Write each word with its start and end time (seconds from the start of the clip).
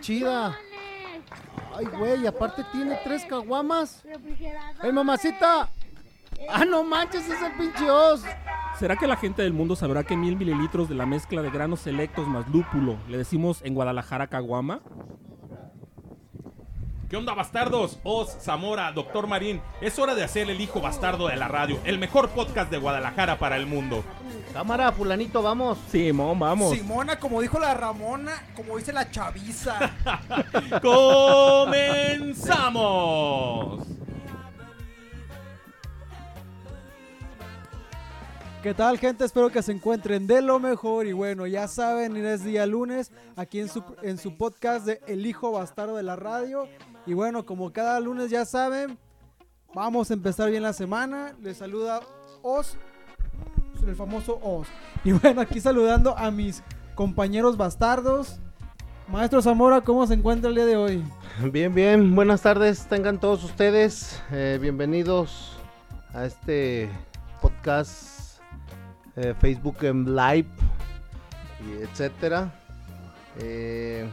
chida. 0.00 0.58
Ay, 1.74 1.86
güey, 1.86 2.26
aparte 2.26 2.64
tiene 2.72 2.98
tres 3.04 3.24
caguamas. 3.24 4.04
¡Ey, 4.82 4.92
mamacita! 4.92 5.68
¡Ah, 6.50 6.64
no 6.64 6.84
manches, 6.84 7.28
es 7.28 7.40
el 7.42 7.52
pinche 7.52 7.90
os! 7.90 8.22
¿Será 8.78 8.96
que 8.96 9.06
la 9.06 9.16
gente 9.16 9.42
del 9.42 9.52
mundo 9.52 9.74
sabrá 9.74 10.04
que 10.04 10.16
mil 10.16 10.36
mililitros 10.36 10.88
de 10.88 10.94
la 10.94 11.06
mezcla 11.06 11.40
de 11.40 11.50
granos 11.50 11.80
selectos 11.80 12.28
más 12.28 12.46
lúpulo 12.48 12.98
le 13.08 13.16
decimos 13.16 13.62
en 13.62 13.74
Guadalajara 13.74 14.26
caguama? 14.26 14.80
¿Qué 17.08 17.16
onda, 17.16 17.34
bastardos? 17.34 18.00
Oz, 18.02 18.36
Zamora, 18.40 18.90
Doctor 18.90 19.28
Marín. 19.28 19.62
Es 19.80 19.98
hora 19.98 20.16
de 20.16 20.24
hacer 20.24 20.50
el 20.50 20.60
hijo 20.60 20.80
bastardo 20.80 21.28
de 21.28 21.36
la 21.36 21.46
radio, 21.46 21.78
el 21.84 21.98
mejor 21.98 22.30
podcast 22.30 22.70
de 22.70 22.78
Guadalajara 22.78 23.38
para 23.38 23.56
el 23.56 23.66
mundo. 23.66 24.02
Cámara, 24.56 24.90
fulanito, 24.90 25.42
vamos. 25.42 25.76
Simón, 25.90 26.38
vamos. 26.38 26.74
Simona, 26.74 27.20
como 27.20 27.42
dijo 27.42 27.58
la 27.58 27.74
Ramona, 27.74 28.32
como 28.54 28.78
dice 28.78 28.90
la 28.90 29.10
chaviza. 29.10 29.92
¡Comenzamos! 30.82 32.26
¿Qué 38.62 38.72
tal, 38.72 38.98
gente? 38.98 39.26
Espero 39.26 39.50
que 39.50 39.60
se 39.62 39.72
encuentren 39.72 40.26
de 40.26 40.40
lo 40.40 40.58
mejor. 40.58 41.06
Y 41.06 41.12
bueno, 41.12 41.46
ya 41.46 41.68
saben, 41.68 42.16
es 42.16 42.42
día 42.42 42.64
lunes 42.64 43.12
aquí 43.36 43.60
en 43.60 43.68
su, 43.68 43.84
en 44.00 44.16
su 44.16 44.38
podcast 44.38 44.86
de 44.86 45.02
El 45.06 45.26
Hijo 45.26 45.52
Bastardo 45.52 45.96
de 45.96 46.02
la 46.02 46.16
Radio. 46.16 46.66
Y 47.04 47.12
bueno, 47.12 47.44
como 47.44 47.74
cada 47.74 48.00
lunes 48.00 48.30
ya 48.30 48.46
saben, 48.46 48.98
vamos 49.74 50.10
a 50.10 50.14
empezar 50.14 50.50
bien 50.50 50.62
la 50.62 50.72
semana. 50.72 51.36
Les 51.42 51.58
saluda 51.58 52.00
Oz, 52.40 52.78
el 53.82 53.96
famoso 53.96 54.38
Oz. 54.42 54.68
Y 55.04 55.12
bueno, 55.12 55.40
aquí 55.40 55.60
saludando 55.60 56.16
a 56.16 56.30
mis 56.30 56.62
compañeros 56.94 57.56
bastardos. 57.56 58.40
Maestro 59.08 59.40
Zamora, 59.40 59.82
¿cómo 59.82 60.06
se 60.06 60.14
encuentra 60.14 60.48
el 60.48 60.56
día 60.56 60.66
de 60.66 60.76
hoy? 60.76 61.04
Bien, 61.52 61.74
bien. 61.74 62.14
Buenas 62.14 62.42
tardes, 62.42 62.86
tengan 62.86 63.20
todos 63.20 63.44
ustedes. 63.44 64.20
eh, 64.32 64.58
bienvenidos 64.60 65.56
a 66.12 66.24
este 66.24 66.88
podcast 67.40 68.40
eh, 69.16 69.34
Facebook 69.40 69.76
en 69.82 70.16
Live, 70.16 70.48
y 71.60 71.82
etcétera. 71.82 72.52
Eh, 73.38 74.08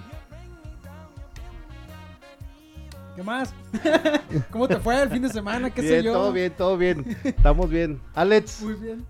¿Qué 3.16 3.22
más? 3.22 3.54
¿Cómo 4.52 4.68
te 4.68 4.78
fue 4.78 5.02
el 5.02 5.10
fin 5.10 5.22
de 5.22 5.30
semana? 5.30 5.70
¿Qué 5.70 5.82
sé 5.82 5.88
bien, 5.88 6.04
yo? 6.06 6.14
todo 6.14 6.32
bien, 6.32 6.54
todo 6.58 6.78
bien. 6.78 7.18
Estamos 7.24 7.70
bien. 7.70 8.02
Alex, 8.16 8.62
Muy 8.62 8.74
bien. 8.74 9.06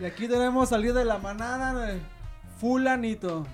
Y 0.00 0.04
aquí 0.04 0.26
tenemos 0.26 0.70
salir 0.70 0.94
de 0.94 1.04
la 1.04 1.18
manada, 1.18 1.94
fulanito. 2.58 3.46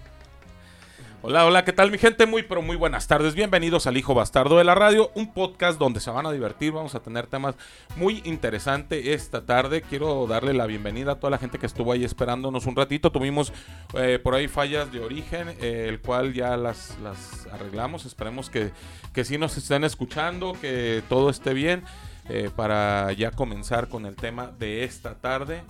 Hola, 1.21 1.45
hola, 1.47 1.65
¿qué 1.65 1.73
tal 1.73 1.91
mi 1.91 1.99
gente? 1.99 2.27
Muy, 2.27 2.45
pero 2.45 2.63
muy 2.63 2.77
buenas 2.77 3.09
tardes. 3.09 3.35
Bienvenidos 3.35 3.89
al 3.89 3.97
Hijo 3.97 4.15
Bastardo 4.15 4.57
de 4.57 4.63
la 4.63 4.77
Radio, 4.77 5.11
un 5.17 5.33
podcast 5.35 5.77
donde 5.77 5.99
se 5.99 6.11
van 6.11 6.27
a 6.27 6.31
divertir. 6.31 6.71
Vamos 6.73 6.95
a 6.95 7.01
tener 7.01 7.27
temas 7.27 7.57
muy 7.97 8.23
interesantes 8.25 9.05
esta 9.05 9.45
tarde. 9.45 9.83
Quiero 9.83 10.29
darle 10.29 10.55
la 10.55 10.67
bienvenida 10.67 11.13
a 11.13 11.15
toda 11.17 11.33
la 11.33 11.39
gente 11.39 11.59
que 11.59 11.67
estuvo 11.67 11.91
ahí 11.91 12.05
esperándonos 12.05 12.67
un 12.67 12.77
ratito. 12.77 13.11
Tuvimos 13.11 13.53
eh, 13.95 14.21
por 14.23 14.37
ahí 14.37 14.47
fallas 14.47 14.93
de 14.93 15.01
origen, 15.01 15.49
eh, 15.61 15.87
el 15.89 16.01
cual 16.01 16.35
ya 16.35 16.57
las, 16.57 16.97
las 17.03 17.49
arreglamos. 17.53 18.07
Esperemos 18.07 18.49
que, 18.49 18.71
que 19.13 19.25
sí 19.25 19.39
nos 19.39 19.57
estén 19.57 19.83
escuchando, 19.83 20.53
que 20.61 21.03
todo 21.09 21.31
esté 21.31 21.53
bien. 21.53 21.85
eh, 22.29 22.51
para 22.55 23.13
ya 23.13 23.31
comenzar 23.33 23.89
con 23.89 24.07
el 24.07 24.15
tema 24.15 24.53
de 24.59 24.85
esta 24.85 25.15
tarde, 25.15 25.63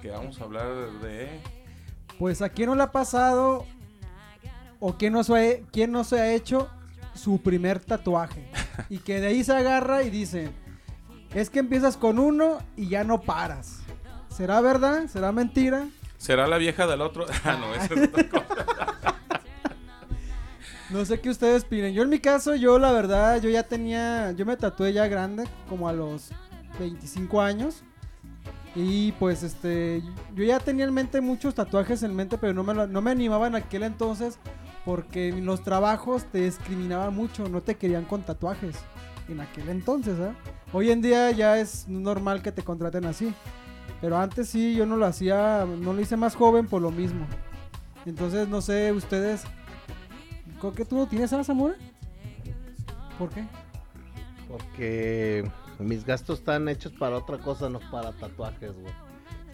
que 0.00 0.10
vamos 0.10 0.40
a 0.40 0.44
hablar 0.44 0.68
de... 1.00 1.40
Pues 2.18 2.42
a 2.42 2.50
quién 2.50 2.68
no 2.68 2.74
le 2.76 2.82
ha 2.82 2.92
pasado 2.92 3.66
o 4.84 4.98
quién 4.98 5.12
no, 5.12 5.22
se 5.22 5.32
ha, 5.62 5.66
quién 5.70 5.92
no 5.92 6.02
se 6.02 6.20
ha 6.20 6.32
hecho 6.34 6.68
su 7.14 7.40
primer 7.40 7.78
tatuaje. 7.80 8.50
Y 8.90 8.98
que 8.98 9.20
de 9.20 9.28
ahí 9.28 9.44
se 9.44 9.52
agarra 9.54 10.02
y 10.02 10.10
dice, 10.10 10.50
es 11.34 11.50
que 11.50 11.58
empiezas 11.60 11.96
con 11.96 12.18
uno 12.18 12.58
y 12.76 12.88
ya 12.88 13.04
no 13.04 13.20
paras. 13.20 13.80
¿Será 14.28 14.60
verdad? 14.62 15.06
¿Será 15.08 15.30
mentira? 15.30 15.86
¿Será 16.18 16.46
la 16.46 16.56
vieja 16.58 16.86
del 16.86 17.00
otro? 17.02 17.26
Ah, 17.44 17.56
no, 17.60 17.74
esa 17.74 17.94
es 17.94 18.08
otra 18.08 18.28
cosa. 18.28 18.66
No 20.90 21.04
sé 21.06 21.20
qué 21.20 21.30
ustedes 21.30 21.64
opinen. 21.64 21.94
Yo 21.94 22.02
en 22.02 22.10
mi 22.10 22.18
caso, 22.18 22.54
yo 22.54 22.78
la 22.78 22.92
verdad, 22.92 23.40
yo 23.40 23.48
ya 23.48 23.62
tenía, 23.62 24.32
yo 24.32 24.44
me 24.44 24.56
tatué 24.58 24.92
ya 24.92 25.06
grande, 25.06 25.44
como 25.68 25.88
a 25.88 25.92
los 25.94 26.28
25 26.78 27.40
años. 27.40 27.82
Y 28.74 29.12
pues 29.12 29.42
este, 29.42 30.02
yo 30.34 30.44
ya 30.44 30.58
tenía 30.60 30.84
en 30.84 30.92
mente 30.92 31.20
muchos 31.22 31.54
tatuajes 31.54 32.02
en 32.02 32.14
mente, 32.14 32.36
pero 32.36 32.52
no 32.52 32.62
me, 32.62 32.74
lo- 32.74 32.86
no 32.86 33.00
me 33.00 33.10
animaba 33.10 33.46
en 33.46 33.54
aquel 33.54 33.82
entonces 33.84 34.38
porque 34.84 35.28
en 35.28 35.46
los 35.46 35.62
trabajos 35.62 36.24
te 36.24 36.44
discriminaban 36.44 37.14
mucho, 37.14 37.48
no 37.48 37.60
te 37.60 37.76
querían 37.76 38.04
con 38.04 38.22
tatuajes. 38.22 38.76
En 39.28 39.40
aquel 39.40 39.68
entonces, 39.68 40.18
¿ah? 40.20 40.34
Hoy 40.72 40.90
en 40.90 41.00
día 41.00 41.30
ya 41.30 41.58
es 41.58 41.86
normal 41.88 42.42
que 42.42 42.52
te 42.52 42.62
contraten 42.62 43.04
así. 43.04 43.32
Pero 44.00 44.18
antes 44.18 44.48
sí, 44.48 44.74
yo 44.74 44.84
no 44.84 44.96
lo 44.96 45.06
hacía, 45.06 45.64
no 45.64 45.92
lo 45.92 46.00
hice 46.00 46.16
más 46.16 46.34
joven 46.34 46.66
por 46.66 46.82
lo 46.82 46.90
mismo. 46.90 47.26
Entonces, 48.04 48.48
no 48.48 48.60
sé, 48.60 48.90
ustedes, 48.92 49.44
¿con 50.60 50.74
qué 50.74 50.84
tú 50.84 50.96
no 50.96 51.06
tienes 51.06 51.32
a 51.32 51.44
Zamora? 51.44 51.76
¿Por 53.16 53.30
qué? 53.30 53.44
porque 54.52 55.50
mis 55.78 56.04
gastos 56.04 56.40
están 56.40 56.68
hechos 56.68 56.92
para 56.92 57.16
otra 57.16 57.38
cosa, 57.38 57.70
no 57.70 57.80
para 57.90 58.12
tatuajes, 58.12 58.72
güey. 58.74 58.92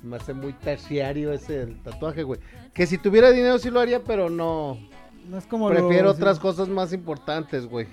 Me 0.02 0.16
hace 0.16 0.34
muy 0.34 0.52
terciario 0.52 1.32
ese 1.32 1.62
el 1.62 1.80
tatuaje, 1.82 2.24
güey. 2.24 2.40
Que 2.74 2.86
si 2.86 2.98
tuviera 2.98 3.30
dinero 3.30 3.58
sí 3.58 3.70
lo 3.70 3.80
haría, 3.80 4.02
pero 4.02 4.28
no. 4.28 4.76
No 5.28 5.38
es 5.38 5.46
como 5.46 5.68
Prefiero 5.68 6.04
lo- 6.06 6.10
otras 6.12 6.38
cosas 6.38 6.68
más 6.68 6.92
importantes, 6.92 7.66
güey. 7.66 7.86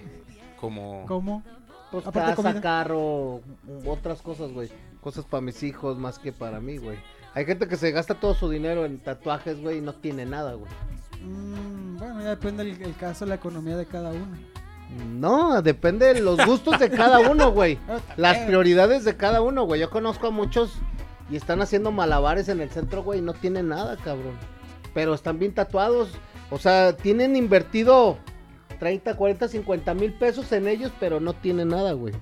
Como... 0.60 1.06
¿Cómo? 1.08 1.44
Pues 1.92 2.08
Aparte 2.08 2.32
casa, 2.32 2.36
comida. 2.36 2.62
carro, 2.62 3.42
otras 3.86 4.22
cosas, 4.22 4.52
güey. 4.52 4.70
Cosas 5.02 5.26
para 5.26 5.42
mis 5.42 5.62
hijos 5.64 5.98
más 5.98 6.18
que 6.18 6.32
para 6.32 6.60
mí, 6.60 6.78
güey. 6.78 6.98
Hay 7.34 7.46
gente 7.46 7.68
que 7.68 7.76
se 7.78 7.92
gasta 7.92 8.16
todo 8.16 8.34
su 8.34 8.50
dinero 8.50 8.86
en 8.86 8.98
tatuajes, 9.00 9.62
güey, 9.62 9.78
y 9.78 9.82
no 9.82 9.94
tiene 9.94 10.26
nada, 10.26 10.54
güey. 10.54 10.72
Mm, 11.24 11.98
bueno, 11.98 12.22
ya 12.22 12.30
depende 12.30 12.64
el, 12.64 12.82
el 12.82 12.96
caso, 12.96 13.26
la 13.26 13.36
economía 13.36 13.76
de 13.78 13.86
cada 13.86 14.10
uno. 14.12 14.26
No, 15.14 15.62
depende 15.62 16.14
de 16.14 16.22
los 16.22 16.44
gustos 16.46 16.80
de 16.80 16.90
cada 16.90 17.20
uno, 17.20 17.52
güey. 17.52 17.78
Las 18.18 18.34
también- 18.34 18.48
prioridades 18.48 19.04
de 19.04 19.16
cada 19.18 19.42
uno, 19.42 19.66
güey. 19.66 19.82
Yo 19.82 19.90
conozco 19.90 20.28
a 20.28 20.32
muchos 20.32 20.74
y 21.30 21.36
están 21.36 21.62
haciendo 21.62 21.92
malabares 21.92 22.48
en 22.50 22.62
el 22.62 22.70
centro, 22.70 23.04
güey, 23.04 23.20
y 23.20 23.22
no 23.22 23.34
tienen 23.34 23.68
nada, 23.70 23.98
cabrón. 23.98 24.36
Pero 24.94 25.14
están 25.14 25.38
bien 25.40 25.54
tatuados. 25.54 26.10
O 26.52 26.60
sea, 26.60 26.96
tienen 26.96 27.36
invertido 27.36 28.18
30, 28.80 29.16
40, 29.16 29.48
50 29.48 29.94
mil 29.94 30.14
pesos 30.14 30.52
en 30.52 30.68
ellos, 30.68 30.92
pero 31.00 31.20
no 31.20 31.34
tienen 31.34 31.70
nada, 31.70 31.94
güey. 31.94 32.14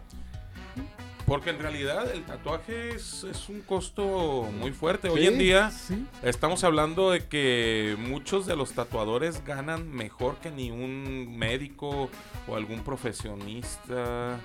Porque 1.26 1.52
en 1.52 1.60
realidad 1.60 2.12
el 2.12 2.24
tatuaje 2.26 2.90
es, 2.96 3.24
es 3.24 3.48
un 3.48 3.62
costo 3.62 4.50
muy 4.60 4.72
fuerte. 4.72 5.08
Hoy 5.10 5.22
Sí. 5.22 5.28
en 5.28 5.38
día 5.40 5.72
Sí. 5.72 6.06
estamos 6.22 6.66
hablando 6.66 7.12
de 7.12 7.26
que 7.28 7.96
muchos 7.98 8.46
de 8.46 8.58
los 8.58 8.74
tatuadores 8.74 9.44
ganan 9.46 9.90
mejor 9.90 10.36
que 10.38 10.52
ni 10.52 10.70
un 10.70 11.38
médico 11.38 12.10
o 12.46 12.56
algún 12.58 12.84
profesionista. 12.84 14.38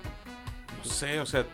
No 0.77 0.83
sé, 0.89 1.19
o 1.19 1.25
sea... 1.25 1.45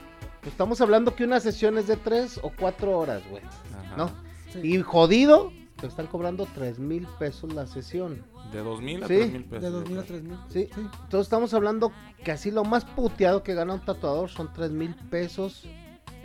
Estamos 0.45 0.79
hablando 0.79 1.15
que 1.15 1.23
una 1.23 1.39
sesión 1.39 1.79
es 1.79 1.87
de 1.87 1.97
3 1.97 2.39
o 2.43 2.51
4 2.51 2.95
horas, 2.97 3.23
güey. 3.29 3.41
ajá. 3.43 3.95
¿No? 3.97 4.11
sí. 4.53 4.59
Y 4.63 4.81
jodido, 4.83 5.51
te 5.79 5.87
están 5.87 6.07
cobrando 6.07 6.47
3 6.55 6.79
mil 6.79 7.07
pesos 7.19 7.53
la 7.53 7.65
sesión. 7.67 8.23
De 8.51 8.59
dos 8.59 8.81
mil 8.81 9.03
a 9.03 9.07
Sí. 9.07 9.15
tres 9.15 9.31
mil 9.33 9.43
pesos. 9.45 9.63
De 9.63 9.69
yo 9.69 9.75
2000 9.79 9.99
a 9.99 10.03
creo. 10.03 10.19
3000. 10.21 10.37
Sí. 10.49 10.69
Entonces 10.77 11.21
estamos 11.21 11.53
hablando 11.53 11.91
que 12.23 12.31
así 12.31 12.51
lo 12.51 12.63
más 12.63 12.85
puteado 12.85 13.43
que 13.43 13.53
gana 13.53 13.73
un 13.73 13.81
tatuador 13.83 14.29
son 14.29 14.51
3 14.53 14.71
mil 14.71 14.95
pesos 15.09 15.67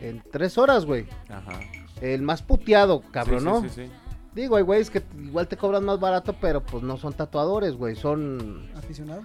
en 0.01 0.23
3 0.31 0.57
horas, 0.59 0.85
güey. 0.87 1.07
Ajá. 1.29 1.61
El 2.01 2.23
más 2.23 2.43
puteado, 2.43 3.03
cabrón, 3.11 3.41
Sí, 3.41 3.45
¿no? 3.45 3.61
sí, 3.63 3.69
sí, 3.71 3.85
sí. 3.87 3.93
Digo, 4.35 4.55
hay 4.57 4.63
güeyes 4.63 4.91
que 4.91 5.03
igual 5.19 5.49
te 5.49 5.57
cobran 5.57 5.85
más 5.85 5.99
barato, 5.99 6.37
pero 6.41 6.63
pues 6.63 6.85
no 6.85 6.97
son 6.97 7.13
tatuadores, 7.13 7.75
güey. 7.75 7.97
Son, 7.97 8.71
Aficionado. 8.77 9.23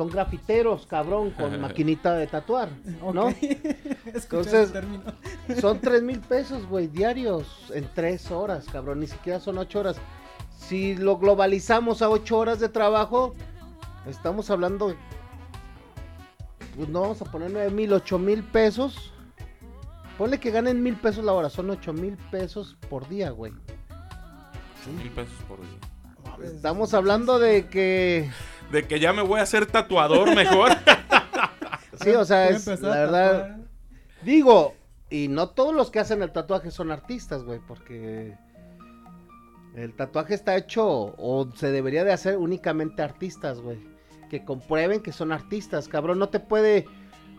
Son 0.00 0.08
grafiteros, 0.08 0.86
cabrón, 0.86 1.30
con 1.32 1.60
maquinita 1.60 2.14
de 2.14 2.26
tatuar, 2.26 2.70
¿no? 3.12 3.28
Entonces-. 4.06 4.72
Son 5.60 5.78
3 5.78 6.02
mil 6.02 6.20
pesos, 6.20 6.66
güey, 6.66 6.86
diarios 6.86 7.70
en 7.74 7.86
3 7.94 8.30
horas, 8.30 8.64
cabrón. 8.72 9.00
Ni 9.00 9.06
siquiera 9.08 9.40
son 9.40 9.58
8 9.58 9.78
horas. 9.78 9.96
Si 10.56 10.96
lo 10.96 11.18
globalizamos 11.18 12.00
a 12.00 12.08
8 12.08 12.38
horas 12.38 12.60
de 12.60 12.70
trabajo, 12.70 13.34
estamos 14.06 14.48
hablando. 14.48 14.96
Pues 16.76 16.88
no 16.88 17.02
vamos 17.02 17.20
a 17.20 17.26
poner 17.26 17.50
9 17.50 17.70
mil, 17.70 17.92
8 17.92 18.18
mil 18.18 18.42
pesos. 18.42 19.12
Ponle 20.16 20.40
que 20.40 20.50
ganen 20.50 20.82
mil 20.82 20.96
pesos 20.96 21.22
la 21.26 21.34
hora, 21.34 21.50
son 21.50 21.68
8 21.68 21.92
mil 21.92 22.16
pesos 22.30 22.78
por 22.88 23.06
día, 23.06 23.32
güey. 23.32 23.52
Mil 24.96 25.10
pesos 25.10 25.34
por 25.46 25.58
día. 25.60 25.90
Estamos 26.54 26.94
hablando 26.94 27.38
de 27.38 27.66
que. 27.66 28.30
De 28.70 28.86
que 28.86 29.00
ya 29.00 29.12
me 29.12 29.22
voy 29.22 29.40
a 29.40 29.42
hacer 29.42 29.66
tatuador 29.66 30.34
mejor. 30.34 30.70
Sí, 32.02 32.10
o 32.12 32.24
sea, 32.24 32.48
es, 32.48 32.66
la 32.80 32.96
verdad. 32.96 33.56
Digo, 34.22 34.74
y 35.10 35.28
no 35.28 35.50
todos 35.50 35.74
los 35.74 35.90
que 35.90 35.98
hacen 36.00 36.22
el 36.22 36.32
tatuaje 36.32 36.70
son 36.70 36.90
artistas, 36.90 37.42
güey, 37.42 37.60
porque 37.66 38.38
El 39.74 39.94
tatuaje 39.94 40.34
está 40.34 40.56
hecho 40.56 40.86
o 40.86 41.48
se 41.54 41.70
debería 41.70 42.04
de 42.04 42.12
hacer 42.12 42.38
únicamente 42.38 43.02
artistas, 43.02 43.60
güey. 43.60 43.78
Que 44.30 44.44
comprueben 44.44 45.00
que 45.02 45.12
son 45.12 45.30
artistas, 45.30 45.88
cabrón. 45.88 46.18
No 46.18 46.30
te 46.30 46.40
puede 46.40 46.86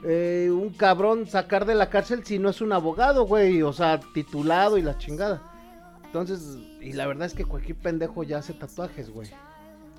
eh, 0.04 0.50
un 0.52 0.70
cabrón 0.70 1.26
sacar 1.28 1.66
de 1.66 1.74
la 1.74 1.90
cárcel 1.90 2.24
si 2.24 2.38
no 2.38 2.50
es 2.50 2.62
un 2.62 2.72
abogado, 2.72 3.26
güey. 3.26 3.64
O 3.64 3.74
sea, 3.74 4.00
titulado 4.14 4.78
y 4.78 4.82
la 4.82 4.98
chingada. 4.98 5.42
Entonces, 6.06 6.58
y 6.82 6.94
la 6.94 7.08
verdad 7.08 7.26
es 7.26 7.34
que 7.34 7.46
cualquier 7.46 7.78
pendejo 7.78 8.24
ya 8.24 8.40
hace 8.40 8.54
tatuajes, 8.54 9.10
güey. 9.10 9.30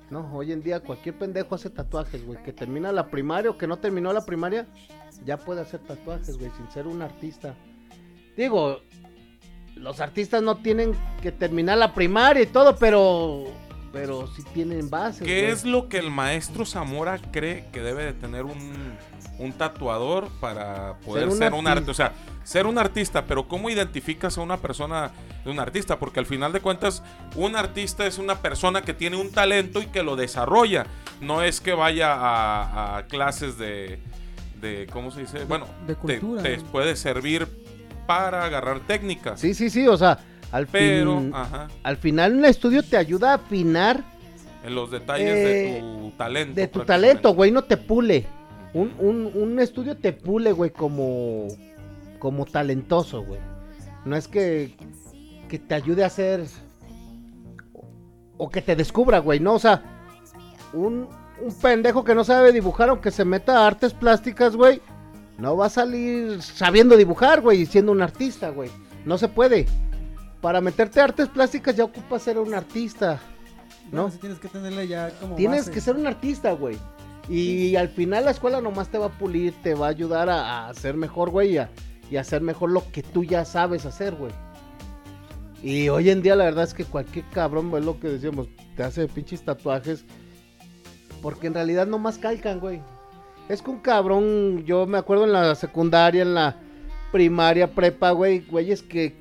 No, 0.09 0.29
hoy 0.33 0.51
en 0.51 0.61
día 0.61 0.79
cualquier 0.79 1.17
pendejo 1.17 1.55
hace 1.55 1.69
tatuajes, 1.69 2.25
güey. 2.25 2.41
Que 2.43 2.53
termina 2.53 2.91
la 2.91 3.07
primaria 3.07 3.51
o 3.51 3.57
que 3.57 3.67
no 3.67 3.77
terminó 3.77 4.13
la 4.13 4.25
primaria, 4.25 4.67
ya 5.25 5.37
puede 5.37 5.61
hacer 5.61 5.79
tatuajes, 5.81 6.37
güey, 6.37 6.51
sin 6.57 6.69
ser 6.71 6.87
un 6.87 7.01
artista. 7.01 7.55
Digo, 8.37 8.81
los 9.75 9.99
artistas 9.99 10.41
no 10.41 10.57
tienen 10.57 10.93
que 11.21 11.31
terminar 11.31 11.77
la 11.77 11.93
primaria 11.93 12.43
y 12.43 12.47
todo, 12.47 12.75
pero 12.75 13.45
pero 13.91 14.25
sí 14.27 14.41
tienen 14.53 14.89
bases. 14.89 15.25
¿Qué 15.25 15.41
güey. 15.41 15.51
es 15.51 15.65
lo 15.65 15.87
que 15.87 15.99
el 15.99 16.09
maestro 16.09 16.65
Zamora 16.65 17.19
cree 17.31 17.65
que 17.71 17.81
debe 17.81 18.03
de 18.05 18.13
tener 18.13 18.43
un, 18.43 18.97
un 19.39 19.51
tatuador 19.53 20.27
para 20.39 20.95
poder 21.05 21.23
Ser 21.23 21.29
un 21.31 21.37
ser 21.37 21.53
un, 21.53 21.67
artista. 21.67 21.91
O 21.91 21.93
sea, 21.95 22.13
ser 22.43 22.67
un 22.67 22.77
artista, 22.77 23.25
pero 23.25 23.47
¿cómo 23.47 23.69
identificas 23.69 24.37
a 24.37 24.41
una 24.41 24.57
persona 24.57 25.11
de 25.43 25.49
un 25.51 25.59
artista? 25.59 25.97
Porque 25.97 26.19
al 26.19 26.25
final 26.25 26.53
de 26.53 26.59
cuentas, 26.59 27.03
un 27.35 27.55
artista 27.55 28.05
es 28.05 28.17
una 28.19 28.35
persona 28.41 28.81
que 28.83 28.93
tiene 28.93 29.15
un 29.17 29.31
talento 29.31 29.81
y 29.81 29.87
que 29.87 30.03
lo 30.03 30.15
desarrolla. 30.15 30.85
No 31.21 31.41
es 31.41 31.61
que 31.61 31.73
vaya 31.73 32.13
a, 32.13 32.97
a 32.97 33.07
clases 33.07 33.57
de, 33.57 33.99
de, 34.61 34.87
¿cómo 34.91 35.09
se 35.11 35.21
dice? 35.21 35.45
Bueno, 35.45 35.65
de 35.87 35.95
cultura, 35.95 36.43
te, 36.43 36.57
¿no? 36.57 36.63
puede 36.65 36.95
servir 36.95 37.47
para 38.05 38.43
agarrar 38.45 38.81
técnicas. 38.81 39.39
Sí, 39.39 39.53
sí, 39.53 39.69
sí, 39.69 39.87
o 39.87 39.97
sea, 39.97 40.19
al 40.51 40.67
Pero, 40.67 41.19
fin- 41.19 41.31
ajá, 41.33 41.69
al 41.83 41.97
final 41.97 42.33
un 42.35 42.45
estudio 42.45 42.83
te 42.83 42.97
ayuda 42.97 43.31
a 43.31 43.35
afinar 43.35 44.03
en 44.63 44.75
los 44.75 44.91
detalles 44.91 45.33
de 45.33 45.77
Eh, 45.77 45.79
tu 45.79 46.11
talento. 46.17 46.53
de 46.55 46.67
tu 46.67 46.79
talento, 46.85 47.33
güey, 47.33 47.51
no 47.51 47.63
te 47.63 47.77
pule. 47.77 48.25
Un, 48.73 48.93
un, 48.99 49.31
un 49.35 49.59
estudio 49.59 49.95
te 49.97 50.13
pule, 50.13 50.51
güey, 50.51 50.71
como, 50.71 51.47
como 52.19 52.45
talentoso, 52.45 53.23
güey. 53.23 53.39
No 54.05 54.15
es 54.15 54.27
que, 54.27 54.75
que 55.47 55.59
te 55.59 55.75
ayude 55.75 56.03
a 56.03 56.07
hacer 56.07 56.45
o 58.37 58.49
que 58.49 58.61
te 58.61 58.75
descubra, 58.75 59.19
güey, 59.19 59.39
no, 59.39 59.53
o 59.53 59.59
sea, 59.59 59.81
un, 60.73 61.07
un 61.41 61.53
pendejo 61.61 62.03
que 62.03 62.15
no 62.15 62.23
sabe 62.23 62.51
dibujar 62.51 62.89
aunque 62.89 63.11
se 63.11 63.23
meta 63.23 63.59
a 63.59 63.67
artes 63.67 63.93
plásticas, 63.93 64.55
güey, 64.55 64.81
no 65.37 65.55
va 65.55 65.67
a 65.67 65.69
salir 65.69 66.41
sabiendo 66.41 66.97
dibujar, 66.97 67.41
güey, 67.41 67.61
y 67.61 67.65
siendo 67.65 67.91
un 67.91 68.01
artista, 68.01 68.49
güey. 68.49 68.69
No 69.05 69.17
se 69.17 69.27
puede. 69.27 69.65
Para 70.41 70.61
meterte 70.61 70.99
a 70.99 71.05
artes 71.05 71.27
plásticas 71.29 71.75
ya 71.75 71.83
ocupas 71.85 72.21
ser 72.21 72.37
un 72.37 72.53
artista. 72.53 73.19
No, 73.91 74.09
tienes 74.09 74.39
que 74.39 74.47
tenerle 74.47 74.87
ya 74.87 75.11
como 75.19 75.35
Tienes 75.35 75.61
base. 75.61 75.71
que 75.71 75.81
ser 75.81 75.95
un 75.95 76.07
artista, 76.07 76.53
güey. 76.53 76.77
Y 77.29 77.75
al 77.75 77.89
final 77.89 78.25
la 78.25 78.31
escuela 78.31 78.59
nomás 78.59 78.89
te 78.89 78.97
va 78.97 79.05
a 79.05 79.17
pulir, 79.17 79.53
te 79.61 79.75
va 79.75 79.87
a 79.87 79.89
ayudar 79.89 80.29
a, 80.29 80.67
a 80.67 80.73
ser 80.73 80.95
mejor, 80.95 81.29
güey, 81.29 81.53
y 81.53 81.57
a, 82.17 82.19
hacer 82.19 82.41
mejor 82.41 82.71
lo 82.71 82.91
que 82.91 83.01
tú 83.01 83.23
ya 83.23 83.45
sabes 83.45 83.85
hacer, 83.85 84.15
güey. 84.15 84.31
Y 85.61 85.87
hoy 85.87 86.09
en 86.09 86.21
día 86.21 86.35
la 86.35 86.43
verdad 86.43 86.65
es 86.65 86.73
que 86.73 86.83
cualquier 86.83 87.25
cabrón, 87.29 87.69
güey, 87.69 87.83
lo 87.83 87.97
que 87.99 88.09
decíamos, 88.09 88.49
te 88.75 88.83
hace 88.83 89.07
pinches 89.07 89.43
tatuajes. 89.43 90.03
Porque 91.21 91.47
en 91.47 91.53
realidad 91.53 91.87
nomás 91.87 92.17
calcan, 92.17 92.59
güey. 92.59 92.81
Es 93.47 93.61
que 93.61 93.71
un 93.71 93.79
cabrón, 93.79 94.65
yo 94.65 94.85
me 94.85 94.97
acuerdo 94.97 95.23
en 95.23 95.31
la 95.31 95.55
secundaria, 95.55 96.21
en 96.21 96.33
la 96.33 96.57
primaria, 97.13 97.73
prepa, 97.73 98.11
güey, 98.11 98.41
güeyes 98.41 98.81
que, 98.81 99.15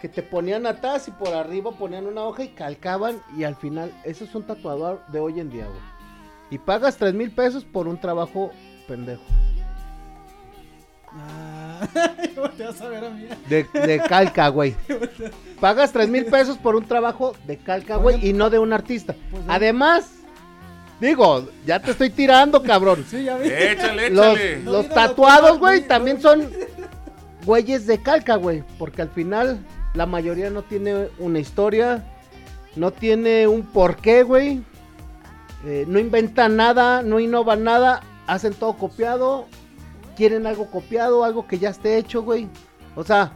que 0.00 0.08
te 0.08 0.22
ponían 0.22 0.66
atrás 0.66 1.08
y 1.08 1.10
por 1.10 1.34
arriba 1.34 1.72
ponían 1.72 2.06
una 2.06 2.22
hoja 2.22 2.44
y 2.44 2.48
calcaban. 2.50 3.20
Y 3.36 3.42
al 3.42 3.56
final, 3.56 3.92
eso 4.04 4.22
es 4.24 4.34
un 4.36 4.44
tatuador 4.44 5.04
de 5.08 5.18
hoy 5.18 5.40
en 5.40 5.50
día, 5.50 5.66
güey. 5.66 5.99
Y 6.50 6.58
pagas 6.58 6.96
tres 6.96 7.14
mil 7.14 7.30
pesos 7.30 7.64
por 7.64 7.86
un 7.88 7.98
trabajo 8.00 8.50
pendejo. 8.88 9.22
Ah, 11.12 11.88
te 12.56 12.64
vas 12.64 12.80
a 12.80 12.88
ver 12.88 13.04
a 13.04 13.10
mí. 13.10 13.26
De, 13.48 13.64
de 13.72 13.98
calca, 14.00 14.48
güey. 14.48 14.74
Pagas 15.60 15.92
tres 15.92 16.08
mil 16.08 16.24
pesos 16.26 16.56
por 16.56 16.76
un 16.76 16.84
trabajo 16.84 17.34
de 17.46 17.56
calca, 17.56 17.96
güey, 17.96 18.26
y 18.28 18.32
no 18.32 18.48
de 18.50 18.58
un 18.58 18.72
artista. 18.72 19.14
Pues, 19.30 19.42
Además, 19.48 20.10
digo, 21.00 21.48
ya 21.66 21.80
te 21.80 21.90
estoy 21.90 22.10
tirando, 22.10 22.62
cabrón. 22.62 23.04
Sí, 23.08 23.24
ya 23.24 23.36
vi. 23.38 23.48
Échale, 23.48 24.10
Los, 24.10 24.26
échale. 24.38 24.62
los 24.62 24.88
No, 24.88 24.94
tatuados, 24.94 25.58
güey, 25.58 25.80
no, 25.82 25.86
también 25.88 26.16
no. 26.16 26.22
son 26.22 26.48
güeyes 27.44 27.86
de 27.86 28.00
calca, 28.00 28.36
güey. 28.36 28.62
Porque 28.78 29.02
al 29.02 29.10
final 29.10 29.58
la 29.94 30.06
mayoría 30.06 30.48
no 30.50 30.62
tiene 30.62 31.08
una 31.18 31.40
historia, 31.40 32.04
no 32.76 32.92
tiene 32.92 33.48
un 33.48 33.62
porqué, 33.62 34.22
güey. 34.22 34.62
Eh, 35.64 35.84
no 35.86 35.98
inventan 35.98 36.56
nada, 36.56 37.02
no 37.02 37.20
innovan 37.20 37.64
nada, 37.64 38.02
hacen 38.26 38.54
todo 38.54 38.74
copiado, 38.74 39.46
quieren 40.16 40.46
algo 40.46 40.70
copiado, 40.70 41.24
algo 41.24 41.46
que 41.46 41.58
ya 41.58 41.70
esté 41.70 41.98
hecho, 41.98 42.22
güey. 42.22 42.48
O 42.96 43.04
sea, 43.04 43.32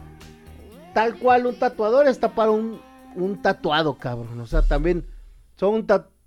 tal 0.93 1.17
cual 1.17 1.45
un 1.45 1.59
tatuador 1.59 2.07
está 2.07 2.33
para 2.33 2.51
un, 2.51 2.81
un 3.15 3.41
tatuado, 3.41 3.97
cabrón. 3.97 4.39
O 4.39 4.47
sea, 4.47 4.61
también 4.63 5.05
son 5.55 5.85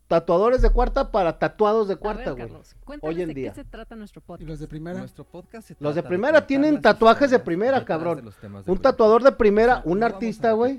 tatuadores 0.09 0.63
de 0.63 0.71
cuarta 0.71 1.11
para 1.13 1.39
tatuados 1.39 1.87
de 1.87 1.95
ver, 1.95 2.01
cuarta, 2.01 2.31
güey. 2.33 2.49
Carlos, 2.49 2.75
Hoy 3.03 3.21
en 3.23 3.29
de 3.29 3.35
día. 3.35 3.51
qué 3.53 3.57
se 3.63 3.65
trata 3.65 3.95
nuestro 3.95 4.23
Y 4.39 4.45
los 4.45 4.59
de 4.59 4.67
primera. 4.67 4.99
Nuestro 4.99 5.25
podcast 5.25 5.69
se 5.69 5.77
Los 5.79 5.95
de 5.95 6.03
primera 6.03 6.47
tienen 6.47 6.81
tatuajes 6.81 7.31
de 7.31 7.39
primera, 7.39 7.85
cabrón. 7.85 8.17
de 8.17 8.23
los 8.23 8.37
temas 8.37 8.65
de 8.65 8.73
Un 8.73 8.79
tatuador 8.79 9.23
de 9.23 9.33
primera, 9.33 9.79
O 9.79 9.83
sea, 9.83 9.93
un 9.93 10.03
artista, 10.03 10.53
güey, 10.53 10.79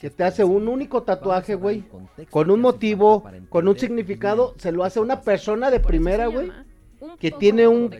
que 0.00 0.10
te 0.10 0.22
hace 0.22 0.44
un 0.44 0.68
único 0.68 1.02
tatuaje, 1.02 1.54
güey, 1.54 1.84
con 2.30 2.50
un 2.50 2.60
motivo, 2.60 3.24
con 3.48 3.66
un 3.66 3.78
significado, 3.78 4.54
se 4.58 4.70
lo 4.70 4.84
hace 4.84 5.00
una 5.00 5.22
persona 5.22 5.70
de 5.70 5.80
primera, 5.80 6.26
güey, 6.26 6.52
que 7.18 7.30
tiene 7.30 7.66
un- 7.68 7.94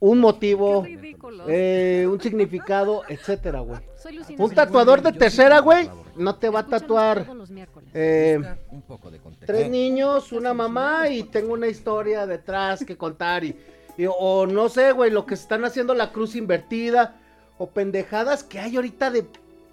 un 0.00 0.18
motivo, 0.18 0.84
eh, 1.48 2.06
un 2.10 2.20
significado, 2.20 3.02
etcétera, 3.08 3.60
güey. 3.60 3.80
Un 4.38 4.50
tatuador 4.50 5.00
de 5.02 5.12
tercera, 5.12 5.60
güey. 5.60 5.88
No 6.20 6.36
te 6.36 6.48
va 6.50 6.60
a 6.60 6.66
tatuar 6.66 7.26
eh, 7.94 8.38
un 8.70 8.82
poco 8.82 9.10
de 9.10 9.18
contexto. 9.18 9.46
tres 9.52 9.70
niños, 9.70 10.32
una 10.32 10.54
mamá 10.54 11.08
y 11.08 11.24
tengo 11.24 11.54
una 11.54 11.66
historia 11.66 12.26
detrás 12.26 12.84
que 12.84 12.96
contar 12.96 13.42
y, 13.44 13.56
y- 13.96 14.06
o 14.08 14.46
no 14.46 14.68
sé, 14.68 14.92
güey, 14.92 15.10
lo 15.10 15.26
que 15.26 15.34
están 15.34 15.64
haciendo 15.64 15.94
la 15.94 16.12
cruz 16.12 16.36
invertida 16.36 17.16
o 17.58 17.68
pendejadas 17.70 18.44
que 18.44 18.58
hay 18.60 18.76
ahorita 18.76 19.10
de 19.10 19.26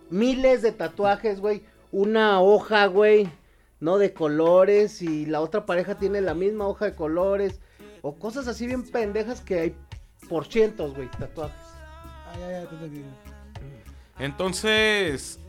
miles 0.10 0.62
de 0.62 0.72
tatuajes, 0.72 1.40
güey, 1.40 1.64
una 1.92 2.42
hoja, 2.42 2.86
güey, 2.88 3.30
no 3.80 3.98
de 3.98 4.14
colores 4.14 5.02
y 5.02 5.26
la 5.26 5.42
otra 5.42 5.66
pareja 5.66 5.96
tiene 5.98 6.22
la 6.22 6.34
misma 6.34 6.68
hoja 6.68 6.86
de 6.86 6.96
colores 6.96 7.60
o 8.02 8.16
cosas 8.16 8.48
así 8.48 8.66
bien 8.68 8.84
pendejas 8.90 9.42
que 9.42 9.60
hay 9.60 9.76
por 10.30 10.46
cientos, 10.46 10.96
güey, 10.96 11.10
tatuajes. 11.12 11.56
Ah. 12.26 12.64
Entonces, 14.20 15.40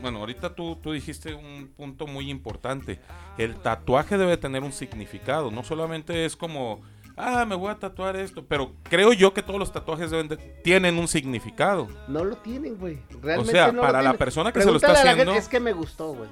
bueno, 0.00 0.18
ahorita 0.20 0.54
tú, 0.54 0.76
tú 0.76 0.92
dijiste 0.92 1.34
un 1.34 1.68
punto 1.76 2.06
muy 2.06 2.30
importante. 2.30 3.00
El 3.38 3.56
tatuaje 3.56 4.16
debe 4.18 4.36
tener 4.36 4.62
un 4.62 4.72
significado. 4.72 5.50
No 5.50 5.62
solamente 5.64 6.24
es 6.24 6.36
como, 6.36 6.80
ah, 7.16 7.44
me 7.44 7.54
voy 7.56 7.70
a 7.70 7.74
tatuar 7.78 8.16
esto. 8.16 8.44
Pero 8.46 8.72
creo 8.84 9.12
yo 9.12 9.34
que 9.34 9.42
todos 9.42 9.58
los 9.58 9.72
tatuajes 9.72 10.10
deben 10.10 10.28
de- 10.28 10.36
tienen 10.36 10.98
un 10.98 11.08
significado. 11.08 11.88
No 12.08 12.24
lo 12.24 12.36
tienen, 12.36 12.76
güey. 12.78 12.98
O 13.16 13.20
Realmente 13.22 13.52
sea, 13.52 13.66
no 13.68 13.74
lo 13.74 13.82
para 13.82 14.02
la 14.02 14.14
persona 14.14 14.52
que 14.52 14.60
se 14.60 14.66
lo 14.70 14.76
está 14.76 14.92
haciendo. 14.92 15.24
gente, 15.24 15.38
es 15.38 15.48
que 15.48 15.60
me 15.60 15.72
gustó, 15.72 16.12
güey. 16.14 16.28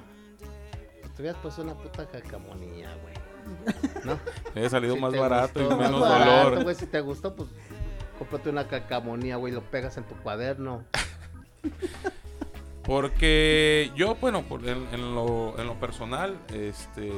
Te 1.15 1.21
hubieras 1.21 1.39
puesto 1.41 1.61
una 1.61 1.75
puta 1.75 2.05
cacamonía, 2.07 2.89
güey. 3.01 3.13
¿No? 4.03 4.19
He 4.55 4.69
salido 4.69 4.95
Si 4.95 5.01
más 5.01 5.15
barato 5.17 5.59
gustó, 5.61 5.75
y 5.75 5.79
menos 5.79 6.01
barato, 6.01 6.49
dolor. 6.49 6.63
güey, 6.63 6.75
si 6.75 6.87
te 6.87 6.99
gustó, 6.99 7.35
pues 7.35 7.47
cómprate 8.19 8.49
una 8.49 8.67
cacamonía, 8.67 9.35
güey, 9.37 9.53
lo 9.53 9.61
pegas 9.61 9.95
en 9.97 10.03
tu 10.05 10.15
cuaderno. 10.15 10.83
Porque 12.85 13.91
yo, 13.95 14.15
bueno, 14.15 14.43
en 14.63 15.15
lo 15.15 15.79
personal, 15.79 16.37
este, 16.53 17.11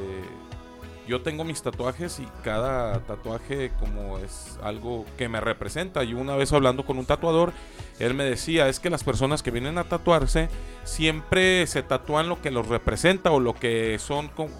yo 1.08 1.22
tengo 1.22 1.46
mis 1.46 1.62
tatuajes 1.62 2.20
y 2.20 2.28
cada 2.44 3.00
tatuaje 3.00 3.72
como 3.80 4.18
es 4.20 4.60
algo 4.62 5.06
que 5.18 5.30
me 5.30 5.40
representa. 5.40 6.04
Y 6.04 6.14
una 6.14 6.36
vez 6.36 6.52
hablando 6.52 6.86
con 6.86 6.98
un 6.98 7.06
tatuador, 7.06 7.54
él 8.00 8.14
me 8.14 8.26
decía, 8.26 8.68
es 8.68 8.80
que 8.80 8.90
las 8.90 9.04
personas 9.04 9.42
que 9.42 9.52
vienen 9.52 9.78
a 9.78 9.86
tatuarse 9.86 10.50
siempre 10.84 11.66
se 11.66 11.82
tatúan 11.82 12.28
lo 12.28 12.42
que 12.42 12.52
los 12.52 12.68
representa 12.68 13.32
o 13.32 13.40
lo 13.40 13.54
que 13.54 13.98
son, 14.00 14.28
como, 14.28 14.54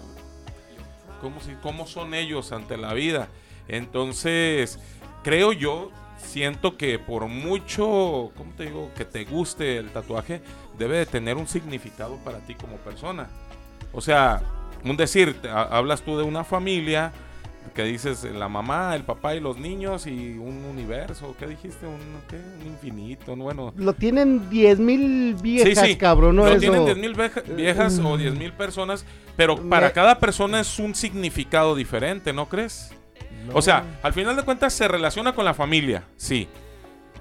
como 1.20 1.40
si, 1.40 1.52
cómo 1.62 1.86
son 1.86 2.14
ellos 2.14 2.50
ante 2.52 2.78
la 2.78 2.94
vida. 2.94 3.28
Entonces, 3.68 4.78
creo 5.22 5.52
yo, 5.52 5.90
siento 6.16 6.78
que 6.78 6.98
por 6.98 7.26
mucho, 7.26 8.32
¿cómo 8.36 8.52
te 8.56 8.64
digo? 8.64 8.90
Que 8.96 9.04
te 9.04 9.26
guste 9.26 9.76
el 9.76 9.90
tatuaje, 9.90 10.40
debe 10.78 10.98
de 10.98 11.06
tener 11.06 11.36
un 11.36 11.46
significado 11.48 12.16
para 12.24 12.38
ti 12.38 12.54
como 12.54 12.76
persona. 12.76 13.28
O 13.92 14.00
sea, 14.00 14.40
un 14.84 14.96
decir, 14.96 15.36
hablas 15.50 16.02
tú 16.02 16.16
de 16.16 16.24
una 16.24 16.44
familia, 16.44 17.12
que 17.74 17.82
dices 17.84 18.24
la 18.24 18.48
mamá, 18.48 18.96
el 18.96 19.02
papá 19.04 19.34
y 19.34 19.40
los 19.40 19.58
niños 19.58 20.06
y 20.06 20.38
un 20.38 20.64
universo, 20.64 21.36
¿qué 21.38 21.46
dijiste? 21.46 21.86
Un, 21.86 21.98
¿qué? 22.28 22.36
un 22.36 22.66
infinito, 22.66 23.36
bueno. 23.36 23.74
Lo 23.76 23.92
tienen 23.92 24.48
10 24.48 24.78
mil 24.78 25.34
viejas, 25.34 25.84
Sí, 25.86 25.92
sí, 25.92 25.96
cabrón, 25.96 26.36
¿no? 26.36 26.44
Lo 26.44 26.50
Eso- 26.52 26.60
tienen 26.60 26.84
10 26.86 26.96
mil 26.96 27.14
viejas 27.56 28.00
o 28.02 28.16
10 28.16 28.34
mil 28.34 28.52
personas, 28.54 29.04
pero 29.36 29.56
para 29.68 29.88
Me- 29.88 29.92
cada 29.92 30.18
persona 30.18 30.60
es 30.60 30.78
un 30.78 30.94
significado 30.94 31.74
diferente, 31.74 32.32
¿no 32.32 32.48
crees? 32.48 32.90
O 33.52 33.60
sea, 33.62 33.84
al 34.02 34.12
final 34.12 34.34
de 34.36 34.42
cuentas 34.44 34.72
se 34.72 34.88
relaciona 34.88 35.34
con 35.34 35.44
la 35.44 35.54
familia, 35.54 36.04
sí. 36.16 36.48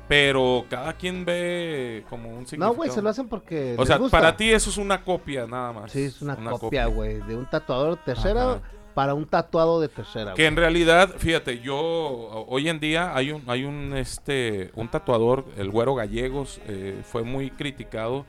Pero 0.07 0.65
cada 0.69 0.93
quien 0.93 1.25
ve 1.25 2.05
como 2.09 2.29
un 2.29 2.47
significado. 2.47 2.71
No, 2.71 2.77
güey, 2.77 2.89
se 2.89 3.01
lo 3.01 3.09
hacen 3.09 3.27
porque. 3.27 3.75
O 3.77 3.81
les 3.81 3.87
sea, 3.87 3.97
gusta. 3.97 4.17
para 4.17 4.37
ti 4.37 4.51
eso 4.51 4.69
es 4.69 4.77
una 4.77 5.03
copia 5.03 5.45
nada 5.45 5.73
más. 5.73 5.91
Sí, 5.91 6.03
es 6.03 6.21
una, 6.21 6.35
copia, 6.35 6.85
güey, 6.85 7.19
de 7.21 7.35
un 7.35 7.45
tatuador 7.45 7.97
tercera 7.97 8.61
para 8.97 9.13
un 9.13 9.27
tatuado 9.27 9.79
de 9.79 9.89
tercera. 9.89 10.33
Que 10.33 10.47
en 10.47 10.55
realidad, 10.55 11.13
fíjate, 11.17 11.59
yo 11.59 11.77
hoy 11.77 12.67
en 12.67 12.79
día 12.79 13.15
hay 13.15 13.31
un 13.31 13.43
hay 13.45 13.63
un 13.63 13.93
este 13.95 14.71
un 14.73 14.87
tatuador, 14.87 15.45
el 15.55 15.69
güero 15.69 15.93
gallegos, 15.93 16.59
eh, 16.67 17.01
fue 17.03 17.21
muy 17.21 17.51
criticado 17.51 18.25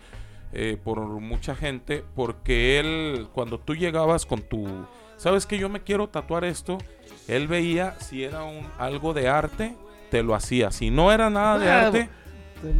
eh, 0.52 0.76
por 0.82 1.00
mucha 1.00 1.54
gente 1.54 2.04
porque 2.14 2.78
él 2.80 3.28
cuando 3.32 3.58
tú 3.58 3.76
llegabas 3.76 4.26
con 4.26 4.42
tu, 4.42 4.66
sabes 5.16 5.46
que 5.46 5.56
yo 5.56 5.70
me 5.70 5.82
quiero 5.82 6.08
tatuar 6.08 6.44
esto, 6.44 6.76
él 7.28 7.48
veía 7.48 7.98
si 8.00 8.24
era 8.24 8.44
un 8.44 8.66
algo 8.78 9.14
de 9.14 9.28
arte 9.28 9.74
te 10.10 10.22
lo 10.22 10.34
hacía, 10.34 10.70
si 10.70 10.90
no 10.90 11.12
era 11.12 11.30
nada 11.30 11.58
de 11.58 11.70
arte 11.70 12.10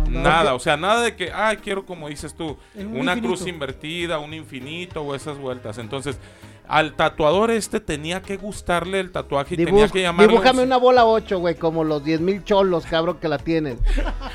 Nada, 0.09 0.55
o 0.55 0.59
sea, 0.59 0.77
nada 0.77 1.03
de 1.03 1.15
que, 1.15 1.31
ay, 1.33 1.59
quiero 1.59 1.87
como 1.87 2.09
dices 2.09 2.35
tú, 2.35 2.59
un 2.75 2.87
una 2.89 3.13
infinito. 3.13 3.29
cruz 3.29 3.47
invertida, 3.47 4.19
un 4.19 4.35
infinito 4.35 5.03
o 5.03 5.15
esas 5.15 5.39
vueltas. 5.39 5.79
Entonces, 5.79 6.19
al 6.67 6.95
tatuador 6.95 7.51
este 7.51 7.81
tenía 7.81 8.21
que 8.21 8.37
gustarle 8.37 9.01
el 9.01 9.13
tatuaje 9.13 9.55
y 9.55 9.65
tenía 9.65 9.89
que 9.89 10.03
llamarlo. 10.03 10.33
dibújame 10.33 10.63
una 10.63 10.77
bola 10.77 11.07
8, 11.07 11.39
güey, 11.39 11.55
como 11.55 11.85
los 11.85 12.05
10 12.05 12.21
mil 12.21 12.45
cholos, 12.45 12.87
cabrón, 12.87 13.19
que 13.21 13.29
la 13.29 13.39
tienen. 13.39 13.79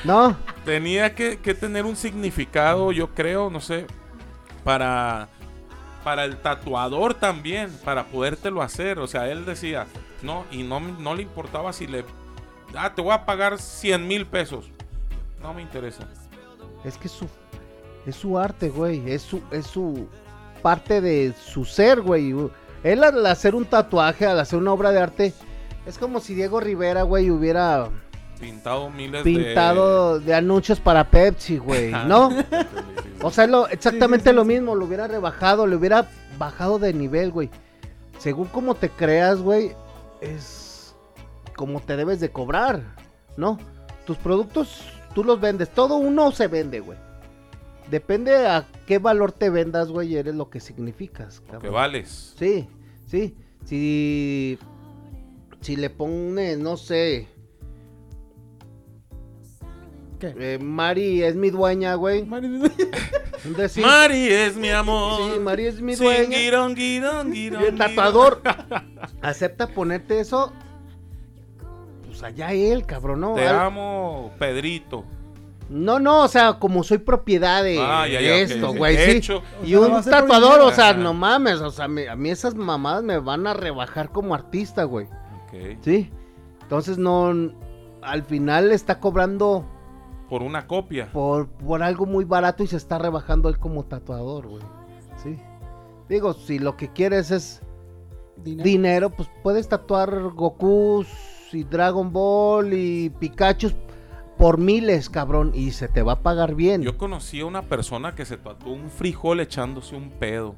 ¿No? 0.04 0.38
Tenía 0.66 1.14
que, 1.14 1.38
que 1.40 1.54
tener 1.54 1.86
un 1.86 1.96
significado, 1.96 2.92
yo 2.92 3.10
creo, 3.10 3.50
no 3.50 3.60
sé, 3.60 3.86
para, 4.64 5.28
para 6.04 6.24
el 6.24 6.38
tatuador 6.38 7.16
también, 7.16 7.70
para 7.84 8.06
podértelo 8.06 8.62
hacer. 8.62 9.00
O 9.00 9.08
sea, 9.08 9.30
él 9.30 9.46
decía, 9.46 9.88
no, 10.22 10.46
y 10.52 10.64
no, 10.64 10.80
no 10.80 11.16
le 11.16 11.24
importaba 11.24 11.74
si 11.74 11.86
le, 11.86 12.06
ah, 12.75 12.94
te 12.94 13.01
voy 13.01 13.13
a 13.13 13.25
pagar 13.25 13.60
100 13.60 14.08
mil 14.08 14.25
pesos. 14.25 14.70
No 15.42 15.53
me 15.53 15.62
interesa. 15.62 16.08
Es 16.84 16.98
que 16.98 17.08
es 17.08 17.13
su, 17.13 17.27
es 18.06 18.15
su 18.15 18.38
arte, 18.38 18.70
güey. 18.70 19.12
Es 19.12 19.22
su, 19.22 19.42
es 19.51 19.68
su 19.68 20.08
parte 20.62 21.01
de 21.01 21.34
su 21.34 21.65
ser, 21.65 22.01
güey. 22.01 22.34
Él 22.84 23.03
al 23.03 23.25
hacer 23.25 23.56
un 23.56 23.65
tatuaje, 23.65 24.25
al 24.25 24.39
hacer 24.39 24.60
una 24.60 24.74
obra 24.74 24.92
de 24.92 25.00
arte, 25.00 25.34
es 25.86 25.98
como 25.98 26.20
si 26.20 26.34
Diego 26.34 26.60
Rivera, 26.60 27.03
güey, 27.03 27.30
hubiera 27.30 27.89
Pintado 28.39 28.89
miles 28.89 29.24
pintado 29.24 30.20
de 30.20 30.34
anuncios 30.34 30.80
para 30.80 31.10
Pepsi, 31.10 31.58
güey. 31.58 31.92
¿no? 31.92 32.30
O 33.25 33.32
sea, 33.32 33.48
lo, 33.48 33.70
exactamente 33.70 34.25
Sí, 34.25 34.30
sí, 34.32 34.34
sí, 34.34 34.36
lo 34.36 34.44
mismo, 34.44 34.75
lo 34.75 34.84
hubiera 34.84 35.08
rebajado, 35.08 35.65
le 35.65 35.77
hubiera 35.77 36.10
bajado 36.38 36.77
de 36.77 36.94
nivel, 36.94 37.32
güey. 37.32 37.50
Según 38.20 38.48
como 38.48 38.75
te 38.75 38.89
creas, 38.89 39.39
güey, 39.39 39.72
es 40.20 40.62
como 41.54 41.80
te 41.82 41.96
debes 41.96 42.20
de 42.20 42.30
cobrar, 42.32 42.82
¿no? 43.38 43.58
Tus 44.06 44.18
productos, 44.18 44.82
tú 45.16 45.24
los 45.24 45.40
vendes, 45.40 45.70
todo 45.70 45.96
uno 45.98 46.32
se 46.32 46.48
vende, 46.48 46.80
güey. 46.82 46.98
Depende 47.90 48.48
a 48.48 48.66
qué 48.88 48.98
valor 49.00 49.32
te 49.32 49.50
vendas, 49.50 49.90
güey, 49.90 50.16
eres 50.16 50.36
lo 50.36 50.50
que 50.50 50.60
significas, 50.60 51.40
que 51.42 51.52
cabrón. 51.52 51.74
vales. 51.74 52.34
Sí, 52.38 52.68
sí. 53.08 53.36
Si, 53.66 54.58
si 55.62 55.76
le 55.78 55.90
pones, 55.90 56.58
no 56.60 56.76
sé, 56.76 57.28
¿Qué? 60.20 60.34
eh, 60.38 60.60
Mari 60.62 61.24
es 61.24 61.36
mi 61.36 61.50
dueña, 61.50 61.96
güey. 61.96 62.24
Mari- 62.26 62.60
decir- 63.58 63.84
Mari 63.86 64.28
es 64.30 64.56
mi 64.56 64.70
amor. 64.70 65.34
Sí, 65.34 65.40
Mari 65.40 65.66
es 65.66 65.82
mi 65.82 65.96
Sí, 65.96 66.04
dueña. 66.04 66.38
guirón, 66.38 66.74
guirón, 66.76 67.32
guirón, 67.32 67.62
Y 67.62 67.66
el 67.66 67.72
guirón. 67.74 67.78
tatuador 67.78 68.42
acepta 69.22 69.68
ponerte 69.68 70.20
eso. 70.20 70.52
Allá 72.24 72.53
él, 72.53 72.86
cabrón, 72.86 73.22
¿no? 73.22 73.34
Te 73.36 73.48
Al- 73.48 73.60
amo, 73.60 74.32
Pedrito. 74.39 75.03
No, 75.70 75.98
no, 76.00 76.24
o 76.24 76.27
sea, 76.27 76.53
como 76.60 76.84
soy 76.84 76.98
propiedad 77.00 77.63
de 77.63 77.80
Ah, 77.80 78.08
ya, 78.08 78.22
ya, 78.22 78.36
esto, 78.36 78.74
güey, 78.74 78.96
sí. 78.98 79.12
Hecho. 79.12 79.42
O 79.62 79.65
Y 79.65 79.70
sea, 79.72 79.80
un 79.80 80.03
tatuador, 80.03 80.62
o 80.62 80.72
sea, 80.72 80.94
no 80.94 81.13
mames, 81.13 81.62
o 81.62 81.72
sea, 81.72 81.88
me- 81.88 82.10
a 82.10 82.15
mí 82.15 82.30
esas 82.30 82.53
mamadas 82.53 83.03
me 83.03 83.18
van 83.18 83.48
a 83.48 83.53
rebajar 83.53 84.10
como 84.10 84.36
artista, 84.36 84.84
güey. 84.84 85.06
Ok. 85.48 85.77
Sí. 85.82 86.12
Entonces 86.62 86.98
no, 86.98 87.34
al 88.01 88.24
final 88.24 88.72
está 88.72 89.00
cobrando 89.00 89.65
Por 90.30 90.44
una 90.44 90.68
copia. 90.68 91.10
por, 91.12 91.48
por 91.48 91.82
algo 91.82 92.06
muy 92.06 92.25
barato 92.25 92.63
y 92.63 92.68
se 92.68 92.77
está 92.77 92.98
rebajando 93.00 93.50
él 93.50 93.58
como 93.58 93.84
tatuador, 93.86 94.48
güey. 94.48 94.63
Sí. 95.24 95.38
Digo, 96.10 96.34
si 96.34 96.60
lo 96.60 96.75
que 96.75 96.89
quieres 96.92 97.32
es 97.32 97.62
Dinero. 98.38 98.63
dinero, 98.63 99.10
pues 99.12 99.30
puedes 99.42 99.70
tatuar 99.70 100.30
Goku 100.34 101.06
y 101.56 101.64
Dragon 101.64 102.12
Ball 102.12 102.74
y 102.74 103.10
Pikachu 103.10 103.72
por 104.38 104.58
miles, 104.58 105.10
cabrón, 105.10 105.52
y 105.54 105.72
se 105.72 105.88
te 105.88 106.02
va 106.02 106.14
a 106.14 106.20
pagar 106.22 106.56
bien. 106.56 106.82
Yo 106.82 106.98
conocí 106.98 107.40
a 107.40 107.46
una 107.46 107.62
persona 107.62 108.16
que 108.16 108.26
se 108.26 108.38
tatuó 108.38 108.74
un 108.74 108.90
frijol 108.90 109.40
echándose 109.40 109.96
un 109.96 110.10
pedo. 110.12 110.56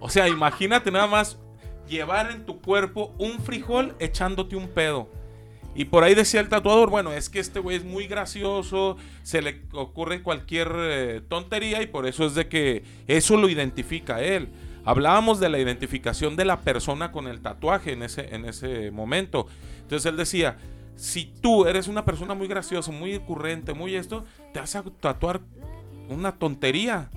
O 0.00 0.10
sea, 0.10 0.28
imagínate 0.28 0.90
nada 0.90 1.06
más 1.06 1.38
llevar 1.88 2.30
en 2.30 2.44
tu 2.44 2.60
cuerpo 2.60 3.14
un 3.18 3.38
frijol 3.40 3.94
echándote 3.98 4.56
un 4.56 4.68
pedo. 4.68 5.08
Y 5.74 5.86
por 5.86 6.04
ahí 6.04 6.14
decía 6.14 6.40
el 6.40 6.48
tatuador, 6.48 6.90
bueno, 6.90 7.12
es 7.12 7.28
que 7.28 7.40
este 7.40 7.58
güey 7.58 7.78
es 7.78 7.84
muy 7.84 8.06
gracioso, 8.06 8.96
se 9.22 9.42
le 9.42 9.62
ocurre 9.72 10.22
cualquier 10.22 10.70
eh, 10.76 11.20
tontería 11.26 11.82
y 11.82 11.86
por 11.86 12.06
eso 12.06 12.26
es 12.26 12.34
de 12.34 12.48
que 12.48 12.84
eso 13.06 13.36
lo 13.36 13.48
identifica 13.48 14.16
a 14.16 14.22
él. 14.22 14.50
Hablábamos 14.84 15.40
de 15.40 15.48
la 15.48 15.58
identificación 15.58 16.36
de 16.36 16.44
la 16.44 16.60
persona 16.60 17.10
con 17.10 17.26
el 17.26 17.40
tatuaje 17.40 17.92
en 17.92 18.02
ese, 18.02 18.34
en 18.34 18.44
ese 18.44 18.90
momento. 18.90 19.46
Entonces 19.82 20.06
él 20.06 20.16
decía, 20.16 20.58
si 20.96 21.32
tú 21.40 21.66
eres 21.66 21.88
una 21.88 22.04
persona 22.04 22.34
muy 22.34 22.48
graciosa, 22.48 22.92
muy 22.92 23.14
ocurrente, 23.14 23.72
muy 23.72 23.94
esto, 23.94 24.24
te 24.52 24.60
vas 24.60 24.76
a 24.76 24.82
tatuar 24.82 25.40
una 26.08 26.32
tontería. 26.32 27.10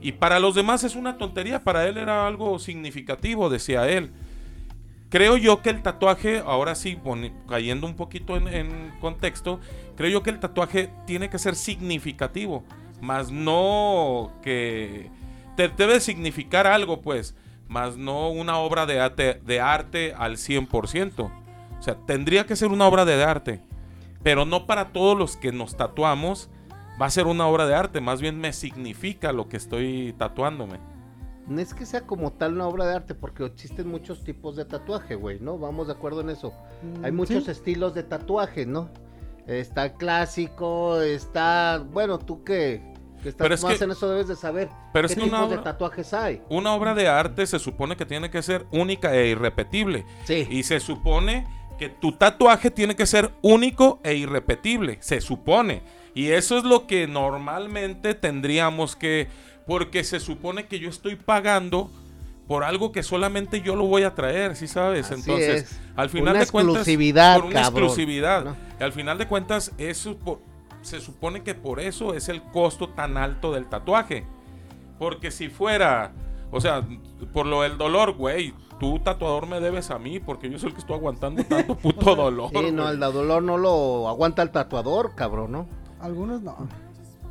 Y 0.00 0.12
para 0.12 0.38
los 0.38 0.54
demás 0.54 0.84
es 0.84 0.94
una 0.94 1.16
tontería, 1.16 1.62
para 1.62 1.86
él 1.88 1.96
era 1.96 2.26
algo 2.26 2.58
significativo, 2.58 3.48
decía 3.48 3.88
él. 3.88 4.10
Creo 5.08 5.36
yo 5.36 5.62
que 5.62 5.70
el 5.70 5.82
tatuaje, 5.82 6.42
ahora 6.44 6.74
sí, 6.74 6.98
cayendo 7.48 7.86
un 7.86 7.96
poquito 7.96 8.36
en, 8.36 8.48
en 8.48 8.92
contexto, 9.00 9.60
creo 9.96 10.10
yo 10.10 10.22
que 10.22 10.30
el 10.30 10.40
tatuaje 10.40 10.90
tiene 11.06 11.28
que 11.28 11.38
ser 11.38 11.54
significativo, 11.54 12.64
más 13.00 13.30
no 13.30 14.32
que 14.42 15.10
te 15.56 15.68
debe 15.68 16.00
significar 16.00 16.66
algo, 16.66 17.00
pues, 17.00 17.34
más 17.68 17.96
no 17.96 18.30
una 18.30 18.58
obra 18.58 18.86
de 18.86 19.00
arte, 19.00 19.40
de 19.44 19.60
arte 19.60 20.14
al 20.16 20.36
100%. 20.36 21.30
O 21.78 21.82
sea, 21.82 21.96
tendría 22.06 22.46
que 22.46 22.56
ser 22.56 22.68
una 22.68 22.86
obra 22.86 23.04
de 23.04 23.22
arte, 23.22 23.60
pero 24.22 24.44
no 24.44 24.66
para 24.66 24.92
todos 24.92 25.18
los 25.18 25.36
que 25.36 25.52
nos 25.52 25.76
tatuamos 25.76 26.48
va 27.00 27.06
a 27.06 27.10
ser 27.10 27.26
una 27.26 27.46
obra 27.46 27.66
de 27.66 27.74
arte, 27.74 28.00
más 28.00 28.20
bien 28.20 28.38
me 28.38 28.52
significa 28.52 29.32
lo 29.32 29.48
que 29.48 29.56
estoy 29.56 30.14
tatuándome. 30.18 30.78
No 31.48 31.60
es 31.60 31.74
que 31.74 31.86
sea 31.86 32.02
como 32.02 32.32
tal 32.32 32.54
una 32.54 32.68
obra 32.68 32.86
de 32.86 32.94
arte, 32.94 33.14
porque 33.14 33.44
existen 33.44 33.88
muchos 33.88 34.22
tipos 34.22 34.54
de 34.54 34.64
tatuaje, 34.64 35.16
güey, 35.16 35.40
¿no? 35.40 35.58
Vamos 35.58 35.88
de 35.88 35.94
acuerdo 35.94 36.20
en 36.20 36.30
eso. 36.30 36.52
Mm, 36.82 37.04
Hay 37.04 37.12
muchos 37.12 37.44
sí. 37.44 37.50
estilos 37.50 37.94
de 37.94 38.04
tatuaje, 38.04 38.64
¿no? 38.64 38.90
Está 39.48 39.86
el 39.86 39.92
clásico, 39.94 41.00
está... 41.00 41.84
Bueno, 41.92 42.20
tú 42.20 42.44
que, 42.44 42.91
que 43.22 43.30
estás 43.30 43.44
Pero 43.44 43.54
es 43.54 43.62
más 43.62 43.78
que- 43.78 43.84
en 43.84 43.90
eso 43.92 44.08
debes 44.10 44.28
de 44.28 44.36
saber 44.36 44.68
pero 44.92 45.08
qué 45.08 45.14
es 45.14 45.18
que 45.18 45.24
tipos 45.24 45.38
una 45.38 45.48
de 45.48 45.54
obra- 45.54 45.62
tatuajes 45.64 46.12
hay. 46.12 46.42
Una 46.50 46.74
obra 46.74 46.94
de 46.94 47.08
arte 47.08 47.46
se 47.46 47.58
supone 47.58 47.96
que 47.96 48.04
tiene 48.04 48.30
que 48.30 48.42
ser 48.42 48.66
única 48.70 49.14
e 49.14 49.28
irrepetible. 49.28 50.04
Sí. 50.24 50.46
Y 50.50 50.62
se 50.64 50.80
supone 50.80 51.46
que 51.78 51.88
tu 51.88 52.12
tatuaje 52.12 52.70
tiene 52.70 52.94
que 52.96 53.06
ser 53.06 53.30
único 53.42 54.00
e 54.04 54.14
irrepetible. 54.14 54.98
Se 55.00 55.20
supone. 55.20 55.82
Y 56.14 56.28
eso 56.28 56.58
es 56.58 56.64
lo 56.64 56.86
que 56.86 57.06
normalmente 57.06 58.14
tendríamos 58.14 58.96
que... 58.96 59.28
Porque 59.66 60.04
se 60.04 60.20
supone 60.20 60.66
que 60.66 60.78
yo 60.78 60.90
estoy 60.90 61.16
pagando 61.16 61.90
por 62.48 62.64
algo 62.64 62.92
que 62.92 63.02
solamente 63.02 63.60
yo 63.62 63.76
lo 63.76 63.84
voy 63.86 64.02
a 64.02 64.14
traer, 64.14 64.56
¿sí 64.56 64.66
sabes? 64.66 65.06
Así 65.06 65.20
Entonces, 65.20 65.62
es. 65.62 65.80
al 65.96 66.10
final 66.10 66.30
Una 66.34 66.40
de 66.44 66.46
cuentas... 66.50 66.74
exclusividad, 66.76 67.36
Por 67.36 67.44
una 67.46 67.62
cabrón, 67.62 67.84
exclusividad. 67.84 68.44
¿no? 68.44 68.56
Y 68.78 68.82
al 68.82 68.92
final 68.92 69.16
de 69.18 69.26
cuentas, 69.28 69.72
eso 69.78 70.18
por- 70.18 70.40
se 70.82 71.00
supone 71.00 71.42
que 71.42 71.54
por 71.54 71.80
eso 71.80 72.14
es 72.14 72.28
el 72.28 72.42
costo 72.42 72.88
tan 72.90 73.16
alto 73.16 73.52
del 73.52 73.66
tatuaje. 73.68 74.26
Porque 74.98 75.30
si 75.30 75.48
fuera, 75.48 76.12
o 76.50 76.60
sea, 76.60 76.86
por 77.32 77.46
lo 77.46 77.62
del 77.62 77.78
dolor, 77.78 78.12
güey, 78.14 78.54
tú 78.78 78.98
tatuador 78.98 79.46
me 79.46 79.60
debes 79.60 79.90
a 79.90 79.98
mí 79.98 80.20
porque 80.20 80.50
yo 80.50 80.58
soy 80.58 80.68
el 80.68 80.74
que 80.74 80.80
estoy 80.80 80.96
aguantando 80.96 81.42
tanto 81.44 81.74
puto 81.78 82.14
dolor. 82.14 82.50
Sí, 82.52 82.70
no, 82.72 82.88
el 82.88 83.00
dolor 83.00 83.42
no 83.42 83.58
lo 83.58 84.08
aguanta 84.08 84.42
el 84.42 84.50
tatuador, 84.50 85.14
cabrón, 85.14 85.52
¿no? 85.52 85.66
Algunos 86.00 86.42
no. 86.42 86.56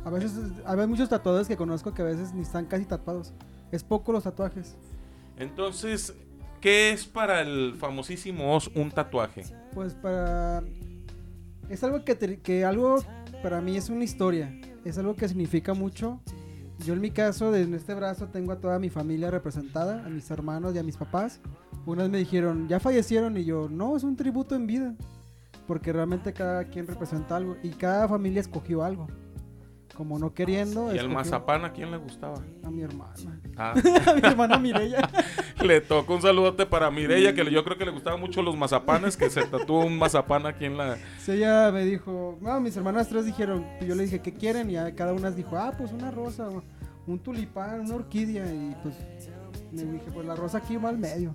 A 0.04 0.10
veces, 0.10 0.32
hay 0.66 0.86
muchos 0.86 1.08
tatuadores 1.08 1.46
que 1.46 1.56
conozco 1.56 1.94
que 1.94 2.02
a 2.02 2.06
veces 2.06 2.34
ni 2.34 2.42
están 2.42 2.66
casi 2.66 2.84
tatuados. 2.84 3.32
Es 3.70 3.84
poco 3.84 4.12
los 4.12 4.24
tatuajes. 4.24 4.76
Entonces, 5.38 6.14
¿Qué 6.60 6.92
es 6.92 7.06
para 7.06 7.40
el 7.40 7.74
famosísimo 7.76 8.54
Oz 8.54 8.70
un 8.76 8.92
tatuaje? 8.92 9.42
Pues 9.74 9.94
para... 9.94 10.62
Es 11.68 11.82
algo 11.82 12.04
que, 12.04 12.14
te- 12.14 12.38
que 12.40 12.64
algo 12.64 13.02
para 13.42 13.60
mí 13.60 13.76
es 13.76 13.90
una 13.90 14.04
historia. 14.04 14.54
Es 14.84 14.96
algo 14.98 15.16
que 15.16 15.28
significa 15.28 15.74
mucho. 15.74 16.20
Yo 16.86 16.94
en 16.94 17.00
mi 17.00 17.10
caso, 17.10 17.54
en 17.54 17.74
este 17.74 17.94
brazo 17.94 18.28
tengo 18.28 18.52
a 18.52 18.60
toda 18.60 18.78
mi 18.78 18.88
familia 18.88 19.30
representada, 19.30 20.04
a 20.04 20.08
mis 20.08 20.30
hermanos 20.30 20.74
y 20.74 20.78
a 20.78 20.82
mis 20.82 20.96
papás. 20.96 21.40
Unas 21.84 22.08
me 22.08 22.18
dijeron, 22.18 22.68
ya 22.68 22.80
fallecieron 22.80 23.36
y 23.36 23.44
yo, 23.44 23.68
no, 23.68 23.96
es 23.96 24.04
un 24.04 24.16
tributo 24.16 24.54
en 24.54 24.66
vida. 24.66 24.94
Porque 25.66 25.92
realmente 25.92 26.32
cada 26.32 26.64
quien 26.64 26.86
representa 26.86 27.36
algo 27.36 27.56
y 27.62 27.70
cada 27.70 28.08
familia 28.08 28.40
escogió 28.40 28.82
algo. 28.82 29.06
Como 29.94 30.18
no 30.18 30.32
queriendo, 30.32 30.94
¿Y 30.94 30.98
el 30.98 31.10
mazapán 31.10 31.64
a 31.66 31.72
quién 31.72 31.90
le 31.90 31.98
gustaba? 31.98 32.42
a 32.64 32.70
mi 32.70 32.82
hermana. 32.82 33.12
Ah, 33.58 33.74
a 34.06 34.14
mi 34.14 34.20
hermana 34.22 34.58
Mireya. 34.58 35.06
le 35.62 35.82
tocó 35.82 36.14
un 36.14 36.22
saludote 36.22 36.64
para 36.64 36.90
Mireya, 36.90 37.34
que 37.34 37.50
yo 37.50 37.62
creo 37.62 37.76
que 37.76 37.84
le 37.84 37.90
gustaban 37.90 38.18
mucho 38.18 38.40
los 38.40 38.56
mazapanes, 38.56 39.14
que 39.16 39.28
se 39.28 39.46
tatuó 39.46 39.84
un 39.84 39.98
mazapán 39.98 40.46
aquí 40.46 40.64
en 40.64 40.78
la... 40.78 40.96
Sí, 41.18 41.32
ella 41.32 41.70
me 41.70 41.84
dijo, 41.84 42.38
no, 42.40 42.58
mis 42.60 42.74
hermanas 42.76 43.08
tres 43.08 43.26
dijeron, 43.26 43.66
yo 43.86 43.94
le 43.94 44.04
dije, 44.04 44.20
¿qué 44.20 44.32
quieren? 44.32 44.70
Y 44.70 44.76
a 44.78 44.94
cada 44.94 45.12
una 45.12 45.30
dijo, 45.30 45.58
ah, 45.58 45.74
pues 45.76 45.92
una 45.92 46.10
rosa, 46.10 46.48
un 47.06 47.18
tulipán, 47.18 47.80
una 47.80 47.96
orquídea. 47.96 48.46
Y 48.46 48.74
pues 48.82 48.94
me 49.72 49.82
dije, 49.92 50.10
pues 50.14 50.26
la 50.26 50.34
rosa 50.34 50.58
aquí 50.58 50.76
va 50.78 50.88
al 50.88 50.98
medio. 50.98 51.34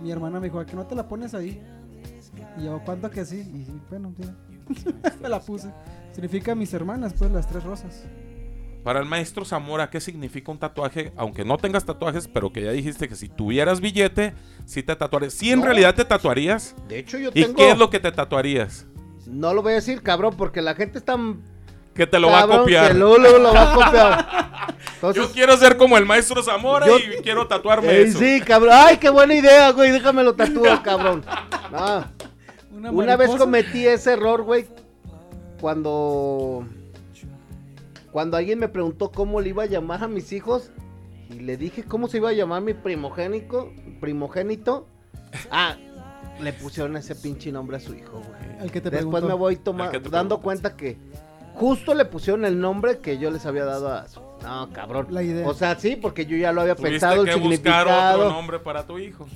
Mi 0.00 0.12
hermana 0.12 0.38
me 0.38 0.46
dijo, 0.46 0.60
¿a 0.60 0.66
que 0.66 0.76
no 0.76 0.86
te 0.86 0.94
la 0.94 1.08
pones 1.08 1.34
ahí? 1.34 1.60
Y 2.58 2.64
yo, 2.64 2.80
¿cuánto 2.84 3.10
que 3.10 3.24
sí? 3.24 3.40
Y 3.40 3.66
bueno, 3.90 4.14
sí. 4.16 4.30
me 5.20 5.28
la 5.28 5.40
puse. 5.40 5.68
Significa 6.16 6.54
mis 6.54 6.72
hermanas, 6.72 7.12
pues 7.18 7.30
las 7.30 7.46
tres 7.46 7.62
rosas. 7.62 8.06
Para 8.82 9.00
el 9.00 9.04
maestro 9.04 9.44
Zamora, 9.44 9.90
¿qué 9.90 10.00
significa 10.00 10.50
un 10.50 10.58
tatuaje? 10.58 11.12
Aunque 11.14 11.44
no 11.44 11.58
tengas 11.58 11.84
tatuajes, 11.84 12.26
pero 12.26 12.50
que 12.50 12.62
ya 12.62 12.70
dijiste 12.70 13.06
que 13.06 13.14
si 13.16 13.28
tuvieras 13.28 13.82
billete, 13.82 14.32
sí 14.64 14.82
te 14.82 14.96
tatuarías. 14.96 15.34
¿Sí 15.34 15.50
en 15.52 15.58
No. 15.58 15.66
realidad 15.66 15.94
te 15.94 16.06
tatuarías? 16.06 16.74
De 16.88 17.00
hecho, 17.00 17.18
yo 17.18 17.28
¿Y 17.34 17.42
tengo. 17.42 17.54
qué 17.56 17.70
es 17.72 17.76
lo 17.76 17.90
que 17.90 18.00
te 18.00 18.10
tatuarías? 18.12 18.86
No 19.26 19.52
lo 19.52 19.60
voy 19.60 19.72
a 19.72 19.74
decir, 19.74 20.00
cabrón, 20.02 20.34
porque 20.38 20.62
la 20.62 20.74
gente 20.74 20.96
está. 20.96 21.18
Que 21.94 22.06
te 22.06 22.18
lo 22.18 22.28
va 22.30 22.44
a 22.44 22.46
copiar. 22.46 22.92
Que 22.92 22.94
luego 22.98 23.18
lo 23.18 23.52
va 23.52 23.72
a 23.72 23.74
copiar. 23.74 24.76
Entonces, 24.94 25.22
Yo 25.22 25.32
quiero 25.32 25.54
ser 25.58 25.76
como 25.76 25.98
el 25.98 26.06
maestro 26.06 26.42
Zamora 26.42 26.86
Yo- 26.86 26.96
y 26.98 27.20
quiero 27.22 27.46
tatuarme 27.46 27.88
eh, 27.92 28.02
eso. 28.04 28.18
sí, 28.20 28.40
cabrón. 28.40 28.72
Ay, 28.72 28.96
qué 28.96 29.10
buena 29.10 29.34
idea, 29.34 29.70
güey. 29.72 29.90
Déjamelo 29.90 30.34
tatúo, 30.34 30.82
cabrón. 30.82 31.22
No. 31.70 32.04
Una, 32.72 32.90
Una 32.90 33.16
vez 33.16 33.30
cometí 33.36 33.86
ese 33.86 34.14
error, 34.14 34.42
güey. 34.44 34.66
Cuando. 35.60 36.66
Cuando 38.12 38.36
alguien 38.36 38.58
me 38.58 38.68
preguntó 38.68 39.10
cómo 39.10 39.40
le 39.40 39.50
iba 39.50 39.64
a 39.64 39.66
llamar 39.66 40.02
a 40.04 40.08
mis 40.08 40.32
hijos. 40.32 40.70
Y 41.28 41.40
le 41.40 41.56
dije 41.56 41.82
cómo 41.84 42.08
se 42.08 42.18
iba 42.18 42.30
a 42.30 42.32
llamar 42.32 42.62
mi 42.62 42.72
primogénico. 42.74 43.72
Primogénito. 44.00 44.86
Ah, 45.50 45.76
le 46.40 46.52
pusieron 46.52 46.96
ese 46.96 47.14
pinche 47.14 47.50
nombre 47.50 47.76
a 47.76 47.80
su 47.80 47.94
hijo, 47.94 48.18
güey. 48.20 48.62
El 48.62 48.70
que 48.70 48.80
te 48.80 48.90
Después 48.90 49.02
preguntó. 49.22 49.26
me 49.28 49.34
voy 49.34 49.56
toma- 49.56 49.86
El 49.86 49.90
que 49.90 50.00
te 50.00 50.08
dando 50.08 50.40
cuenta 50.40 50.76
que 50.76 50.96
justo 51.54 51.94
le 51.94 52.04
pusieron 52.04 52.44
el 52.44 52.60
nombre 52.60 52.98
que 52.98 53.18
yo 53.18 53.30
les 53.30 53.44
había 53.44 53.64
dado 53.64 53.92
a 53.92 54.06
su. 54.08 54.20
No, 54.42 54.70
cabrón. 54.72 55.08
La 55.10 55.22
idea. 55.22 55.46
O 55.48 55.54
sea, 55.54 55.78
sí, 55.78 55.96
porque 55.96 56.26
yo 56.26 56.36
ya 56.36 56.52
lo 56.52 56.60
había 56.60 56.76
pensado, 56.76 57.22
el 57.22 57.28
que 57.28 57.34
buscar 57.34 57.42
significado 57.86 58.18
otro 58.20 58.30
nombre 58.32 58.58
para 58.60 58.86
tu 58.86 58.98
hijo. 58.98 59.26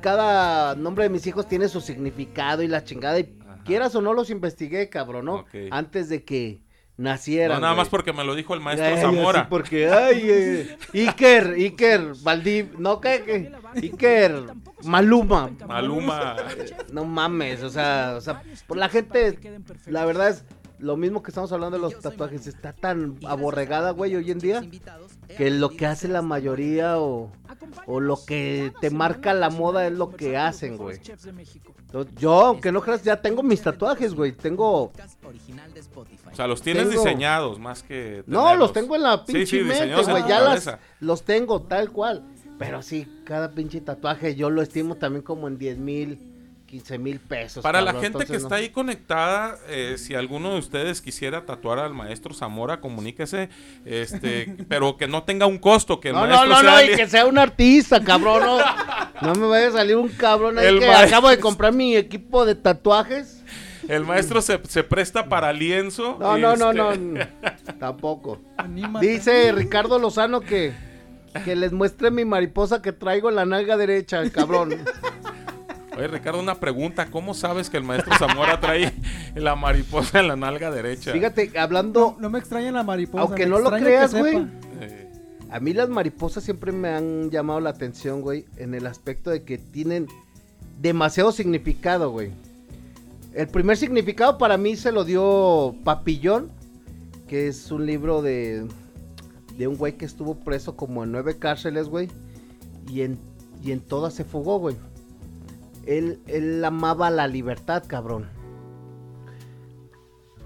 cada 0.00 0.74
nombre 0.74 1.04
de 1.04 1.10
mis 1.10 1.26
hijos 1.26 1.46
tiene 1.46 1.68
su 1.68 1.80
significado 1.80 2.62
y 2.62 2.68
la 2.68 2.82
chingada. 2.84 3.18
Y. 3.20 3.38
quieras 3.64 3.94
o 3.94 4.02
no, 4.02 4.14
los 4.14 4.30
investigué, 4.30 4.88
cabrón, 4.88 5.24
¿no? 5.26 5.44
Antes 5.70 6.08
de 6.08 6.24
que 6.24 6.60
nacieran. 6.96 7.56
No, 7.56 7.60
nada 7.60 7.72
güey. 7.74 7.80
más 7.84 7.88
porque 7.88 8.12
me 8.12 8.24
lo 8.24 8.34
dijo 8.34 8.54
el 8.54 8.60
maestro 8.60 8.86
Ay, 8.88 9.00
Zamora. 9.00 9.40
así 9.40 9.48
porque, 9.50 9.88
ay, 9.88 10.20
eh, 10.24 10.78
Iker, 10.94 11.54
Iker, 11.58 12.12
Valdiv, 12.22 12.78
no, 12.78 13.00
¿qué? 13.00 13.22
qué? 13.24 13.52
Iker, 13.82 14.44
Maluma. 14.84 15.50
Maluma. 15.66 16.36
No 16.92 17.04
mames, 17.04 17.62
o 17.62 17.70
sea, 17.70 18.14
o 18.16 18.20
sea, 18.20 18.42
por 18.66 18.76
la 18.76 18.88
gente, 18.88 19.38
la 19.86 20.04
verdad 20.04 20.28
es 20.28 20.44
lo 20.82 20.96
mismo 20.96 21.22
que 21.22 21.30
estamos 21.30 21.52
hablando 21.52 21.76
de 21.76 21.82
los 21.82 21.98
tatuajes, 22.00 22.46
está 22.46 22.72
tan 22.72 23.16
aborregada, 23.26 23.92
güey, 23.92 24.16
hoy 24.16 24.30
en 24.30 24.38
día, 24.40 24.62
que 25.36 25.50
lo 25.50 25.70
que 25.70 25.86
hace 25.86 26.08
la 26.08 26.22
mayoría 26.22 26.98
o, 26.98 27.30
o 27.86 28.00
lo 28.00 28.18
que 28.24 28.72
te 28.80 28.90
marca 28.90 29.32
la 29.32 29.48
moda 29.48 29.86
es 29.86 29.92
lo 29.92 30.10
que 30.10 30.36
hacen, 30.36 30.76
güey. 30.76 30.98
Entonces, 30.98 32.14
yo, 32.18 32.32
aunque 32.46 32.72
no 32.72 32.80
creas, 32.80 33.02
ya 33.04 33.20
tengo 33.20 33.42
mis 33.42 33.62
tatuajes, 33.62 34.14
güey, 34.14 34.32
tengo... 34.32 34.84
O 34.84 36.34
sea, 36.34 36.46
los 36.46 36.62
tienes 36.62 36.88
Tengo- 36.88 37.02
diseñados 37.02 37.58
más 37.58 37.82
que. 37.82 38.24
No, 38.26 38.54
los 38.56 38.72
tengo 38.72 38.96
en 38.96 39.02
la 39.02 39.24
pinche 39.24 39.46
sí, 39.46 39.60
mente, 39.60 40.02
güey, 40.10 40.26
ya 40.26 40.40
las, 40.40 40.78
los 41.00 41.22
tengo 41.22 41.62
tal 41.62 41.90
cual. 41.90 42.24
Pero 42.58 42.82
sí, 42.82 43.06
cada 43.24 43.50
pinche 43.52 43.80
tatuaje 43.80 44.34
yo 44.34 44.48
lo 44.50 44.62
estimo 44.62 44.94
también 44.96 45.22
como 45.22 45.48
en 45.48 45.58
10 45.58 45.78
mil, 45.78 46.31
15 46.72 46.98
mil 46.98 47.20
pesos. 47.20 47.62
Para 47.62 47.82
la 47.82 47.92
gente 47.92 48.24
que 48.24 48.34
está 48.34 48.48
no. 48.48 48.54
ahí 48.54 48.70
conectada, 48.70 49.58
eh, 49.68 49.96
si 49.98 50.14
alguno 50.14 50.54
de 50.54 50.58
ustedes 50.58 51.02
quisiera 51.02 51.44
tatuar 51.44 51.78
al 51.78 51.92
maestro 51.92 52.32
Zamora, 52.32 52.80
comuníquese, 52.80 53.50
este, 53.84 54.56
pero 54.70 54.96
que 54.96 55.06
no 55.06 55.22
tenga 55.24 55.44
un 55.44 55.58
costo, 55.58 56.00
que 56.00 56.08
el 56.08 56.14
No, 56.14 56.26
no, 56.26 56.46
no, 56.46 56.60
sea 56.60 56.70
no, 56.70 56.82
y 56.82 56.96
que 56.96 57.06
sea 57.06 57.26
un 57.26 57.36
artista, 57.36 58.02
cabrón. 58.02 58.42
No, 58.42 58.58
no 59.20 59.34
me 59.34 59.48
vaya 59.48 59.68
a 59.68 59.72
salir 59.72 59.96
un 59.98 60.08
cabrón 60.08 60.58
ahí 60.58 60.64
El 60.64 60.80
que 60.80 60.86
maestro. 60.86 61.08
acabo 61.08 61.28
de 61.28 61.38
comprar 61.40 61.74
mi 61.74 61.94
equipo 61.94 62.46
de 62.46 62.54
tatuajes. 62.54 63.42
el 63.86 64.06
maestro 64.06 64.40
se, 64.40 64.58
se 64.66 64.82
presta 64.82 65.28
para 65.28 65.52
lienzo. 65.52 66.16
No, 66.18 66.38
y 66.38 66.40
no, 66.40 66.56
no, 66.56 66.92
este, 66.92 67.04
no, 67.04 67.26
tampoco. 67.78 68.40
Anímate. 68.56 69.06
Dice 69.06 69.52
Ricardo 69.52 69.98
Lozano 69.98 70.40
que, 70.40 70.72
que 71.44 71.54
les 71.54 71.74
muestre 71.74 72.10
mi 72.10 72.24
mariposa 72.24 72.80
que 72.80 72.92
traigo 72.92 73.28
en 73.28 73.34
la 73.34 73.44
nalga 73.44 73.76
derecha, 73.76 74.20
el 74.20 74.32
cabrón. 74.32 74.82
Oye, 75.96 76.08
Ricardo, 76.08 76.40
una 76.40 76.54
pregunta, 76.54 77.06
¿cómo 77.10 77.34
sabes 77.34 77.68
que 77.68 77.76
el 77.76 77.82
maestro 77.84 78.14
Zamora 78.18 78.58
trae 78.60 78.92
la 79.34 79.54
mariposa 79.56 80.20
en 80.20 80.28
la 80.28 80.36
nalga 80.36 80.70
derecha? 80.70 81.12
Fíjate, 81.12 81.58
hablando, 81.58 82.16
No 82.18 82.30
me 82.30 82.38
extraña 82.38 82.72
la 82.72 82.82
mariposa. 82.82 83.22
Aunque 83.24 83.46
no 83.46 83.58
lo 83.58 83.70
creas, 83.70 84.14
güey. 84.14 84.46
Eh, 84.80 85.10
A 85.50 85.60
mí 85.60 85.74
las 85.74 85.88
mariposas 85.90 86.44
siempre 86.44 86.72
me 86.72 86.88
han 86.88 87.30
llamado 87.30 87.60
la 87.60 87.70
atención, 87.70 88.22
güey, 88.22 88.46
en 88.56 88.74
el 88.74 88.86
aspecto 88.86 89.30
de 89.30 89.42
que 89.42 89.58
tienen 89.58 90.06
demasiado 90.80 91.30
significado, 91.30 92.10
güey. 92.10 92.30
El 93.34 93.48
primer 93.48 93.76
significado 93.76 94.38
para 94.38 94.56
mí 94.56 94.76
se 94.76 94.92
lo 94.92 95.04
dio 95.04 95.74
Papillón, 95.84 96.50
que 97.28 97.48
es 97.48 97.70
un 97.70 97.86
libro 97.86 98.22
de, 98.22 98.66
de 99.58 99.68
un 99.68 99.76
güey 99.76 99.94
que 99.98 100.04
estuvo 100.06 100.36
preso 100.36 100.74
como 100.76 101.04
en 101.04 101.12
nueve 101.12 101.38
cárceles, 101.38 101.88
güey, 101.88 102.08
y 102.90 103.02
en, 103.02 103.18
y 103.62 103.72
en 103.72 103.80
todas 103.80 104.14
se 104.14 104.24
fugó, 104.24 104.58
güey. 104.58 104.76
Él, 105.86 106.20
él 106.26 106.64
amaba 106.64 107.10
la 107.10 107.26
libertad, 107.26 107.84
cabrón. 107.86 108.30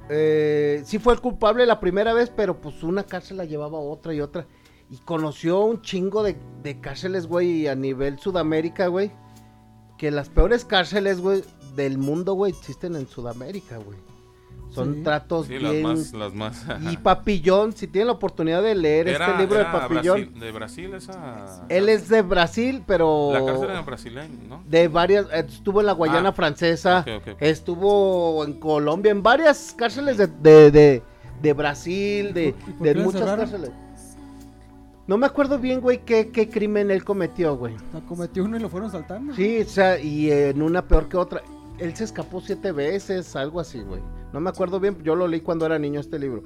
Eh, 0.09 0.83
sí 0.85 0.99
fue 0.99 1.15
el 1.15 1.21
culpable 1.21 1.67
la 1.67 1.81
primera 1.81 2.15
vez, 2.15 2.31
pero 2.35 2.61
pues 2.61 2.83
una 2.83 3.05
cárcel 3.05 3.39
la 3.39 3.45
llevaba 3.45 3.79
otra 3.79 4.15
y 4.15 4.21
otra. 4.21 4.47
Y 4.89 4.99
conoció 4.99 5.65
un 5.65 5.83
chingo 5.83 6.23
de, 6.23 6.37
de 6.63 6.81
cárceles, 6.81 7.27
güey, 7.27 7.67
a 7.67 7.75
nivel 7.75 8.19
Sudamérica, 8.19 8.87
güey. 8.87 9.11
Que 9.99 10.11
las 10.11 10.29
peores 10.29 10.65
cárceles, 10.65 11.21
güey, 11.21 11.43
del 11.75 11.99
mundo, 11.99 12.35
güey, 12.35 12.53
existen 12.53 12.95
en 12.95 13.09
Sudamérica, 13.09 13.79
güey. 13.79 13.99
Son 14.77 14.95
Sí. 14.95 15.03
tratos 15.03 15.47
sí, 15.47 15.59
las 15.59 15.73
bien... 15.73 15.83
más, 15.83 16.13
las 16.13 16.33
más. 16.35 16.65
Y 16.93 16.97
Papillón, 16.99 17.73
si 17.73 17.87
tienen 17.89 18.07
la 18.07 18.13
oportunidad 18.13 18.63
de 18.63 18.75
leer 18.75 19.09
Era- 19.09 19.27
este 19.27 19.39
libro 19.41 19.59
de 19.59 19.65
Papillón. 19.65 20.21
Brasil- 20.21 20.41
de 20.41 20.53
Brasil 20.53 20.95
esa. 20.95 21.67
Él 21.69 21.89
es 21.89 22.09
de 22.09 22.23
Brasil, 22.23 22.83
pero... 22.87 23.31
La 23.33 23.45
cárcel 23.45 23.71
era 23.71 23.81
brasileña, 23.83 24.35
¿no? 24.49 24.63
De 24.69 24.87
varias, 24.89 25.27
estuvo 25.33 25.81
en 25.81 25.87
la 25.87 25.93
Guayana 25.93 26.29
Ah, 26.29 26.33
francesa, 26.33 27.05
estuvo 27.41 28.45
en 28.45 28.55
Colombia, 28.61 29.11
en 29.11 29.23
varias 29.23 29.75
cárceles 29.77 30.19
de, 30.19 30.27
de, 30.29 30.71
de, 30.71 31.03
de 31.43 31.53
Brasil, 31.53 32.33
de, 32.35 32.49
¿Y 32.49 32.53
por- 32.53 32.69
y 32.69 32.73
por 32.75 32.87
de 32.87 32.95
muchas 32.97 33.23
cárceles. 33.37 33.71
No 35.07 35.17
me 35.19 35.27
acuerdo 35.27 35.59
bien, 35.61 35.81
güey, 35.81 36.05
qué, 36.05 36.31
qué 36.31 36.49
crimen 36.51 36.91
él 36.91 37.05
cometió, 37.05 37.57
güey. 37.57 37.75
O 37.77 37.79
sea, 37.93 38.01
cometió 38.09 38.43
uno 38.45 38.57
y 38.57 38.61
lo 38.61 38.69
fueron 38.69 38.91
saltando. 38.91 39.35
Sí, 39.35 39.61
o 39.61 39.65
sea, 39.65 40.01
y 40.01 40.31
en 40.33 40.61
una 40.61 40.83
peor 40.83 41.09
que 41.09 41.17
otra. 41.17 41.43
Él 41.79 41.95
se 41.95 42.05
escapó 42.05 42.41
siete 42.41 42.73
veces, 42.73 43.37
algo 43.37 43.61
así, 43.61 43.81
güey. 43.81 44.01
No 44.33 44.41
me 44.41 44.51
acuerdo 44.51 44.81
bien, 44.81 45.03
yo 45.03 45.15
lo 45.15 45.29
leí 45.29 45.41
cuando 45.41 45.67
era 45.67 45.79
niño 45.79 46.01
este 46.01 46.19
libro. 46.19 46.43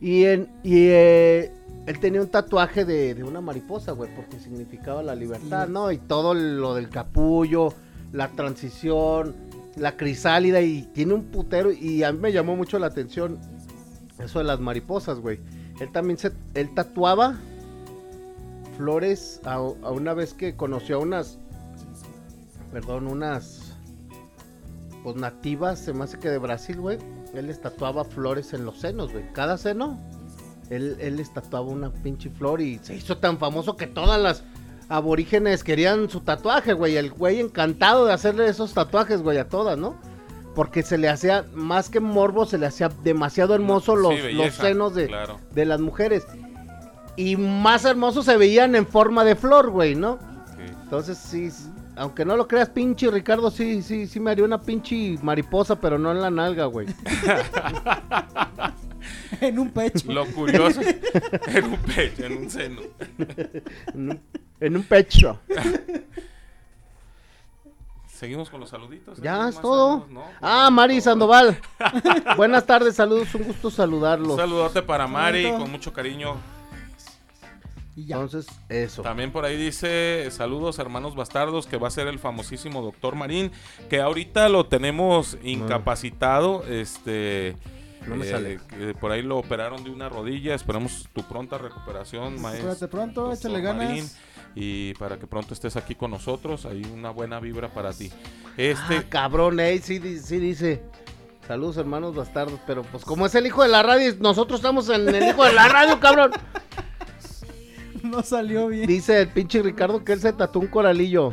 Y, 0.00 0.24
en, 0.24 0.48
y 0.64 0.88
eh, 0.88 1.52
él 1.86 1.98
tenía 2.00 2.20
un 2.20 2.28
tatuaje 2.28 2.84
de, 2.84 3.14
de 3.14 3.22
una 3.22 3.40
mariposa, 3.40 3.92
güey, 3.92 4.12
porque 4.14 4.40
significaba 4.40 5.02
la 5.02 5.14
libertad, 5.14 5.66
Sí. 5.66 5.72
¿no? 5.72 5.92
Y 5.92 5.98
todo 5.98 6.34
lo 6.34 6.74
del 6.74 6.88
capullo, 6.88 7.72
la 8.12 8.28
transición, 8.28 9.34
la 9.76 9.96
crisálida, 9.96 10.60
y 10.60 10.82
tiene 10.92 11.14
un 11.14 11.24
putero. 11.24 11.70
Y 11.70 12.02
a 12.02 12.12
mí 12.12 12.18
me 12.18 12.32
llamó 12.32 12.56
mucho 12.56 12.80
la 12.80 12.88
atención 12.88 13.38
eso 14.18 14.40
de 14.40 14.44
las 14.44 14.58
mariposas, 14.58 15.20
güey. 15.20 15.38
Él 15.80 15.90
también 15.92 16.18
se, 16.18 16.32
él 16.54 16.74
tatuaba 16.74 17.36
flores 18.76 19.40
a, 19.44 19.54
a 19.54 19.62
una 19.90 20.14
vez 20.14 20.34
que 20.34 20.56
conoció 20.56 20.96
a 20.96 20.98
unas, 21.00 21.38
perdón, 22.72 23.06
unas, 23.06 23.61
pues 25.02 25.16
nativas, 25.16 25.78
se 25.78 25.92
me 25.92 26.04
hace 26.04 26.18
que 26.18 26.28
de 26.28 26.38
Brasil, 26.38 26.80
güey. 26.80 26.98
Él 27.34 27.46
les 27.46 27.60
tatuaba 27.60 28.04
flores 28.04 28.52
en 28.52 28.64
los 28.64 28.78
senos, 28.78 29.12
güey. 29.12 29.32
Cada 29.32 29.58
seno, 29.58 29.98
él, 30.70 30.96
él 31.00 31.16
les 31.16 31.32
tatuaba 31.32 31.66
una 31.66 31.90
pinche 31.90 32.30
flor 32.30 32.60
y 32.60 32.78
se 32.78 32.94
hizo 32.94 33.18
tan 33.18 33.38
famoso 33.38 33.76
que 33.76 33.86
todas 33.86 34.20
las, 34.20 34.44
aborígenes 34.92 35.64
querían 35.64 36.10
su 36.10 36.20
tatuaje, 36.20 36.74
güey. 36.74 36.96
El 36.96 37.10
güey 37.10 37.40
encantado 37.40 38.04
de 38.06 38.12
hacerle 38.12 38.46
esos 38.46 38.74
tatuajes, 38.74 39.22
güey, 39.22 39.38
a 39.38 39.48
todas, 39.48 39.78
¿no? 39.78 39.96
Porque 40.54 40.82
se 40.82 40.98
le 40.98 41.08
hacía, 41.08 41.46
más 41.54 41.88
que 41.88 41.98
morbo, 41.98 42.44
se 42.44 42.58
le 42.58 42.66
hacía 42.66 42.90
demasiado 43.02 43.54
hermoso 43.54 43.96
los, 43.96 44.14
Sí, 44.14 44.20
belleza, 44.20 44.44
los 44.44 44.54
senos 44.54 44.94
de, 44.94 45.06
claro. 45.06 45.40
de 45.54 45.64
las 45.64 45.80
mujeres. 45.80 46.26
Y 47.16 47.36
más 47.36 47.86
hermosos 47.86 48.26
se 48.26 48.36
veían 48.36 48.74
en 48.74 48.86
forma 48.86 49.24
de 49.24 49.34
flor, 49.34 49.70
güey, 49.70 49.94
¿no? 49.94 50.18
Entonces, 50.84 51.16
sí, 51.16 51.50
aunque 51.96 52.24
no 52.24 52.36
lo 52.36 52.46
creas, 52.48 52.70
pinche 52.70 53.10
Ricardo, 53.10 53.50
sí, 53.50 53.82
sí, 53.82 54.06
sí 54.06 54.20
me 54.20 54.30
haría 54.30 54.44
una 54.44 54.60
pinche 54.60 55.18
mariposa, 55.22 55.80
pero 55.80 55.98
no 55.98 56.12
en 56.12 56.20
la 56.20 56.30
nalga, 56.30 56.66
güey. 56.66 56.86
en 59.40 59.58
un 59.58 59.70
pecho. 59.70 60.12
Lo 60.12 60.24
curioso, 60.26 60.80
en 61.48 61.64
un 61.64 61.76
pecho, 61.78 62.24
en 62.24 62.36
un 62.38 62.50
seno. 62.50 62.80
En 63.94 64.10
un, 64.10 64.20
en 64.60 64.76
un 64.76 64.82
pecho. 64.84 65.40
Seguimos 68.06 68.48
con 68.50 68.60
los 68.60 68.70
saluditos. 68.70 69.20
Ya 69.20 69.44
¿Hay 69.44 69.50
es 69.50 69.60
todo. 69.60 70.06
No, 70.08 70.22
Ah, 70.40 70.70
Mari 70.70 70.98
todo. 70.98 71.04
Sandoval. 71.04 71.58
Buenas 72.36 72.64
tardes, 72.64 72.94
saludos, 72.94 73.34
un 73.34 73.42
gusto 73.42 73.68
Un 73.68 73.74
saludarlos. 73.74 74.36
saludote 74.36 74.82
para 74.82 75.08
Mari, 75.08 75.50
con 75.50 75.70
mucho 75.70 75.92
cariño. 75.92 76.36
Y 77.94 78.06
ya. 78.06 78.16
Entonces, 78.16 78.46
eso. 78.68 79.02
También 79.02 79.32
por 79.32 79.44
ahí 79.44 79.56
dice, 79.56 80.30
saludos 80.30 80.78
hermanos 80.78 81.14
bastardos, 81.14 81.66
que 81.66 81.76
va 81.76 81.88
a 81.88 81.90
ser 81.90 82.06
el 82.06 82.18
famosísimo 82.18 82.82
doctor 82.82 83.14
Marín, 83.14 83.50
que 83.90 84.00
ahorita 84.00 84.48
lo 84.48 84.66
tenemos 84.66 85.36
incapacitado, 85.42 86.64
este... 86.68 87.56
No 88.06 88.16
me 88.16 88.26
eh, 88.26 88.30
sale. 88.32 88.94
por 88.94 89.12
ahí 89.12 89.22
lo 89.22 89.38
operaron 89.38 89.84
de 89.84 89.90
una 89.90 90.08
rodilla, 90.08 90.56
esperamos 90.56 91.08
tu 91.12 91.22
pronta 91.22 91.56
recuperación, 91.56 92.40
maestro. 92.42 92.70
Cuídate 92.70 92.88
pronto, 92.88 93.32
échale 93.32 93.60
ganas. 93.60 93.88
Marín, 93.88 94.10
y 94.54 94.94
para 94.94 95.18
que 95.18 95.26
pronto 95.26 95.54
estés 95.54 95.76
aquí 95.76 95.94
con 95.94 96.10
nosotros, 96.10 96.66
hay 96.66 96.82
una 96.92 97.10
buena 97.10 97.40
vibra 97.40 97.68
para 97.68 97.92
ti. 97.92 98.10
Este, 98.56 98.96
Ah, 98.96 99.04
cabrón, 99.08 99.60
eh, 99.60 99.78
sí, 99.82 100.00
sí 100.20 100.38
dice. 100.38 100.82
Saludos, 101.46 101.76
hermanos 101.76 102.14
bastardos, 102.14 102.60
pero 102.66 102.82
pues 102.82 103.04
como 103.04 103.26
es 103.26 103.34
el 103.34 103.46
hijo 103.46 103.62
de 103.62 103.68
la 103.68 103.82
radio, 103.82 104.14
nosotros 104.20 104.60
estamos 104.60 104.88
en 104.88 105.08
el 105.08 105.28
hijo 105.28 105.44
de 105.44 105.52
la 105.52 105.68
radio, 105.68 105.98
cabrón. 105.98 106.32
No 108.10 108.22
salió 108.22 108.68
bien. 108.68 108.86
Dice 108.86 109.20
el 109.22 109.28
pinche 109.28 109.62
Ricardo 109.62 110.04
que 110.04 110.12
él 110.12 110.20
se 110.20 110.32
tatuó 110.32 110.62
un 110.62 110.68
coralillo. 110.68 111.32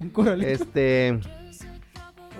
Un 0.00 0.10
coralito. 0.10 0.48
Este. 0.48 1.18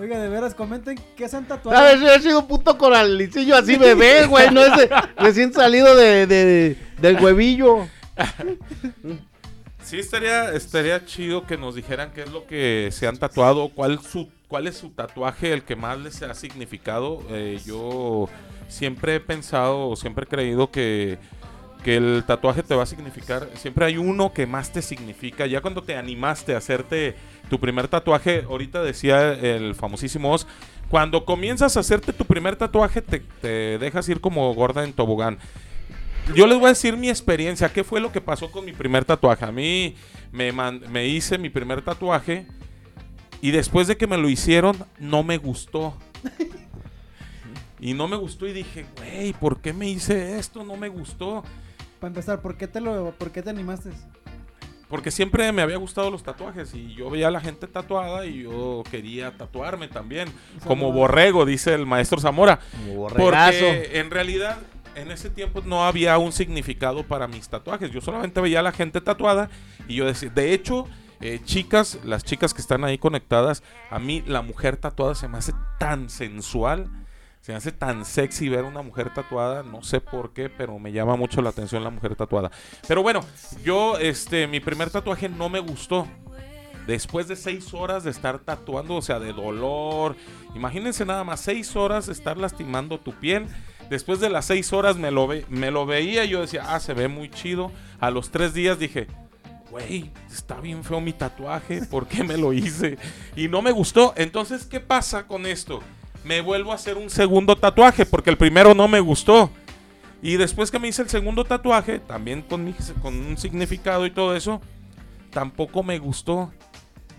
Oiga, 0.01 0.19
de 0.19 0.29
veras, 0.31 0.55
comenten 0.55 0.99
qué 1.17 1.29
se 1.29 1.37
han 1.37 1.47
tatuado. 1.47 1.77
¿Sabes? 1.79 2.01
Yo 2.01 2.09
he 2.09 2.21
sido 2.21 2.41
un 2.41 2.47
puto 2.49 2.79
coralicillo 2.79 3.55
así 3.57 3.77
bebé, 3.77 4.27
güey. 4.27 4.51
No 4.51 4.63
es 4.65 4.89
recién 5.19 5.53
salido 5.53 5.95
de, 5.95 6.27
de- 6.27 6.77
del 7.01 7.17
huevillo. 7.23 7.87
Sí, 9.83 9.99
estaría, 9.99 10.53
estaría 10.53 11.05
chido 11.05 11.47
que 11.47 11.57
nos 11.59 11.75
dijeran 11.75 12.13
qué 12.13 12.23
es 12.23 12.31
lo 12.31 12.47
que 12.47 12.89
se 12.93 13.07
han 13.07 13.17
tatuado, 13.17 13.71
cuál, 13.71 14.01
su, 14.01 14.29
cuál 14.47 14.67
es 14.69 14.77
su 14.77 14.91
tatuaje, 14.91 15.53
el 15.53 15.65
que 15.65 15.75
más 15.77 15.99
les 15.99 16.23
ha 16.23 16.33
significado. 16.35 17.23
Eh, 17.31 17.59
yo 17.67 18.29
siempre 18.69 19.17
he 19.17 19.21
pensado, 19.21 19.89
o 19.89 19.97
siempre 19.97 20.25
he 20.25 20.29
creído 20.29 20.71
que, 20.71 21.19
que 21.85 21.97
el 21.97 22.25
tatuaje 22.27 22.63
te 22.63 22.75
va 22.75 22.83
a 22.83 22.87
significar, 22.87 23.49
siempre 23.55 23.87
hay 23.87 23.97
uno 23.97 24.33
que 24.33 24.47
más 24.47 24.73
te 24.73 24.83
significa. 24.83 25.47
Ya 25.47 25.61
cuando 25.61 25.83
te 25.83 25.97
animaste 25.97 26.55
a 26.55 26.59
hacerte 26.59 27.17
tu 27.49 27.59
primer 27.59 27.89
tatuaje, 27.89 28.45
ahorita 28.49 28.83
decía 28.83 29.33
el 29.33 29.75
famosísimo 29.75 30.33
Oz, 30.33 30.47
cuando 30.89 31.25
comienzas 31.25 31.77
a 31.77 31.81
hacerte 31.81 32.13
tu 32.13 32.25
primer 32.25 32.57
tatuaje 32.57 33.01
te, 33.01 33.21
te 33.21 33.79
dejas 33.79 34.09
ir 34.09 34.21
como 34.21 34.53
gorda 34.55 34.85
en 34.85 34.93
tobogán. 34.93 35.39
Yo 36.35 36.47
les 36.47 36.59
voy 36.59 36.67
a 36.67 36.71
decir 36.71 36.97
mi 36.97 37.09
experiencia, 37.09 37.71
qué 37.73 37.83
fue 37.83 38.01
lo 38.01 38.13
que 38.13 38.21
pasó 38.21 38.51
con 38.53 38.65
mi 38.65 38.73
primer 38.73 39.05
tatuaje. 39.05 39.45
A 39.45 39.51
mí 39.53 39.97
me, 40.33 40.53
man- 40.53 40.83
me 40.91 41.07
hice 41.07 41.39
mi 41.39 41.49
primer 41.49 41.83
tatuaje 41.83 42.47
y 43.41 43.53
después 43.53 43.87
de 43.89 43.97
que 43.97 44.07
me 44.07 44.19
lo 44.19 44.29
hicieron 44.29 44.77
no 44.99 45.23
me 45.23 45.39
gustó. 45.39 45.97
Y 47.83 47.95
no 47.95 48.09
me 48.09 48.17
gustó 48.17 48.47
y 48.47 48.53
dije, 48.53 48.85
güey, 48.99 49.33
¿por 49.33 49.61
qué 49.63 49.73
me 49.73 49.89
hice 49.89 50.39
esto? 50.39 50.65
No 50.65 50.77
me 50.77 50.89
gustó. 50.89 51.43
Para 52.01 52.09
empezar, 52.09 52.41
¿por 52.41 52.57
qué 52.57 52.67
te 52.67 52.81
lo, 52.81 53.13
por 53.13 53.31
qué 53.31 53.43
te 53.43 53.51
animaste? 53.51 53.91
Porque 54.89 55.13
siempre 55.13 55.53
me 55.53 55.63
había 55.63 55.77
gustado 55.77 56.11
los 56.11 56.25
tatuajes 56.25 56.75
y 56.75 56.95
yo 56.95 57.11
veía 57.11 57.29
a 57.29 57.31
la 57.31 57.41
gente 57.41 57.69
tatuada 57.69 58.27
y 58.27 58.43
yo 58.43 58.83
quería 58.91 59.37
tatuarme 59.37 59.87
también. 59.87 60.29
sea, 60.59 60.67
Como 60.67 60.91
borrego, 60.91 61.47
dice 61.47 61.75
el 61.75 61.87
maestro 61.87 62.19
Zamora. 62.19 62.59
Como. 62.89 63.09
Porque 63.09 64.01
en 64.01 64.11
realidad 64.11 64.59
en 64.97 65.11
ese 65.13 65.31
tiempo 65.31 65.63
no 65.65 65.85
había 65.85 66.19
un 66.19 66.33
significado 66.33 67.05
para 67.05 67.29
mis 67.29 67.49
tatuajes. 67.49 67.91
Yo 67.91 68.01
solamente 68.01 68.41
veía 68.41 68.61
a 68.61 68.63
la 68.65 68.73
gente 68.73 69.01
tatuada 69.01 69.49
y 69.87 69.97
yo 69.97 70.07
decía, 70.07 70.31
de 70.31 70.53
hecho, 70.53 70.89
eh, 71.21 71.41
chicas, 71.45 71.99
las 72.05 72.25
chicas 72.25 72.55
que 72.55 72.61
están 72.61 72.83
ahí 72.83 72.99
conectadas, 72.99 73.63
a 73.91 73.99
mí 73.99 74.25
la 74.27 74.43
mujer 74.43 74.77
tatuada 74.77 75.15
se 75.15 75.29
me 75.29 75.39
hace 75.39 75.53
tan 75.79 76.09
sensual. 76.09 76.91
Se 77.41 77.53
me 77.53 77.59
hace 77.59 77.73
tan 77.73 78.05
sexy 78.05 78.49
ver 78.51 78.65
una 78.65 78.83
mujer 78.83 79.13
tatuada, 79.15 79.63
no 79.63 79.83
sé 79.83 80.01
por 80.01 80.33
qué, 80.35 80.51
pero 80.51 80.79
me 80.79 80.93
llama 80.93 81.17
mucho 81.17 81.41
la 81.41 81.49
atención 81.51 81.83
la 81.83 81.91
mujer 81.91 82.15
tatuada. 82.15 82.51
Pero 82.87 83.03
bueno, 83.03 83.21
yo, 83.65 83.97
este, 83.99 84.47
mi 84.47 84.61
primer 84.61 84.91
tatuaje 84.91 85.29
no 85.29 85.49
me 85.49 85.61
gustó. 85.61 86.07
Después 86.87 87.29
de 87.29 87.37
seis 87.37 87.73
horas 87.73 88.05
de 88.05 88.11
estar 88.11 88.41
tatuando, 88.41 88.97
o 88.97 89.03
sea, 89.03 89.19
de 89.21 89.33
dolor. 89.33 90.17
Imagínense 90.55 91.05
nada 91.07 91.25
más, 91.25 91.41
seis 91.41 91.77
horas 91.77 92.07
de 92.07 92.13
estar 92.13 92.37
lastimando 92.37 92.99
tu 93.01 93.13
piel. 93.13 93.47
Después 93.89 94.21
de 94.21 94.29
las 94.29 94.45
seis 94.45 94.73
horas 94.73 94.97
me 94.97 95.11
lo, 95.11 95.27
ve- 95.27 95.47
me 95.49 95.71
lo 95.71 95.87
veía 95.87 96.25
y 96.25 96.31
yo 96.31 96.41
decía, 96.43 96.65
ah, 96.75 96.81
se 96.81 96.93
ve 96.95 97.09
muy 97.09 97.31
chido. 97.31 97.73
A 98.01 98.11
los 98.11 98.31
tres 98.31 98.53
días 98.55 98.79
dije, 98.79 99.07
güey, 99.71 100.11
está 100.31 100.61
bien 100.61 100.85
feo 100.85 101.01
mi 101.01 101.13
tatuaje, 101.13 101.83
¿por 101.87 102.07
qué 102.07 102.23
me 102.23 102.37
lo 102.37 102.53
hice? 102.53 102.99
Y 103.35 103.49
no 103.49 103.63
me 103.63 103.73
gustó. 103.73 104.13
Entonces, 104.17 104.67
¿qué 104.67 104.81
pasa 104.81 105.27
con 105.27 105.47
esto? 105.47 105.81
Me 106.25 106.41
vuelvo 106.43 106.73
a 106.73 106.75
hacer 106.75 106.97
un 106.99 107.09
segundo 107.11 107.57
tatuaje 107.57 108.05
porque 108.07 108.31
el 108.31 108.37
primero 108.37 108.75
no 108.75 108.89
me 108.89 109.01
gustó. 109.01 109.51
Y 110.23 110.37
después 110.37 110.71
que 110.71 110.79
me 110.79 110.89
hice 110.89 111.01
el 111.03 111.09
segundo 111.09 111.45
tatuaje, 111.45 111.99
también 111.99 112.43
con, 112.43 112.63
mi- 112.65 112.75
con 113.01 113.15
un 113.19 113.39
significado 113.39 114.05
y 114.05 114.11
todo 114.11 114.37
eso, 114.37 114.61
tampoco 115.31 115.83
me 115.83 115.99
gustó. 115.99 116.53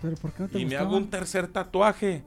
¿Pero 0.00 0.16
por 0.16 0.32
qué 0.32 0.42
no 0.44 0.48
te 0.48 0.58
Y 0.60 0.66
me 0.66 0.76
hago 0.76 0.96
un 0.96 1.10
tercer 1.10 1.48
tatuaje. 1.48 2.22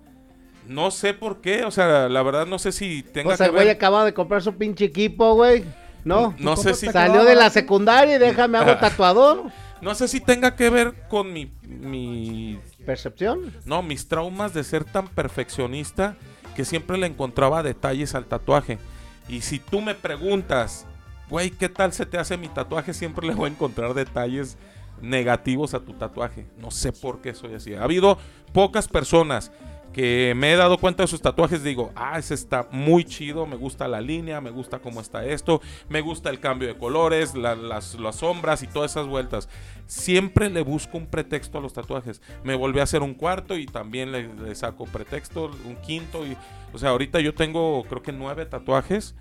No 0.68 0.92
sé 0.92 1.14
por 1.14 1.42
qué, 1.42 1.64
o 1.64 1.72
sea, 1.72 2.10
la 2.10 2.24
verdad 2.24 2.46
no 2.46 2.60
sé 2.60 2.72
si 2.72 3.04
tenga 3.04 3.34
O 3.34 3.38
sea, 3.38 3.46
que 3.46 3.50
el 3.52 3.56
güey 3.56 3.68
ver. 3.68 3.76
acaba 3.76 4.04
de 4.04 4.14
comprar 4.14 4.42
su 4.42 4.54
pinche 4.56 4.86
equipo, 4.86 5.36
güey. 5.36 5.64
No. 6.04 6.36
No 6.40 6.56
sé 6.58 6.74
si 6.74 6.88
Salió 6.88 7.24
de 7.24 7.36
la 7.36 7.50
secundaria 7.50 8.16
y 8.16 8.20
déjame 8.20 8.58
hago 8.58 8.76
tatuador. 8.78 9.44
no 9.82 9.96
sé 9.96 10.08
si 10.08 10.20
tenga 10.20 10.56
que 10.56 10.70
ver 10.70 10.94
con 11.08 11.32
mi, 11.32 11.52
mi 11.68 12.60
Percepción. 12.86 13.54
no, 13.66 13.82
mis 13.82 14.08
traumas 14.08 14.54
de 14.54 14.64
ser 14.64 14.84
tan 14.84 15.08
perfeccionista 15.08 16.16
que 16.56 16.66
siempre 16.66 16.98
le 16.98 17.08
encontraba 17.08 17.62
detalles 17.62 18.16
al 18.16 18.26
tatuaje. 18.26 18.80
Y 19.28 19.42
si 19.42 19.60
tú 19.60 19.82
me 19.82 19.94
preguntas, 19.94 20.86
güey, 21.30 21.52
¿qué 21.52 21.70
tal 21.70 21.94
se 21.94 22.06
te 22.06 22.18
hace 22.18 22.38
mi 22.38 22.48
tatuaje? 22.48 22.94
Siempre 22.94 23.28
le 23.28 23.36
voy 23.36 23.50
a 23.50 23.54
encontrar 23.54 23.94
detalles 23.94 24.58
negativos 25.02 25.74
a 25.74 25.82
tu 25.82 25.94
tatuaje. 25.94 26.48
No 26.58 26.72
sé 26.72 26.92
por 26.92 27.22
qué 27.22 27.34
soy 27.34 27.56
así. 27.56 27.76
Ha 27.76 27.84
habido 27.84 28.18
pocas 28.54 28.88
personas 28.88 29.52
que 29.96 30.34
me 30.36 30.52
he 30.52 30.58
dado 30.58 30.78
cuenta 30.78 31.04
de 31.04 31.08
sus 31.08 31.22
tatuajes, 31.22 31.64
digo, 31.64 31.94
ah, 31.96 32.20
ese 32.20 32.34
está 32.34 32.68
muy 32.70 33.06
chido, 33.06 33.46
me 33.46 33.56
gusta 33.56 33.88
la 33.88 34.02
línea, 34.02 34.42
me 34.42 34.50
gusta 34.50 34.80
cómo 34.80 35.00
está 35.00 35.24
esto, 35.24 35.62
me 35.88 36.02
gusta 36.02 36.30
el 36.30 36.42
cambio 36.42 36.68
de 36.68 36.78
colores, 36.78 37.34
la- 37.34 37.56
las, 37.56 37.96
las 37.98 38.18
sombras 38.18 38.62
y 38.62 38.68
todas 38.68 38.92
esas 38.92 39.08
vueltas. 39.08 39.48
Siempre 39.88 40.50
le 40.50 40.64
busco 40.64 40.98
un 40.98 41.08
pretexto 41.08 41.60
a 41.60 41.62
los 41.62 41.72
tatuajes. 41.72 42.22
Me 42.44 42.56
volví 42.56 42.82
a 42.82 42.84
hacer 42.84 43.04
un 43.04 43.14
cuarto 43.14 43.56
y 43.58 43.68
también 43.68 44.12
le, 44.12 44.34
le 44.34 44.54
saco 44.56 44.84
pretexto, 44.84 45.50
un 45.64 45.78
quinto. 45.78 46.26
Y, 46.28 46.36
o 46.74 46.78
sea, 46.78 46.90
ahorita 46.90 47.22
yo 47.22 47.34
tengo 47.34 47.86
creo 47.88 48.02
que 48.02 48.12
nueve 48.12 48.46
tatuajes 48.46 49.16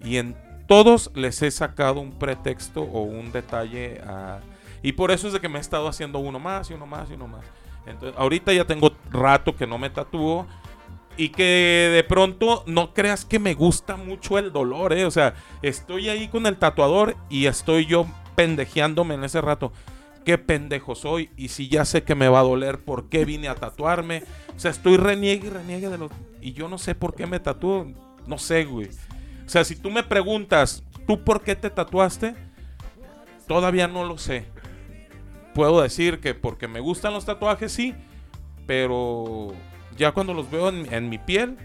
y 0.00 0.18
en 0.18 0.36
todos 0.68 1.10
les 1.16 1.42
he 1.42 1.50
sacado 1.50 1.98
un 1.98 2.12
pretexto 2.12 2.82
o 2.82 3.02
un 3.02 3.32
detalle 3.32 4.00
a... 4.06 4.38
Y 4.80 4.92
por 4.92 5.10
eso 5.10 5.26
es 5.26 5.32
de 5.32 5.40
que 5.40 5.48
me 5.48 5.58
he 5.58 5.60
estado 5.60 5.88
haciendo 5.88 6.20
uno 6.20 6.38
más 6.38 6.70
y 6.70 6.74
uno 6.74 6.86
más 6.86 7.10
y 7.10 7.14
uno 7.14 7.26
más. 7.26 7.44
Entonces, 7.86 8.18
ahorita 8.18 8.52
ya 8.52 8.64
tengo 8.64 8.92
rato 9.10 9.56
que 9.56 9.66
no 9.66 9.78
me 9.78 9.90
tatúo. 9.90 10.46
Y 11.16 11.30
que 11.30 11.90
de 11.92 12.04
pronto 12.04 12.62
no 12.66 12.94
creas 12.94 13.24
que 13.26 13.38
me 13.38 13.52
gusta 13.52 13.96
mucho 13.96 14.38
el 14.38 14.52
dolor, 14.52 14.92
¿eh? 14.92 15.04
O 15.04 15.10
sea, 15.10 15.34
estoy 15.60 16.08
ahí 16.08 16.28
con 16.28 16.46
el 16.46 16.56
tatuador 16.56 17.16
y 17.28 17.46
estoy 17.46 17.84
yo 17.84 18.06
pendejeándome 18.36 19.14
en 19.14 19.24
ese 19.24 19.40
rato. 19.42 19.70
Qué 20.24 20.38
pendejo 20.38 20.94
soy. 20.94 21.30
Y 21.36 21.48
si 21.48 21.68
ya 21.68 21.84
sé 21.84 22.04
que 22.04 22.14
me 22.14 22.28
va 22.28 22.40
a 22.40 22.44
doler, 22.44 22.78
¿por 22.78 23.08
qué 23.08 23.24
vine 23.26 23.48
a 23.48 23.54
tatuarme? 23.54 24.22
O 24.56 24.58
sea, 24.58 24.70
estoy 24.70 24.96
reniegue 24.96 25.48
y 25.48 25.50
reniegue 25.50 25.88
de 25.90 25.98
los... 25.98 26.10
Y 26.40 26.52
yo 26.52 26.68
no 26.68 26.78
sé 26.78 26.94
por 26.94 27.14
qué 27.14 27.26
me 27.26 27.40
tatúo. 27.40 27.86
No 28.26 28.38
sé, 28.38 28.64
güey. 28.64 28.88
O 29.44 29.48
sea, 29.48 29.64
si 29.64 29.76
tú 29.76 29.90
me 29.90 30.02
preguntas, 30.02 30.84
¿tú 31.06 31.22
por 31.22 31.42
qué 31.42 31.54
te 31.56 31.68
tatuaste? 31.68 32.34
Todavía 33.46 33.88
no 33.88 34.04
lo 34.04 34.16
sé. 34.16 34.46
Puedo 35.54 35.80
decir 35.80 36.20
que 36.20 36.34
porque 36.34 36.68
me 36.68 36.80
gustan 36.80 37.12
los 37.12 37.24
tatuajes, 37.24 37.72
sí. 37.72 37.94
Pero 38.66 39.52
ya 39.96 40.12
cuando 40.12 40.34
los 40.34 40.50
veo 40.50 40.68
en, 40.68 40.92
en 40.92 41.08
mi 41.08 41.18
piel, 41.18 41.56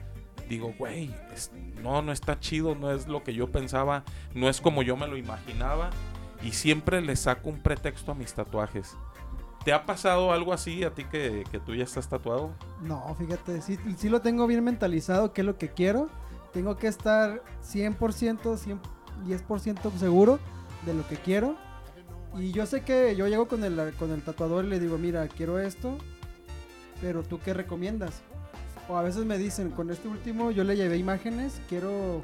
digo, 0.50 0.74
güey, 0.78 1.14
no, 1.82 2.02
no 2.02 2.12
está 2.12 2.40
chido, 2.40 2.76
no 2.76 2.92
es 2.92 3.08
lo 3.08 3.24
que 3.24 3.34
yo 3.34 3.52
pensaba, 3.52 4.04
no 4.34 4.50
es 4.50 4.62
como 4.62 4.82
yo 4.82 4.98
me 4.98 5.08
lo 5.08 5.18
imaginaba. 5.18 5.90
Y 6.44 6.52
siempre 6.52 7.02
le 7.02 7.16
saco 7.16 7.50
un 7.50 7.60
pretexto 7.60 8.12
a 8.12 8.16
mis 8.16 8.34
tatuajes. 8.34 8.96
¿Te 9.64 9.74
ha 9.74 9.86
pasado 9.86 10.32
algo 10.32 10.54
así 10.54 10.84
a 10.84 10.94
ti 10.94 11.06
que, 11.06 11.44
que 11.50 11.60
tú 11.60 11.74
ya 11.74 11.84
estás 11.84 12.08
tatuado? 12.08 12.52
No, 12.82 13.16
fíjate, 13.18 13.62
sí, 13.62 13.80
sí 13.98 14.10
lo 14.10 14.22
tengo 14.22 14.46
bien 14.46 14.64
mentalizado, 14.64 15.34
qué 15.34 15.42
es 15.42 15.48
lo 15.48 15.58
que 15.58 15.70
quiero. 15.70 16.10
Tengo 16.54 16.78
que 16.78 16.88
estar 16.88 17.42
100%, 17.64 18.58
100 18.58 18.80
10% 19.24 19.92
seguro 19.98 20.40
de 20.86 20.94
lo 20.94 21.08
que 21.08 21.16
quiero. 21.18 21.56
Y 22.38 22.52
yo 22.52 22.66
sé 22.66 22.82
que 22.82 23.16
yo 23.16 23.28
llego 23.28 23.48
con 23.48 23.64
el, 23.64 23.94
con 23.98 24.12
el 24.12 24.22
tatuador 24.22 24.66
y 24.66 24.70
le 24.70 24.80
digo, 24.80 24.98
mira, 24.98 25.28
quiero 25.28 25.60
esto, 25.60 25.98
pero 27.02 27.24
tú 27.24 27.40
qué 27.40 27.54
recomiendas? 27.54 28.22
O 28.90 28.98
a 28.98 29.02
veces 29.04 29.26
me 29.26 29.38
dicen, 29.38 29.72
con 29.72 29.90
este 29.90 30.08
último 30.08 30.52
yo 30.52 30.64
le 30.64 30.76
llevé 30.76 30.98
imágenes, 30.98 31.60
quiero... 31.70 32.22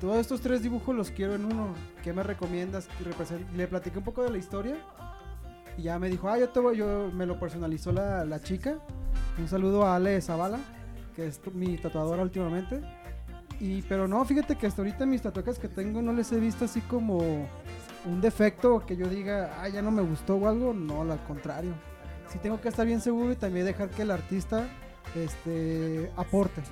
Todos 0.00 0.16
estos 0.16 0.40
tres 0.40 0.62
dibujos 0.62 0.96
los 0.96 1.10
quiero 1.12 1.36
en 1.36 1.44
uno. 1.44 1.74
¿Qué 2.02 2.12
me 2.12 2.24
recomiendas? 2.24 2.88
Y 3.00 3.56
Le 3.56 3.68
platiqué 3.68 3.98
un 3.98 4.04
poco 4.04 4.24
de 4.24 4.30
la 4.30 4.38
historia. 4.38 4.76
Y 5.78 5.82
ya 5.82 5.98
me 6.00 6.10
dijo, 6.10 6.28
ah, 6.28 6.36
yo 6.38 6.48
te 6.48 6.58
voy, 6.58 6.76
yo 6.76 7.08
me 7.14 7.24
lo 7.24 7.38
personalizó 7.38 7.92
la, 7.92 8.24
la 8.24 8.40
chica. 8.40 8.78
Un 9.38 9.48
saludo 9.48 9.86
a 9.86 9.94
Ale 9.94 10.20
Zavala, 10.20 10.58
que 11.14 11.28
es 11.28 11.40
mi 11.54 11.76
tatuadora 11.78 12.22
últimamente. 12.22 12.80
Y, 13.60 13.82
pero 13.82 14.08
no, 14.08 14.24
fíjate 14.24 14.56
que 14.56 14.66
hasta 14.66 14.82
ahorita 14.82 15.06
mis 15.06 15.22
tatuajes 15.22 15.60
que 15.60 15.68
tengo 15.68 16.02
no 16.02 16.12
les 16.12 16.32
he 16.32 16.40
visto 16.40 16.64
así 16.64 16.80
como 16.80 17.46
un 18.04 18.20
defecto 18.20 18.84
que 18.86 18.96
yo 18.96 19.06
diga, 19.08 19.58
ah, 19.60 19.68
ya 19.68 19.82
no 19.82 19.90
me 19.90 20.02
gustó 20.02 20.36
o 20.36 20.48
algo. 20.48 20.72
No, 20.72 21.02
al 21.02 21.22
contrario. 21.24 21.72
Sí 22.28 22.38
tengo 22.38 22.60
que 22.60 22.68
estar 22.68 22.86
bien 22.86 23.00
seguro 23.00 23.32
y 23.32 23.36
también 23.36 23.66
dejar 23.66 23.90
que 23.90 24.02
el 24.02 24.10
artista 24.10 24.66
este, 25.14 26.10
aporte. 26.16 26.62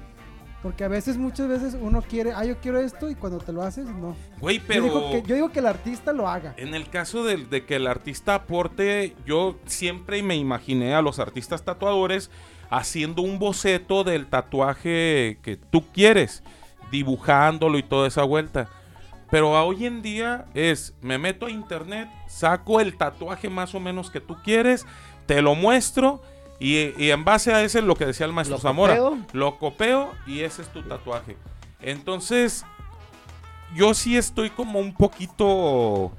Porque 0.63 0.85
a 0.85 0.89
veces, 0.89 1.17
muchas 1.17 1.49
veces 1.49 1.77
uno 1.81 2.03
quiere, 2.03 2.33
ah, 2.33 2.45
yo 2.45 2.59
quiero 2.59 2.79
esto 2.79 3.09
y 3.09 3.15
cuando 3.15 3.39
te 3.39 3.53
lo 3.53 3.63
haces, 3.63 3.87
no. 3.87 4.15
Güey, 4.41 4.59
Yo 4.59 4.65
pero... 4.67 4.85
digo, 4.85 5.11
que, 5.11 5.23
yo 5.23 5.35
digo 5.35 5.51
que 5.51 5.61
el 5.61 5.67
artista 5.67 6.13
lo 6.13 6.29
haga. 6.29 6.53
En 6.59 6.75
el 6.75 6.89
caso 6.91 7.25
de, 7.25 7.39
de 7.39 7.65
que 7.65 7.77
el 7.77 7.87
artista 7.87 8.35
aporte, 8.35 9.17
yo 9.25 9.57
siempre 9.65 10.23
me 10.23 10.37
imaginé 10.37 10.95
a 10.95 11.01
los 11.01 11.19
artistas 11.19 11.63
tatuadores 11.65 12.31
haciendo 12.69 13.23
un 13.23 13.39
boceto 13.39 14.05
del 14.05 14.27
tatuaje 14.27 15.39
que 15.43 15.59
tú 15.71 15.87
quieres, 15.93 16.43
dibujándolo 16.91 17.79
y 17.79 17.83
toda 17.83 18.07
esa 18.07 18.25
vuelta. 18.25 18.69
Pero 19.31 19.51
hoy 19.53 19.87
en 19.87 20.03
día 20.03 20.47
es, 20.55 20.95
me 21.01 21.19
meto 21.19 21.47
a 21.47 21.51
internet, 21.51 22.09
saco 22.27 22.81
el 22.81 22.97
tatuaje 22.97 23.49
más 23.49 23.75
o 23.75 23.81
menos 23.81 24.11
que 24.11 24.21
tú 24.21 24.37
quieres, 24.43 24.87
te 25.27 25.41
lo 25.41 25.55
muestro 25.55 26.21
y, 26.59 26.93
y 27.03 27.11
en 27.11 27.25
base 27.25 27.53
a 27.55 27.63
ese, 27.63 27.81
lo 27.81 27.95
que 27.95 28.07
decía 28.07 28.27
el 28.27 28.33
maestro 28.33 28.57
¿Lo 28.57 28.63
Zamora, 28.63 28.97
copio? 28.97 29.27
lo 29.33 29.59
copeo 29.59 30.11
y 30.27 30.41
ese 30.41 30.63
es 30.63 30.69
tu 30.69 30.83
tatuaje. 30.83 31.37
Entonces, 31.81 32.65
yo 33.75 33.95
sí 33.95 34.17
estoy 34.17 34.51
como 34.51 34.81
un 34.81 34.95
poquito 34.95 36.13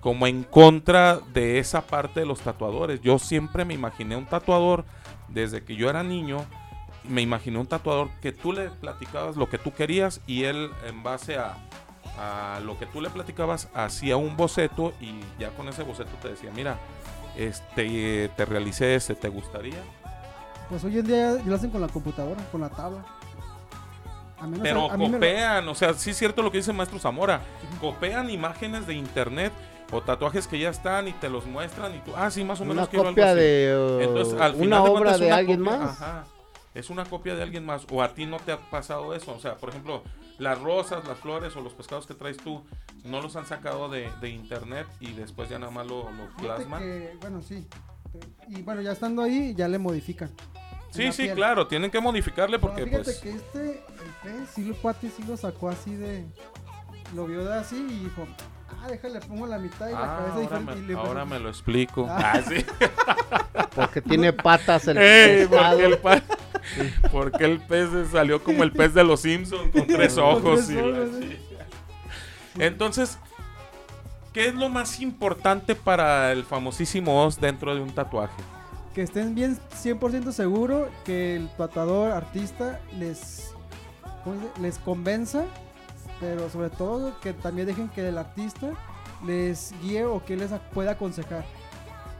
como 0.00 0.26
en 0.26 0.44
contra 0.44 1.18
de 1.32 1.58
esa 1.58 1.86
parte 1.86 2.20
de 2.20 2.26
los 2.26 2.40
tatuadores. 2.40 3.00
Yo 3.02 3.18
siempre 3.18 3.64
me 3.64 3.74
imaginé 3.74 4.16
un 4.16 4.26
tatuador 4.26 4.84
desde 5.28 5.64
que 5.64 5.76
yo 5.76 5.90
era 5.90 6.02
niño. 6.02 6.44
Me 7.04 7.22
imaginé 7.22 7.58
un 7.58 7.66
tatuador 7.66 8.08
que 8.22 8.32
tú 8.32 8.52
le 8.52 8.70
platicabas 8.70 9.36
lo 9.36 9.48
que 9.48 9.58
tú 9.58 9.72
querías 9.72 10.20
y 10.26 10.44
él 10.44 10.70
en 10.86 11.02
base 11.02 11.36
a, 11.36 11.56
a 12.18 12.60
lo 12.64 12.78
que 12.78 12.86
tú 12.86 13.00
le 13.00 13.10
platicabas 13.10 13.68
hacía 13.74 14.16
un 14.16 14.36
boceto 14.36 14.92
y 15.00 15.20
ya 15.38 15.50
con 15.50 15.68
ese 15.68 15.82
boceto 15.82 16.10
te 16.22 16.28
decía, 16.28 16.50
mira, 16.54 16.76
este 17.36 18.30
te 18.36 18.44
realicé 18.44 18.94
este, 18.94 19.14
¿te 19.14 19.28
gustaría? 19.28 19.78
Pues 20.68 20.82
hoy 20.84 20.98
en 20.98 21.06
día 21.06 21.36
ya 21.36 21.42
lo 21.44 21.54
hacen 21.54 21.70
con 21.70 21.80
la 21.80 21.88
computadora, 21.88 22.42
con 22.50 22.60
la 22.60 22.70
tabla. 22.70 23.04
A 24.38 24.46
menos 24.46 24.62
Pero 24.62 24.90
a- 24.90 24.94
a 24.94 24.96
lo- 24.96 25.10
copean, 25.12 25.68
o 25.68 25.74
sea, 25.74 25.94
sí 25.94 26.10
es 26.10 26.16
cierto 26.18 26.42
lo 26.42 26.50
que 26.50 26.58
dice 26.58 26.70
el 26.70 26.76
maestro 26.76 26.98
Zamora. 26.98 27.40
Copean 27.80 28.28
imágenes 28.30 28.86
de 28.86 28.94
internet 28.94 29.52
o 29.92 30.02
tatuajes 30.02 30.46
que 30.46 30.58
ya 30.58 30.68
están 30.70 31.08
y 31.08 31.12
te 31.12 31.28
los 31.30 31.46
muestran 31.46 31.94
y 31.94 31.98
tú, 32.00 32.12
ah, 32.16 32.30
sí, 32.30 32.44
más 32.44 32.60
o 32.60 32.64
menos 32.64 32.82
Una 32.82 32.86
quiero 32.90 33.02
algo 33.08 33.12
copia 33.14 33.30
así. 33.30 33.40
de 33.40 33.78
uh, 33.78 34.00
Entonces, 34.00 34.40
al 34.40 34.52
final 34.54 34.66
una 34.66 34.76
de 34.76 34.82
obra 34.90 34.98
cuentas, 35.00 35.20
de 35.20 35.26
una 35.26 35.36
alguien 35.36 35.60
copia- 35.64 35.78
más. 35.78 36.02
Ajá. 36.02 36.24
Es 36.74 36.90
una 36.90 37.04
copia 37.06 37.34
de 37.34 37.42
alguien 37.42 37.64
más. 37.64 37.86
O 37.90 38.02
a 38.02 38.12
ti 38.12 38.26
no 38.26 38.38
te 38.38 38.52
ha 38.52 38.58
pasado 38.58 39.14
eso. 39.14 39.32
O 39.34 39.38
sea, 39.40 39.54
por 39.54 39.70
ejemplo, 39.70 40.02
las 40.38 40.60
rosas, 40.60 41.06
las 41.06 41.18
flores 41.18 41.56
o 41.56 41.60
los 41.60 41.72
pescados 41.72 42.06
que 42.06 42.14
traes 42.14 42.36
tú, 42.36 42.64
no 43.04 43.20
los 43.20 43.36
han 43.36 43.46
sacado 43.46 43.88
de, 43.88 44.10
de 44.20 44.28
internet 44.30 44.86
y 45.00 45.12
después 45.12 45.48
ya 45.48 45.58
nada 45.58 45.72
más 45.72 45.86
lo, 45.86 46.10
lo 46.12 46.28
plasman. 46.36 46.82
que, 46.82 47.16
bueno, 47.20 47.42
sí. 47.42 47.66
Y 48.48 48.62
bueno, 48.62 48.80
ya 48.80 48.92
estando 48.92 49.22
ahí, 49.22 49.54
ya 49.54 49.68
le 49.68 49.78
modifican. 49.78 50.30
Sí, 50.90 51.12
sí, 51.12 51.24
piel. 51.24 51.34
claro, 51.34 51.66
tienen 51.66 51.90
que 51.90 52.00
modificarle 52.00 52.58
porque 52.58 52.84
fíjate 52.84 53.04
pues... 53.04 53.18
que 53.18 53.30
este, 53.30 53.70
el 53.70 54.12
pez, 54.22 54.50
sí, 54.54 54.68
el 54.68 54.74
cuate 54.76 55.10
sí 55.10 55.22
lo 55.24 55.36
sacó 55.36 55.68
así 55.68 55.94
de. 55.94 56.24
Lo 57.14 57.26
vio 57.26 57.44
de 57.44 57.54
así 57.54 57.76
y 57.76 58.04
dijo, 58.04 58.26
ah, 58.70 58.88
déjale, 58.88 59.20
pongo 59.20 59.46
la 59.46 59.58
mitad 59.58 59.88
y 59.88 59.92
la 59.92 59.98
Ah, 59.98 60.16
cabeza 60.18 60.34
ahora, 60.34 60.40
diferente. 60.58 60.74
me, 60.74 60.80
y 60.80 60.82
le 60.86 60.94
ahora 60.94 61.24
me 61.24 61.38
lo 61.38 61.48
explico. 61.48 62.06
Ah. 62.08 62.32
Ah, 62.34 62.40
sí. 62.42 62.64
Porque 63.74 64.00
tiene 64.00 64.32
patas 64.32 64.86
el 64.88 64.96
Ey, 64.98 65.46
pescado. 65.46 65.70
porque, 65.76 65.84
el 65.86 65.98
pa- 65.98 66.22
porque 67.12 67.44
el 67.44 67.60
pez 67.60 67.88
salió 68.10 68.42
como 68.42 68.62
el 68.62 68.72
pez 68.72 68.94
de 68.94 69.04
los 69.04 69.20
Simpsons 69.20 69.70
con 69.72 69.86
tres 69.86 70.16
ojos. 70.18 70.70
y 70.70 70.74
la 70.74 71.04
Entonces, 72.58 73.18
¿qué 74.32 74.48
es 74.48 74.54
lo 74.54 74.68
más 74.68 75.00
importante 75.00 75.74
para 75.74 76.32
el 76.32 76.44
famosísimo 76.44 77.24
os 77.24 77.38
dentro 77.40 77.74
de 77.74 77.80
un 77.82 77.90
tatuaje? 77.94 78.42
Que 78.94 79.02
estén 79.02 79.34
bien 79.34 79.58
100% 79.82 80.32
seguro 80.32 80.88
que 81.04 81.36
el 81.36 81.48
tatuador, 81.56 82.12
artista, 82.12 82.80
les, 82.98 83.50
¿cómo 84.24 84.36
se 84.36 84.46
dice? 84.48 84.60
les 84.62 84.78
convenza. 84.78 85.44
Pero 86.20 86.48
sobre 86.50 86.70
todo 86.70 87.18
que 87.20 87.32
también 87.32 87.66
dejen 87.66 87.88
que 87.88 88.08
el 88.08 88.16
artista 88.18 88.70
les 89.26 89.74
guíe 89.82 90.04
o 90.04 90.24
que 90.24 90.36
les 90.36 90.50
pueda 90.72 90.92
aconsejar. 90.92 91.44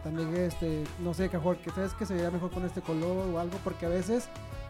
También, 0.04 0.36
este, 0.36 0.84
no 1.02 1.14
sé, 1.14 1.28
que, 1.28 1.36
mejor, 1.36 1.56
que 1.56 1.70
sabes 1.70 1.92
que 1.94 2.06
se 2.06 2.14
vería 2.14 2.30
mejor 2.30 2.50
con 2.50 2.64
este 2.64 2.80
color 2.80 3.26
o 3.32 3.38
algo, 3.40 3.58
porque 3.64 3.86
a 3.86 3.88
veces 3.88 4.28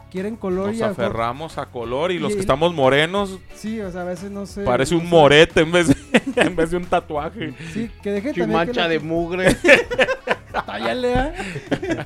quieren 0.09 0.35
color 0.37 0.67
Nos 0.69 0.77
y 0.77 0.81
aferramos 0.81 1.57
a 1.57 1.65
color 1.67 2.11
y 2.11 2.17
los 2.19 2.31
y 2.31 2.33
que 2.33 2.39
el- 2.39 2.41
estamos 2.41 2.73
morenos 2.73 3.37
Sí, 3.53 3.79
o 3.81 3.91
sea, 3.91 4.01
a 4.01 4.05
veces 4.05 4.31
no 4.31 4.45
sé. 4.45 4.63
parece 4.63 4.95
un 4.95 5.07
morete 5.07 5.59
en 5.61 5.71
vez 5.71 5.89
de, 5.89 5.95
en 6.41 6.55
vez 6.55 6.71
de 6.71 6.77
un 6.77 6.85
tatuaje. 6.85 7.53
Sí, 7.73 7.91
que 8.01 8.11
dejen 8.11 8.31
también. 8.33 8.49
Chimancha 8.49 8.83
que 8.83 8.89
de 8.89 8.97
la- 8.99 9.03
mugre. 9.05 9.55
Tállale, 10.65 11.13
¿ah? 11.15 11.33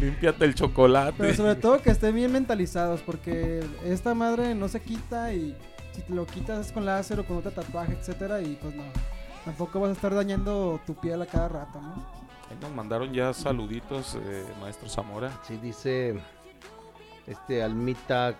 Límpiate 0.00 0.44
el 0.44 0.54
chocolate. 0.54 1.14
Pero 1.18 1.34
sobre 1.34 1.54
todo 1.54 1.80
que 1.80 1.90
estén 1.90 2.14
bien 2.14 2.32
mentalizados, 2.32 3.00
porque 3.02 3.62
esta 3.84 4.14
madre 4.14 4.54
no 4.54 4.68
se 4.68 4.80
quita 4.80 5.32
y 5.32 5.56
si 5.92 6.02
te 6.02 6.12
lo 6.14 6.26
quitas 6.26 6.66
es 6.66 6.72
con 6.72 6.84
láser 6.84 7.20
o 7.20 7.24
con 7.26 7.38
otro 7.38 7.50
tatuaje, 7.50 7.92
etcétera, 7.98 8.40
y 8.40 8.56
pues 8.60 8.74
no. 8.74 8.84
Tampoco 9.44 9.80
vas 9.80 9.90
a 9.90 9.92
estar 9.92 10.14
dañando 10.14 10.80
tu 10.86 10.94
piel 10.94 11.20
a 11.22 11.26
cada 11.26 11.48
rato, 11.48 11.80
¿no? 11.80 11.94
Ahí 12.50 12.56
Nos 12.60 12.70
mandaron 12.72 13.12
ya 13.12 13.32
saluditos, 13.32 14.16
eh, 14.24 14.44
maestro 14.60 14.88
Zamora. 14.88 15.30
Sí, 15.46 15.56
dice 15.60 16.14
este 17.26 17.62
Almita. 17.62 18.34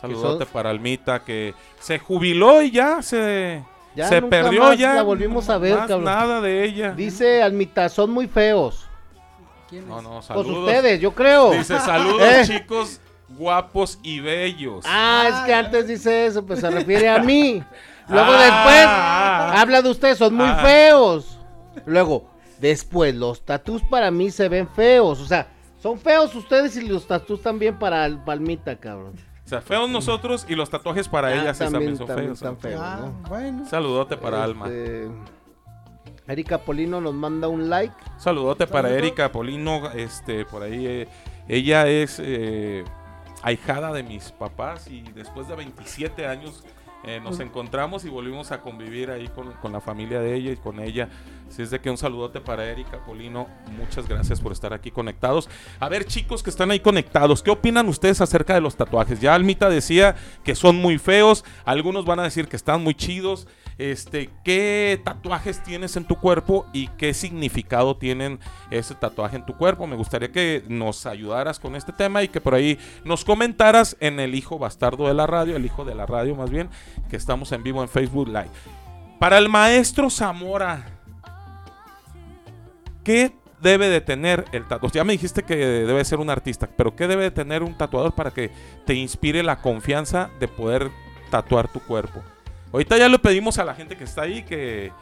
Saludote 0.00 0.46
para 0.46 0.70
Almita 0.70 1.24
que 1.24 1.54
se 1.80 1.98
jubiló 1.98 2.62
y 2.62 2.70
ya 2.70 3.02
se, 3.02 3.64
Ya 3.96 4.08
se 4.08 4.20
nunca 4.20 4.42
perdió 4.42 4.62
más 4.62 4.78
ya. 4.78 4.94
La 4.94 5.02
volvimos 5.02 5.48
a 5.50 5.58
ver, 5.58 5.76
más 5.76 5.88
cabrón. 5.88 6.04
nada 6.04 6.40
de 6.40 6.62
ella. 6.64 6.92
Dice 6.92 7.42
Almita, 7.42 7.88
son 7.88 8.10
muy 8.10 8.28
feos. 8.28 8.86
¿Quién 9.68 9.88
No, 9.88 9.98
es? 9.98 10.04
no, 10.04 10.10
Pues 10.14 10.26
saludos. 10.26 10.58
ustedes, 10.68 11.00
yo 11.00 11.12
creo. 11.12 11.50
Dice 11.50 11.78
saludos 11.80 12.22
Eh. 12.22 12.42
chicos 12.46 13.00
guapos 13.30 13.98
y 14.02 14.20
bellos. 14.20 14.84
Ah, 14.88 15.24
es 15.28 15.34
que 15.46 15.54
Ah, 15.54 15.58
antes 15.60 15.86
dice 15.86 16.26
eso, 16.26 16.44
pues 16.44 16.60
se 16.60 16.70
refiere 16.70 17.08
a 17.08 17.18
mí. 17.18 17.62
Luego 18.08 18.32
Ah, 18.32 18.42
después 18.42 18.84
ah. 18.86 19.60
habla 19.60 19.82
de 19.82 19.90
ustedes, 19.90 20.18
son 20.18 20.34
muy 20.34 20.46
Ah. 20.48 20.60
feos. 20.64 21.38
Luego, 21.86 22.30
después, 22.58 23.14
los 23.14 23.44
tatús 23.44 23.82
para 23.82 24.10
mí 24.10 24.30
se 24.30 24.48
ven 24.48 24.66
feos. 24.68 25.20
O 25.20 25.26
sea, 25.26 25.46
son 25.82 25.98
feos 25.98 26.34
ustedes 26.34 26.76
y 26.76 26.88
los 26.88 27.06
tatús 27.06 27.42
también 27.42 27.78
para 27.78 28.06
el 28.06 28.18
palmita, 28.18 28.76
cabrón. 28.76 29.12
O 29.44 29.48
sea, 29.48 29.60
feos 29.62 29.88
nosotros 29.88 30.44
y 30.48 30.54
los 30.54 30.68
tatuajes 30.70 31.08
para 31.08 31.28
Ah, 31.28 31.34
ella 31.34 31.54
sí 31.54 31.60
también, 31.64 31.96
son 31.96 32.06
también 32.06 32.26
feos. 32.28 32.38
están 32.38 32.58
feos, 32.58 32.80
Ah, 32.84 32.98
¿no? 33.00 33.28
bueno. 33.28 33.66
Saludote 33.66 34.16
para 34.16 34.42
Alma. 34.44 34.66
Este, 34.66 35.08
Erika 36.26 36.58
Polino 36.58 37.00
nos 37.00 37.14
manda 37.14 37.48
un 37.48 37.70
like. 37.70 37.94
Saludote 38.18 38.66
para. 38.66 38.90
Erika 38.90 39.32
Polino, 39.32 39.90
este, 39.92 40.44
por 40.44 40.62
ahí. 40.62 40.86
eh, 40.86 41.08
ella 41.48 41.86
es 41.88 42.20
eh, 42.22 42.84
ahijada 43.42 43.92
de 43.92 44.02
mis 44.02 44.32
papás 44.32 44.88
y 44.88 45.02
después 45.14 45.48
de 45.48 45.56
27 45.56 46.26
años 46.26 46.64
eh, 47.04 47.20
nos 47.22 47.38
encontramos 47.38 48.04
y 48.04 48.08
volvimos 48.08 48.50
a 48.50 48.60
convivir 48.60 49.10
ahí 49.10 49.28
con, 49.28 49.52
con 49.52 49.72
la 49.72 49.80
familia 49.80 50.20
de 50.20 50.34
ella 50.34 50.50
y 50.50 50.56
con 50.56 50.80
ella. 50.80 51.08
Así 51.48 51.62
es 51.62 51.70
de 51.70 51.80
que 51.80 51.90
un 51.90 51.96
saludote 51.96 52.40
para 52.40 52.68
Erika 52.68 53.04
Polino. 53.04 53.46
Muchas 53.78 54.08
gracias 54.08 54.40
por 54.40 54.50
estar 54.50 54.72
aquí 54.74 54.90
conectados. 54.90 55.48
A 55.78 55.88
ver, 55.88 56.04
chicos 56.04 56.42
que 56.42 56.50
están 56.50 56.70
ahí 56.72 56.80
conectados, 56.80 57.42
¿qué 57.42 57.50
opinan 57.50 57.88
ustedes 57.88 58.20
acerca 58.20 58.54
de 58.54 58.60
los 58.60 58.76
tatuajes? 58.76 59.20
Ya 59.20 59.34
Almita 59.34 59.70
decía 59.70 60.16
que 60.42 60.56
son 60.56 60.76
muy 60.76 60.98
feos, 60.98 61.44
algunos 61.64 62.04
van 62.04 62.18
a 62.18 62.24
decir 62.24 62.48
que 62.48 62.56
están 62.56 62.82
muy 62.82 62.94
chidos. 62.94 63.46
Este, 63.78 64.28
¿qué 64.42 65.00
tatuajes 65.04 65.62
tienes 65.62 65.96
en 65.96 66.04
tu 66.04 66.16
cuerpo 66.16 66.66
y 66.72 66.88
qué 66.98 67.14
significado 67.14 67.96
tienen 67.96 68.40
ese 68.72 68.96
tatuaje 68.96 69.36
en 69.36 69.46
tu 69.46 69.56
cuerpo? 69.56 69.86
Me 69.86 69.94
gustaría 69.94 70.32
que 70.32 70.64
nos 70.68 71.06
ayudaras 71.06 71.60
con 71.60 71.76
este 71.76 71.92
tema 71.92 72.24
y 72.24 72.28
que 72.28 72.40
por 72.40 72.54
ahí 72.54 72.76
nos 73.04 73.24
comentaras 73.24 73.96
en 74.00 74.18
el 74.18 74.34
hijo 74.34 74.58
bastardo 74.58 75.06
de 75.06 75.14
la 75.14 75.28
radio, 75.28 75.54
el 75.54 75.64
hijo 75.64 75.84
de 75.84 75.94
la 75.94 76.06
radio 76.06 76.34
más 76.34 76.50
bien, 76.50 76.68
que 77.08 77.16
estamos 77.16 77.52
en 77.52 77.62
vivo 77.62 77.80
en 77.80 77.88
Facebook 77.88 78.26
Live. 78.26 78.50
Para 79.20 79.38
el 79.38 79.48
maestro 79.48 80.10
Zamora, 80.10 80.84
¿qué 83.04 83.32
debe 83.60 83.88
de 83.88 84.00
tener 84.00 84.44
el 84.50 84.62
tatuador? 84.62 84.90
Ya 84.90 85.04
me 85.04 85.12
dijiste 85.12 85.44
que 85.44 85.54
debe 85.56 86.04
ser 86.04 86.18
un 86.18 86.30
artista, 86.30 86.68
pero 86.76 86.96
¿qué 86.96 87.06
debe 87.06 87.22
de 87.22 87.30
tener 87.30 87.62
un 87.62 87.78
tatuador 87.78 88.12
para 88.12 88.32
que 88.32 88.50
te 88.86 88.94
inspire 88.94 89.44
la 89.44 89.60
confianza 89.60 90.30
de 90.40 90.48
poder 90.48 90.90
tatuar 91.30 91.68
tu 91.68 91.78
cuerpo? 91.78 92.24
Ahorita 92.72 92.98
ya 92.98 93.08
le 93.08 93.18
pedimos 93.18 93.58
a 93.58 93.64
la 93.64 93.74
gente 93.74 93.96
que 93.96 94.04
está 94.04 94.22
ahí 94.22 94.42
que, 94.42 94.92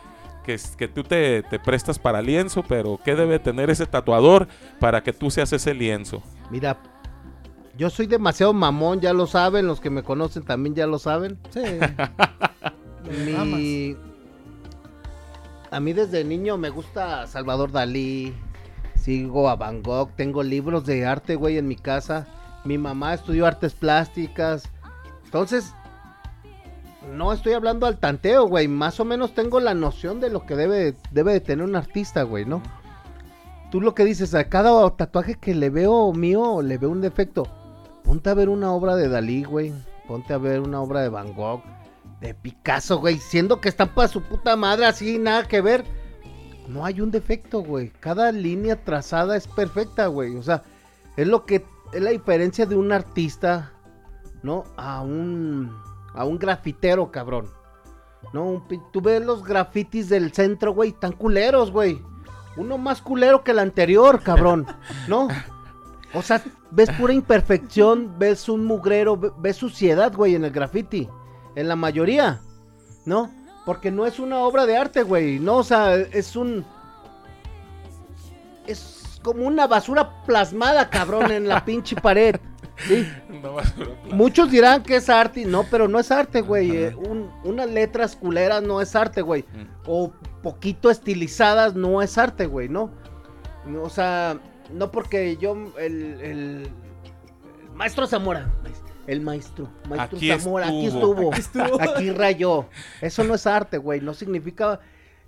que, 0.45 0.59
que 0.77 0.89
tú 0.89 1.03
te, 1.03 1.43
te 1.43 1.59
prestas 1.59 1.99
para 1.99 2.23
lienzo, 2.23 2.63
pero 2.63 3.01
¿qué 3.05 3.15
debe 3.15 3.39
tener 3.39 3.71
ese 3.71 3.87
tatuador 3.87 4.47
para 4.79 5.03
que 5.03 5.13
tú 5.13 5.31
seas 5.31 5.53
ese 5.53 5.75
lienzo? 5.75 6.23
Mira, 6.51 6.79
yo 7.77 7.91
soy 7.91 8.07
demasiado 8.07 8.53
mamón, 8.53 9.01
ya 9.01 9.13
lo 9.13 9.27
saben, 9.27 9.67
los 9.67 9.81
que 9.81 9.91
me 9.91 10.03
conocen 10.03 10.45
también 10.45 10.75
ya 10.75 10.87
lo 10.87 10.99
saben. 10.99 11.39
Sí. 11.51 11.61
Mi... 13.35 13.97
A 15.71 15.81
mí 15.81 15.93
desde 15.93 16.25
niño 16.25 16.57
me 16.57 16.71
gusta 16.71 17.27
Salvador 17.27 17.73
Dalí, 17.73 18.35
sigo 18.95 19.49
a 19.49 19.57
Van 19.57 19.83
Gogh, 19.83 20.11
tengo 20.17 20.43
libros 20.43 20.87
de 20.87 21.05
arte, 21.05 21.35
güey, 21.35 21.59
en 21.59 21.69
mi 21.69 21.77
casa. 21.77 22.27
Mi 22.65 22.79
mamá 22.79 23.15
estudió 23.15 23.47
artes 23.47 23.75
plásticas. 23.75 24.71
Entonces, 25.25 25.75
no 27.13 27.33
estoy 27.33 27.53
hablando 27.53 27.87
al 27.87 27.99
tanteo, 27.99 28.47
güey. 28.47 28.69
Más 28.69 29.01
o 29.01 29.05
menos 29.05 29.35
tengo 29.35 29.61
la 29.61 29.75
noción 29.75 30.21
de 30.21 30.31
lo 30.31 30.45
que 30.45 30.57
debe, 30.57 30.95
debe 31.11 31.33
de 31.33 31.41
tener 31.41 31.65
un 31.65 31.77
artista, 31.77 32.23
güey, 32.23 32.45
¿no? 32.45 32.63
Tú 33.71 33.81
lo 33.81 33.95
que 33.95 34.05
dices, 34.05 34.35
a 34.35 34.49
cada 34.49 34.89
tatuaje 34.97 35.35
que 35.35 35.55
le 35.55 35.71
veo 35.71 36.13
mío, 36.13 36.63
le 36.63 36.79
veo 36.79 36.91
un 36.91 37.01
defecto. 37.01 37.47
Ponte 38.05 38.31
a 38.31 38.35
ver 38.35 38.49
una 38.49 38.73
obra 38.73 38.97
de 38.97 39.09
Dalí, 39.09 39.45
güey. 39.45 39.73
Ponte 40.07 40.33
a 40.33 40.39
ver 40.39 40.61
una 40.61 40.81
obra 40.81 41.01
de 41.01 41.09
Van 41.09 41.35
Gogh, 41.35 41.63
de 42.21 42.35
Picasso, 42.35 42.99
güey. 42.99 43.19
Siendo 43.19 43.61
que 43.61 43.69
están 43.69 43.95
para 43.95 44.09
su 44.09 44.23
puta 44.23 44.57
madre 44.57 44.87
así, 44.87 45.19
nada 45.19 45.49
que 45.49 45.61
ver. 45.61 45.85
No 46.69 46.85
hay 46.85 47.01
un 47.01 47.11
defecto, 47.11 47.61
güey. 47.61 47.91
Cada 48.01 48.31
línea 48.33 48.77
trazada 48.85 49.37
es 49.37 49.49
perfecta, 49.49 50.07
güey. 50.07 50.37
O 50.37 50.43
sea, 50.43 50.63
es 51.17 51.27
lo 51.27 51.45
que 51.45 51.65
es 51.93 52.03
la 52.03 52.11
diferencia 52.11 52.67
de 52.67 52.77
un 52.77 52.93
artista, 52.93 53.73
¿no? 54.43 54.65
A 54.77 55.03
un 55.03 55.86
a 56.17 56.25
un 56.25 56.39
grafitero, 56.39 57.11
cabrón. 57.13 57.51
No, 58.33 58.45
un 58.47 58.65
tú 58.93 59.01
ves 59.01 59.25
los 59.25 59.45
grafitis 59.45 60.09
del 60.09 60.33
centro, 60.33 60.73
güey, 60.73 60.93
tan 60.93 61.13
culeros, 61.13 61.71
güey. 61.71 62.01
Uno 62.57 62.79
más 62.79 63.03
culero 63.03 63.45
que 63.45 63.51
el 63.53 63.59
anterior, 63.59 64.23
cabrón. 64.23 64.67
¿No? 65.09 65.29
O 66.15 66.23
sea, 66.23 66.43
ves 66.71 66.91
pura 66.93 67.13
imperfección, 67.13 68.15
ves 68.19 68.49
un 68.49 68.65
mugrero, 68.65 69.17
ve- 69.17 69.31
ves 69.39 69.57
suciedad, 69.57 70.13
güey, 70.15 70.35
en 70.35 70.45
el 70.45 70.51
graffiti. 70.51 71.09
En 71.55 71.69
la 71.69 71.77
mayoría, 71.77 72.41
¿no? 73.05 73.31
Porque 73.65 73.91
no 73.91 74.07
es 74.07 74.19
una 74.19 74.39
obra 74.39 74.65
de 74.67 74.77
arte, 74.77 75.03
güey. 75.03 75.39
No, 75.39 75.57
o 75.59 75.65
sea, 75.65 75.95
es 75.97 76.35
un. 76.37 76.65
Es 78.67 79.21
como 79.23 79.47
una 79.47 79.67
basura 79.67 80.23
plasmada, 80.25 80.89
cabrón, 80.91 81.31
en 81.31 81.49
la 81.49 81.65
pinche 81.65 81.97
pared. 81.97 82.37
Muchos 84.13 84.51
dirán 84.51 84.83
que 84.83 84.97
es 84.97 85.09
arte. 85.09 85.45
No, 85.45 85.65
pero 85.71 85.89
no 85.89 85.99
es 85.99 86.11
arte, 86.11 86.41
güey. 86.41 86.77
eh, 86.77 86.95
un- 86.95 87.31
unas 87.45 87.71
letras 87.71 88.17
culeras 88.17 88.63
no 88.63 88.81
es 88.81 88.95
arte, 88.95 89.23
güey. 89.23 89.43
Mm. 89.43 89.65
O 89.87 90.13
poquito 90.43 90.91
estilizadas 90.91 91.75
no 91.75 92.03
es 92.03 92.19
arte, 92.19 92.47
güey, 92.47 92.69
¿no? 92.69 92.91
No, 93.67 93.83
O 93.83 93.91
sea, 93.91 94.39
no 94.73 94.91
porque 94.91 95.37
yo, 95.39 95.55
el, 95.79 96.21
el- 96.21 96.21
el 96.21 96.71
maestro 97.75 98.07
Zamora, 98.07 98.53
el 99.07 99.21
maestro, 99.21 99.69
maestro 99.89 100.19
Aquí 100.19 100.29
Zamora, 100.29 100.67
aquí 100.69 100.87
estuvo. 100.87 101.33
estuvo, 101.33 101.65
Estuvo. 101.69 101.81
aquí 101.83 102.11
rayó. 102.11 102.67
Eso 103.01 103.25
no 103.25 103.35
es 103.35 103.47
arte, 103.47 103.79
güey. 103.79 104.01
No 104.01 104.15
significa. 104.15 104.81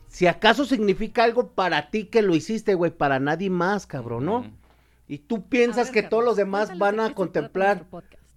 Si 0.08 0.26
acaso 0.26 0.64
significa 0.64 1.22
algo 1.24 1.48
para 1.50 1.90
ti 1.90 2.04
que 2.06 2.22
lo 2.22 2.34
hiciste, 2.34 2.74
güey, 2.74 2.90
para 2.90 3.20
nadie 3.20 3.50
más, 3.50 3.86
cabrón, 3.86 4.24
¿no? 4.24 4.50
Y 5.08 5.18
tú 5.18 5.46
piensas 5.48 5.90
que 5.90 6.02
todos 6.02 6.22
los 6.24 6.36
demás 6.36 6.76
van 6.78 7.00
a 7.00 7.14
contemplar 7.14 7.84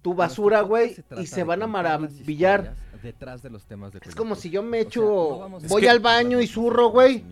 tu 0.00 0.14
basura, 0.14 0.62
güey, 0.62 0.96
y 1.18 1.26
se 1.26 1.44
van 1.44 1.62
a 1.62 1.66
maravillar. 1.66 2.74
Detrás 3.02 3.42
de 3.42 3.50
los 3.50 3.64
temas 3.64 3.92
de 3.92 4.00
Es 4.06 4.14
como 4.14 4.36
si 4.36 4.48
yo 4.50 4.62
me 4.62 4.78
O 4.78 4.80
sea, 4.80 4.88
echo, 4.88 5.48
no 5.50 5.58
voy 5.68 5.82
que- 5.82 5.90
al 5.90 5.98
baño 6.00 6.40
y 6.40 6.46
zurro, 6.46 6.88
güey, 6.88 7.24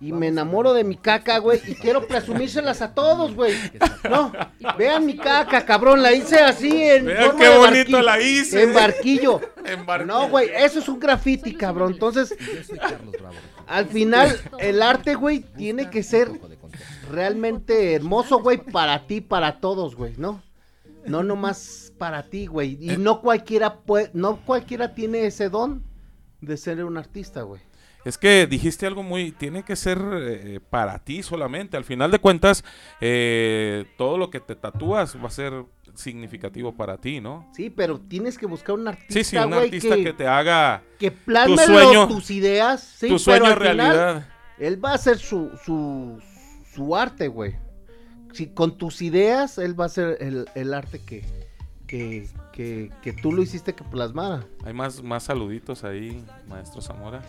y 0.00 0.12
me 0.12 0.26
enamoro 0.28 0.74
de 0.74 0.84
mi 0.84 0.96
caca, 0.96 1.38
güey, 1.38 1.60
y 1.66 1.74
quiero 1.76 2.06
presumírselas 2.06 2.82
a 2.82 2.92
todos, 2.94 3.34
güey. 3.34 3.54
No, 4.10 4.30
vean 4.76 5.06
mi 5.06 5.16
caca, 5.16 5.64
cabrón, 5.64 6.02
la 6.02 6.12
hice 6.12 6.38
así 6.40 6.82
en 6.82 7.06
Vean 7.06 7.24
forma 7.24 7.40
qué 7.40 7.48
de 7.48 7.56
bonito 7.56 8.02
la 8.02 8.20
hice. 8.20 8.62
En 8.64 8.74
barquillo. 8.74 9.40
En 9.64 9.86
barquillo. 9.86 10.12
No, 10.12 10.28
güey, 10.28 10.50
eso 10.54 10.78
es 10.78 10.88
un 10.90 11.00
graffiti, 11.00 11.54
cabrón. 11.54 11.92
Entonces, 11.94 12.34
Yo 12.38 12.62
soy 12.64 12.78
Carlos 12.78 13.14
Bravo. 13.18 13.34
al 13.66 13.86
final, 13.86 14.38
el 14.58 14.82
arte, 14.82 15.14
güey, 15.14 15.40
tiene 15.40 15.88
que 15.88 16.02
ser 16.02 16.30
realmente 17.10 17.94
hermoso, 17.94 18.40
güey, 18.40 18.58
para 18.58 19.06
ti, 19.06 19.20
para 19.20 19.60
todos, 19.60 19.94
güey, 19.96 20.14
¿no? 20.16 20.42
No 21.06 21.22
nomás 21.22 21.92
para 21.98 22.22
ti, 22.24 22.46
güey. 22.46 22.78
Y 22.80 22.96
no 22.96 23.20
cualquiera 23.20 23.80
puede, 23.80 24.10
no 24.14 24.36
cualquiera 24.44 24.94
tiene 24.94 25.26
ese 25.26 25.48
don 25.50 25.82
de 26.40 26.56
ser 26.56 26.84
un 26.84 26.96
artista, 26.96 27.42
güey. 27.42 27.60
Es 28.04 28.18
que 28.18 28.46
dijiste 28.46 28.86
algo 28.86 29.02
muy, 29.02 29.32
tiene 29.32 29.62
que 29.62 29.76
ser 29.76 29.98
eh, 30.20 30.60
para 30.68 30.98
ti 30.98 31.22
solamente. 31.22 31.76
Al 31.78 31.84
final 31.84 32.10
de 32.10 32.18
cuentas, 32.18 32.62
eh, 33.00 33.86
todo 33.96 34.18
lo 34.18 34.28
que 34.30 34.40
te 34.40 34.54
tatúas 34.56 35.16
va 35.16 35.28
a 35.28 35.30
ser 35.30 35.64
significativo 35.94 36.74
para 36.74 36.98
ti, 36.98 37.20
¿no? 37.20 37.48
Sí, 37.54 37.70
pero 37.70 37.98
tienes 38.00 38.36
que 38.36 38.44
buscar 38.46 38.74
un 38.74 38.88
artista, 38.88 39.12
Sí, 39.14 39.24
sí, 39.24 39.36
un 39.38 39.48
güey, 39.48 39.64
artista 39.64 39.94
que, 39.96 40.04
que 40.04 40.12
te 40.12 40.26
haga 40.26 40.82
que 40.98 41.10
tu 41.10 41.56
sueño- 41.56 42.08
tus 42.08 42.30
ideas, 42.30 42.82
sí, 42.82 43.06
tu 43.08 43.14
pero 43.14 43.18
sueño 43.18 43.46
al 43.46 43.52
final, 43.58 43.76
realidad. 43.76 44.28
él 44.58 44.84
va 44.84 44.90
a 44.90 44.94
hacer 44.94 45.16
su, 45.18 45.50
su, 45.64 46.20
su 46.74 46.96
arte, 46.96 47.28
güey. 47.28 47.54
Si 48.32 48.48
con 48.48 48.76
tus 48.76 49.00
ideas, 49.00 49.58
él 49.58 49.78
va 49.78 49.84
a 49.84 49.86
hacer 49.86 50.16
el, 50.20 50.48
el 50.54 50.74
arte 50.74 51.00
que, 51.04 51.24
que, 51.86 52.28
que, 52.52 52.90
que 53.02 53.12
tú 53.12 53.32
lo 53.32 53.42
hiciste 53.42 53.74
que 53.74 53.84
plasmara. 53.84 54.44
Hay 54.64 54.72
más, 54.72 55.02
más 55.02 55.22
saluditos 55.22 55.84
ahí, 55.84 56.24
maestro 56.48 56.80
Zamora. 56.80 57.22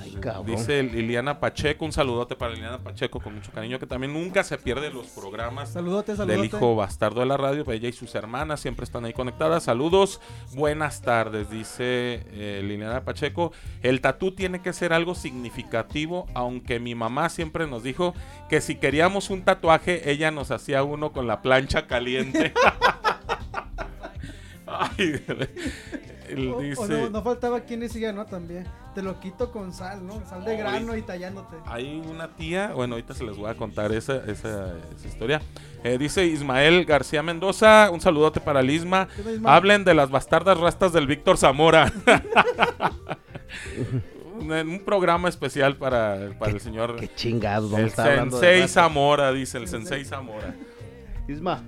Ay, 0.00 0.16
Eh. 0.22 0.42
Dice 0.46 0.82
Liliana 0.82 1.38
Pacheco, 1.40 1.84
un 1.84 1.92
saludote 1.92 2.34
para 2.36 2.52
Liliana 2.54 2.78
Pacheco 2.78 3.20
con 3.20 3.34
mucho 3.34 3.50
cariño, 3.52 3.78
que 3.78 3.86
también 3.86 4.12
nunca 4.12 4.42
se 4.42 4.56
pierde 4.58 4.90
los 4.90 5.06
programas 5.08 5.70
Saludote, 5.70 6.16
saludote. 6.16 6.36
del 6.36 6.46
hijo 6.46 6.74
bastardo 6.76 7.20
de 7.20 7.26
la 7.26 7.36
radio. 7.36 7.64
Ella 7.70 7.88
y 7.88 7.92
sus 7.92 8.14
hermanas 8.14 8.60
siempre 8.60 8.84
están 8.84 9.04
ahí 9.04 9.12
conectadas. 9.12 9.64
Saludos, 9.64 10.20
buenas 10.54 11.02
tardes, 11.02 11.50
dice 11.50 12.24
eh, 12.32 12.62
Liliana 12.64 13.04
Pacheco. 13.04 13.52
El 13.82 14.00
tatú 14.00 14.32
tiene 14.32 14.60
que 14.62 14.72
ser 14.72 14.92
algo 14.92 15.14
significativo, 15.14 16.26
aunque 16.34 16.80
mi 16.80 16.94
mamá 16.94 17.28
siempre 17.28 17.66
nos 17.66 17.82
dijo 17.82 18.14
que 18.48 18.60
si 18.60 18.76
queríamos 18.76 19.30
un 19.30 19.42
tatuaje, 19.44 20.10
ella 20.10 20.30
nos 20.30 20.50
hacía 20.50 20.82
uno 20.82 21.12
con 21.12 21.26
la 21.26 21.42
plancha 21.42 21.86
caliente. 21.86 22.52
Ay, 24.66 25.22
él 26.28 26.48
O- 26.52 26.56
o 26.56 26.60
dice, 26.60 26.88
no, 26.88 27.10
no 27.10 27.22
faltaba 27.22 27.60
quien 27.60 27.80
decía, 27.80 28.12
¿no? 28.12 28.24
También. 28.26 28.66
Te 28.94 29.02
lo 29.02 29.18
quito 29.18 29.50
con 29.50 29.72
sal, 29.72 30.06
¿no? 30.06 30.24
Sal 30.24 30.44
de 30.44 30.56
grano 30.56 30.96
y 30.96 31.02
tallándote. 31.02 31.56
Hay 31.66 32.00
una 32.08 32.28
tía, 32.28 32.72
bueno, 32.74 32.94
ahorita 32.94 33.14
se 33.14 33.24
les 33.24 33.36
voy 33.36 33.50
a 33.50 33.56
contar 33.56 33.92
esa, 33.92 34.18
esa, 34.26 34.74
esa 34.96 35.08
historia. 35.08 35.42
Eh, 35.82 35.98
dice 35.98 36.24
Ismael 36.24 36.84
García 36.84 37.22
Mendoza, 37.22 37.90
un 37.90 38.00
saludote 38.00 38.40
para 38.40 38.60
el 38.60 38.70
Isma. 38.70 39.08
¿Qué 39.08 39.20
onda, 39.20 39.32
Isma? 39.32 39.56
Hablen 39.56 39.84
de 39.84 39.94
las 39.94 40.10
bastardas 40.10 40.58
rastas 40.58 40.92
del 40.92 41.08
Víctor 41.08 41.36
Zamora. 41.36 41.92
un, 44.38 44.52
un 44.52 44.84
programa 44.84 45.28
especial 45.28 45.76
para, 45.76 46.30
para 46.38 46.52
el 46.52 46.60
señor. 46.60 46.96
Qué 46.96 47.12
chingados, 47.14 47.70
vamos 47.70 47.78
a 47.78 47.82
El 47.82 47.88
estar 47.88 48.10
hablando 48.10 48.38
de 48.38 48.46
Sensei. 48.46 48.68
Zamora, 48.68 49.32
dice 49.32 49.58
el 49.58 49.68
Sensei 49.68 50.04
Zamora. 50.04 50.54
Isma, 51.28 51.64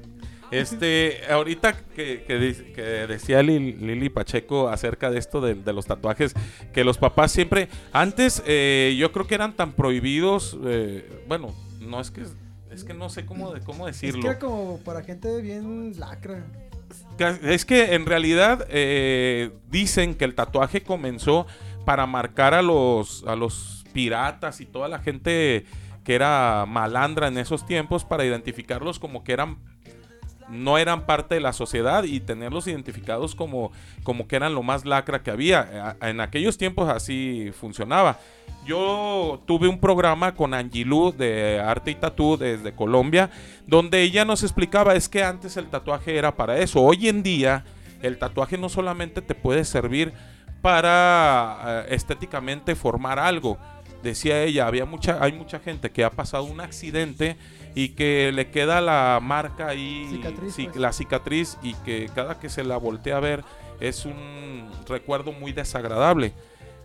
Este, 0.51 1.21
ahorita 1.31 1.77
que, 1.95 2.23
que 2.27 2.39
dice- 2.39 2.73
que 2.73 2.83
decía 2.83 3.43
Lil- 3.43 3.77
Lili 3.79 4.09
Pacheco 4.11 4.69
acerca 4.69 5.11
de 5.11 5.19
esto 5.19 5.41
de, 5.41 5.55
de 5.55 5.73
los 5.73 5.87
tatuajes, 5.87 6.35
que 6.73 6.85
los 6.85 6.99
papás 6.99 7.33
siempre, 7.33 7.69
antes 7.93 8.43
eh, 8.47 8.97
yo 8.99 9.13
creo 9.13 9.27
que 9.27 9.35
eran 9.35 9.55
tan 9.55 9.73
prohibidos, 9.73 10.57
eh, 10.65 11.23
bueno, 11.29 11.55
no 11.81 12.01
es 12.01 12.11
que, 12.11 12.23
es 12.71 12.85
que 12.85 12.95
no 12.95 13.09
sé 13.09 13.27
cómo, 13.27 13.53
de, 13.53 13.61
cómo 13.61 13.89
Es 13.89 14.01
que 14.01 14.07
decirlo. 14.07 14.31
era 14.31 14.39
como 14.39 14.79
para 14.85 15.03
gente 15.03 15.41
bien 15.43 15.99
lacra. 15.99 16.45
Es 17.43 17.65
que 17.65 17.95
en 17.95 18.05
realidad 18.07 18.67
eh, 18.71 19.51
dicen 19.71 20.15
que 20.15 20.25
el 20.25 20.35
tatuaje 20.35 20.83
comenzó 20.83 21.47
para 21.87 22.07
marcar 22.07 22.53
a 22.55 22.63
los, 22.63 23.25
a 23.27 23.35
los 23.37 23.85
piratas 23.93 24.61
y 24.61 24.67
toda 24.67 24.87
la 24.89 24.99
gente 24.99 25.65
que 26.05 26.15
era 26.15 26.67
malandra 26.69 27.29
en 27.29 27.39
esos 27.39 27.67
tiempos 27.67 28.05
para 28.05 28.25
identificarlos 28.25 28.99
como 28.99 29.25
que 29.25 29.33
eran 29.33 29.57
no 30.49 30.79
eran 30.79 31.07
parte 31.07 31.35
de 31.35 31.41
la 31.41 31.53
sociedad 31.53 32.05
y 32.05 32.21
tenerlos 32.21 32.67
identificados 32.69 33.35
como, 33.35 33.73
como 34.05 34.29
que 34.29 34.37
eran 34.37 34.55
lo 34.55 34.63
más 34.63 34.85
lacra 34.85 35.23
que 35.23 35.31
había. 35.31 35.97
A- 36.01 36.09
En 36.09 36.21
aquellos 36.21 36.57
tiempos 36.59 36.89
así 36.89 37.51
funcionaba. 37.59 38.19
Yo 38.65 39.43
tuve 39.47 39.69
un 39.69 39.79
programa 39.79 40.35
con 40.35 40.53
Angilú 40.55 41.13
de 41.17 41.61
Arte 41.61 41.93
y 41.93 41.95
Tatú 41.95 42.37
desde 42.37 42.73
Colombia, 42.75 43.31
donde 43.67 44.03
ella 44.03 44.25
nos 44.25 44.43
explicaba 44.43 44.95
es 44.95 45.09
que 45.09 45.23
antes 45.23 45.57
el 45.57 45.67
tatuaje 45.67 46.17
era 46.17 46.35
para 46.37 46.59
eso. 46.59 46.81
Hoy 46.83 47.09
en 47.09 47.23
día 47.23 47.65
el 48.03 48.19
tatuaje 48.19 48.59
no 48.59 48.69
solamente 48.69 49.23
te 49.23 49.35
puede 49.35 49.65
servir 49.65 50.13
para 50.63 51.85
eh, 51.89 51.95
estéticamente 51.95 52.75
formar 52.75 53.19
algo, 53.19 53.57
decía 54.03 54.43
ella, 54.43 54.67
había 54.67 54.85
mucha, 54.85 55.23
hay 55.23 55.33
mucha 55.33 55.59
gente 55.61 55.91
que 55.91 56.03
ha 56.05 56.11
pasado 56.11 56.45
un 56.45 56.61
accidente 56.61 57.37
y 57.77 57.91
que 57.91 58.33
le 58.33 58.51
queda 58.51 58.81
la 58.81 59.21
marca 59.23 59.69
ahí, 59.69 60.09
Cicatriz, 60.11 60.59
ci- 60.59 60.65
pues. 60.65 60.77
la 60.77 60.93
cicatriz 60.93 61.59
y 61.63 61.75
que 61.75 62.11
cada 62.15 62.41
que 62.41 62.49
se 62.49 62.65
la 62.65 62.79
voltea 62.79 63.19
a 63.19 63.21
ver 63.21 63.45
es 63.81 64.07
un 64.07 64.69
recuerdo 64.89 65.31
muy 65.33 65.53
desagradable. 65.53 66.33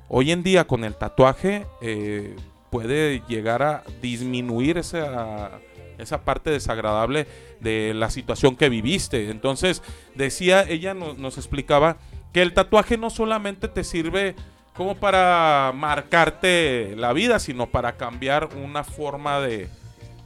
Hoy 0.10 0.32
en 0.32 0.44
día 0.44 0.68
con 0.68 0.84
el 0.84 0.94
tatuaje 0.96 1.66
eh, 1.82 2.36
puede 2.70 3.24
llegar 3.30 3.64
a 3.64 3.84
disminuir 4.02 4.78
esa, 4.78 5.52
esa 5.98 6.26
parte 6.26 6.50
desagradable 6.52 7.26
de 7.62 7.94
la 7.94 8.10
situación 8.10 8.58
que 8.58 8.68
viviste. 8.68 9.30
Entonces, 9.30 9.82
decía, 10.16 10.64
ella 10.68 10.94
no- 10.94 11.14
nos 11.14 11.38
explicaba 11.38 11.96
que 12.34 12.42
el 12.42 12.54
tatuaje 12.54 12.98
no 12.98 13.10
solamente 13.10 13.70
te 13.70 13.86
sirve 13.86 14.36
como 14.74 14.96
para 14.96 15.72
marcarte 15.74 16.96
la 16.98 17.14
vida, 17.14 17.39
sino 17.39 17.68
para 17.68 17.98
cambiar 17.98 18.50
una 18.62 18.84
forma 18.84 19.39
de, 19.39 19.70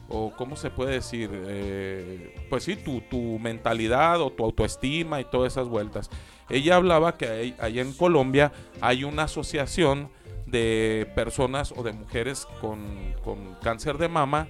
o 0.10 0.32
cómo 0.36 0.56
se 0.56 0.70
puede 0.70 0.94
decir, 0.94 1.30
Eh, 1.34 2.36
pues 2.50 2.64
sí, 2.64 2.76
tu, 2.76 3.02
tu 3.02 3.40
mentalidad 3.40 4.22
o 4.22 4.32
tu 4.32 4.44
autoestima 4.44 5.20
y 5.20 5.26
todas 5.26 5.54
esas 5.54 5.68
vueltas. 5.68 6.10
Ella 6.50 6.76
hablaba 6.76 7.18
que 7.18 7.28
ahí- 7.28 7.56
allá 7.60 7.82
en 7.82 7.94
Colombia 7.94 8.52
hay 8.82 9.04
una 9.04 9.24
asociación 9.24 10.10
de 10.46 11.12
personas 11.16 11.74
o 11.76 11.82
de 11.84 11.92
mujeres 11.94 12.48
con, 12.62 12.80
con 13.24 13.56
cáncer 13.64 13.98
de 13.98 14.08
mama 14.10 14.48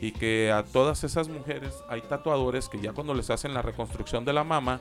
y 0.00 0.12
que 0.12 0.52
a 0.52 0.62
todas 0.62 1.02
esas 1.04 1.28
mujeres 1.28 1.74
hay 1.88 2.02
tatuadores 2.02 2.68
que 2.68 2.78
ya 2.80 2.92
cuando 2.92 3.14
les 3.14 3.30
hacen 3.30 3.54
la 3.54 3.62
reconstrucción 3.62 4.24
de 4.24 4.32
la 4.34 4.44
mama, 4.44 4.80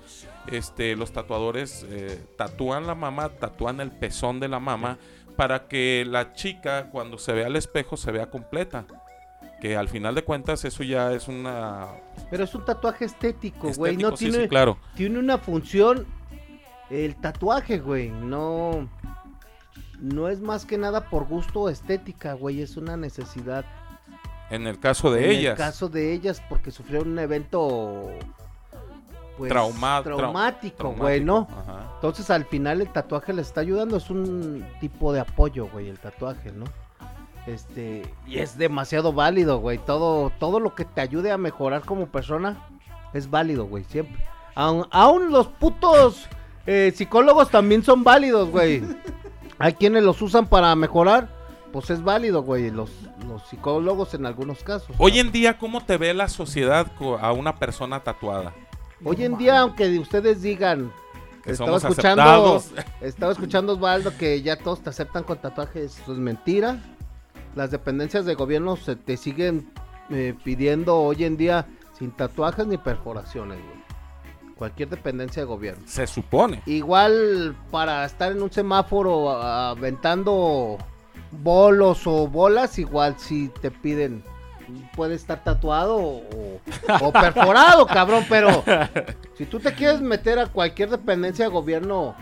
este, 0.52 0.96
los 0.96 1.12
tatuadores 1.12 1.86
eh, 1.90 2.22
tatúan 2.38 2.86
la 2.86 2.96
mama, 2.96 3.30
tatúan 3.30 3.80
el 3.80 3.92
pezón 3.92 4.40
de 4.40 4.48
la 4.50 4.60
mama 4.60 5.00
para 5.38 5.68
que 5.68 6.06
la 6.08 6.34
chica 6.34 6.90
cuando 6.92 7.18
se 7.18 7.32
vea 7.32 7.48
al 7.48 7.56
espejo 7.56 7.96
se 7.98 8.12
vea 8.12 8.30
completa. 8.30 8.86
Que 9.62 9.76
al 9.76 9.90
final 9.90 10.14
de 10.16 10.24
cuentas 10.24 10.64
eso 10.66 10.84
ya 10.84 11.12
es 11.14 11.28
una... 11.28 11.88
Pero 12.30 12.44
es 12.44 12.54
un 12.54 12.64
tatuaje 12.64 13.06
estético, 13.06 13.72
güey. 13.74 13.98
No 13.98 14.16
sí, 14.16 14.26
tiene, 14.30 14.44
sí, 14.44 14.48
claro. 14.50 14.78
tiene 14.96 15.18
una 15.18 15.38
función. 15.40 16.06
El 16.90 17.16
tatuaje, 17.16 17.80
güey. 17.80 18.10
No. 18.10 18.88
No 20.00 20.28
es 20.30 20.40
más 20.42 20.66
que 20.66 20.78
nada 20.78 21.10
por 21.10 21.26
gusto 21.28 21.62
o 21.62 21.70
estética, 21.70 22.34
güey. 22.34 22.62
Es 22.62 22.78
una 22.78 22.98
necesidad. 22.98 23.66
En 24.52 24.68
el 24.68 24.80
caso 24.80 25.12
de 25.12 25.26
en 25.26 25.32
ellas. 25.32 25.52
el 25.54 25.58
caso 25.58 25.90
de 25.90 26.14
ellas, 26.14 26.42
porque 26.48 26.70
sufrieron 26.72 27.10
un 27.10 27.20
evento. 27.20 28.10
Pues, 29.38 29.52
Trauma- 29.52 30.02
traumático, 30.04 30.94
güey, 30.94 31.24
¿no? 31.24 31.48
Ajá. 31.52 31.92
Entonces 31.96 32.30
al 32.32 32.46
final 32.46 32.82
el 32.82 32.92
tatuaje 32.92 33.34
le 33.34 33.42
está 33.44 33.62
ayudando, 33.62 33.98
es 33.98 34.10
un 34.10 34.66
tipo 34.80 35.14
de 35.14 35.20
apoyo, 35.20 35.68
güey, 35.68 35.90
el 35.90 36.00
tatuaje, 36.00 36.52
¿no? 36.52 36.66
Este, 37.48 38.04
y 38.28 38.40
es 38.40 38.58
demasiado 38.58 39.14
válido, 39.14 39.60
güey. 39.60 39.78
Todo, 39.78 40.32
todo 40.38 40.60
lo 40.60 40.76
que 40.76 40.84
te 40.84 41.00
ayude 41.00 41.32
a 41.32 41.38
mejorar 41.38 41.84
como 41.84 42.08
persona 42.08 42.68
es 43.14 43.30
válido, 43.30 43.66
güey, 43.66 43.86
siempre. 43.86 44.24
Aun, 44.54 44.86
aun 44.92 45.32
los 45.32 45.48
putos 45.48 46.28
eh, 46.66 46.92
psicólogos 46.94 47.50
también 47.50 47.84
son 47.84 48.04
válidos, 48.04 48.50
güey. 48.50 48.84
Hay 49.60 49.74
quienes 49.74 50.04
los 50.04 50.22
usan 50.22 50.48
para 50.48 50.76
mejorar, 50.76 51.30
pues 51.72 51.90
es 51.90 52.04
válido, 52.04 52.44
güey. 52.44 52.70
Los, 52.70 52.92
los 53.26 53.42
psicólogos 53.48 54.14
en 54.14 54.26
algunos 54.26 54.62
casos. 54.62 54.94
Hoy 54.98 55.20
en 55.20 55.32
día, 55.32 55.58
¿cómo 55.58 55.86
te 55.86 55.98
ve 55.98 56.14
la 56.14 56.28
sociedad 56.28 56.88
a 57.22 57.32
una 57.32 57.56
persona 57.56 58.04
tatuada? 58.04 58.54
Hoy 59.06 59.24
en 59.24 59.38
día, 59.38 59.62
aunque 59.62 59.98
ustedes 60.00 60.42
digan, 60.42 60.92
Que 61.44 61.52
estaba 61.52 61.78
escuchando, 61.78 62.22
aceptados. 62.24 62.72
estaba 63.02 63.32
escuchando 63.32 63.74
Osvaldo 63.74 64.18
que 64.18 64.42
ya 64.42 64.58
todos 64.58 64.82
te 64.82 64.90
aceptan 64.90 65.24
con 65.24 65.38
tatuajes, 65.38 65.98
eso 65.98 66.12
es 66.12 66.20
mentira. 66.20 66.78
Las 67.58 67.72
dependencias 67.72 68.24
de 68.26 68.36
gobierno 68.36 68.76
se 68.76 68.96
te 68.96 69.18
siguen 69.18 69.72
eh, 70.12 70.36
pidiendo 70.44 70.96
hoy 70.96 71.24
en 71.24 71.38
día 71.38 71.66
sin 71.98 72.12
tatuajes 72.12 72.68
ni 72.68 72.78
perforaciones, 72.78 73.58
güey. 73.58 74.54
Cualquier 74.56 74.90
dependencia 74.90 75.42
de 75.42 75.48
gobierno. 75.48 75.82
Se 75.88 76.06
supone. 76.06 76.62
Igual 76.68 77.56
para 77.72 78.06
estar 78.06 78.32
en 78.32 78.44
un 78.44 78.52
semáforo 78.52 79.32
aventando 79.32 80.78
bolos 81.32 82.06
o 82.06 82.28
bolas, 82.28 82.78
igual 82.78 83.16
si 83.18 83.50
te 83.60 83.72
piden 83.72 84.24
puede 84.96 85.16
estar 85.16 85.44
tatuado 85.44 85.98
o, 85.98 86.62
o 87.02 87.12
perforado, 87.12 87.88
cabrón, 87.88 88.24
pero 88.30 88.64
si 89.36 89.48
tú 89.48 89.60
te 89.60 89.74
quieres 89.74 90.00
meter 90.00 90.38
a 90.38 90.46
cualquier 90.46 90.92
dependencia 90.92 91.46
de 91.46 91.52
gobierno 91.52 92.16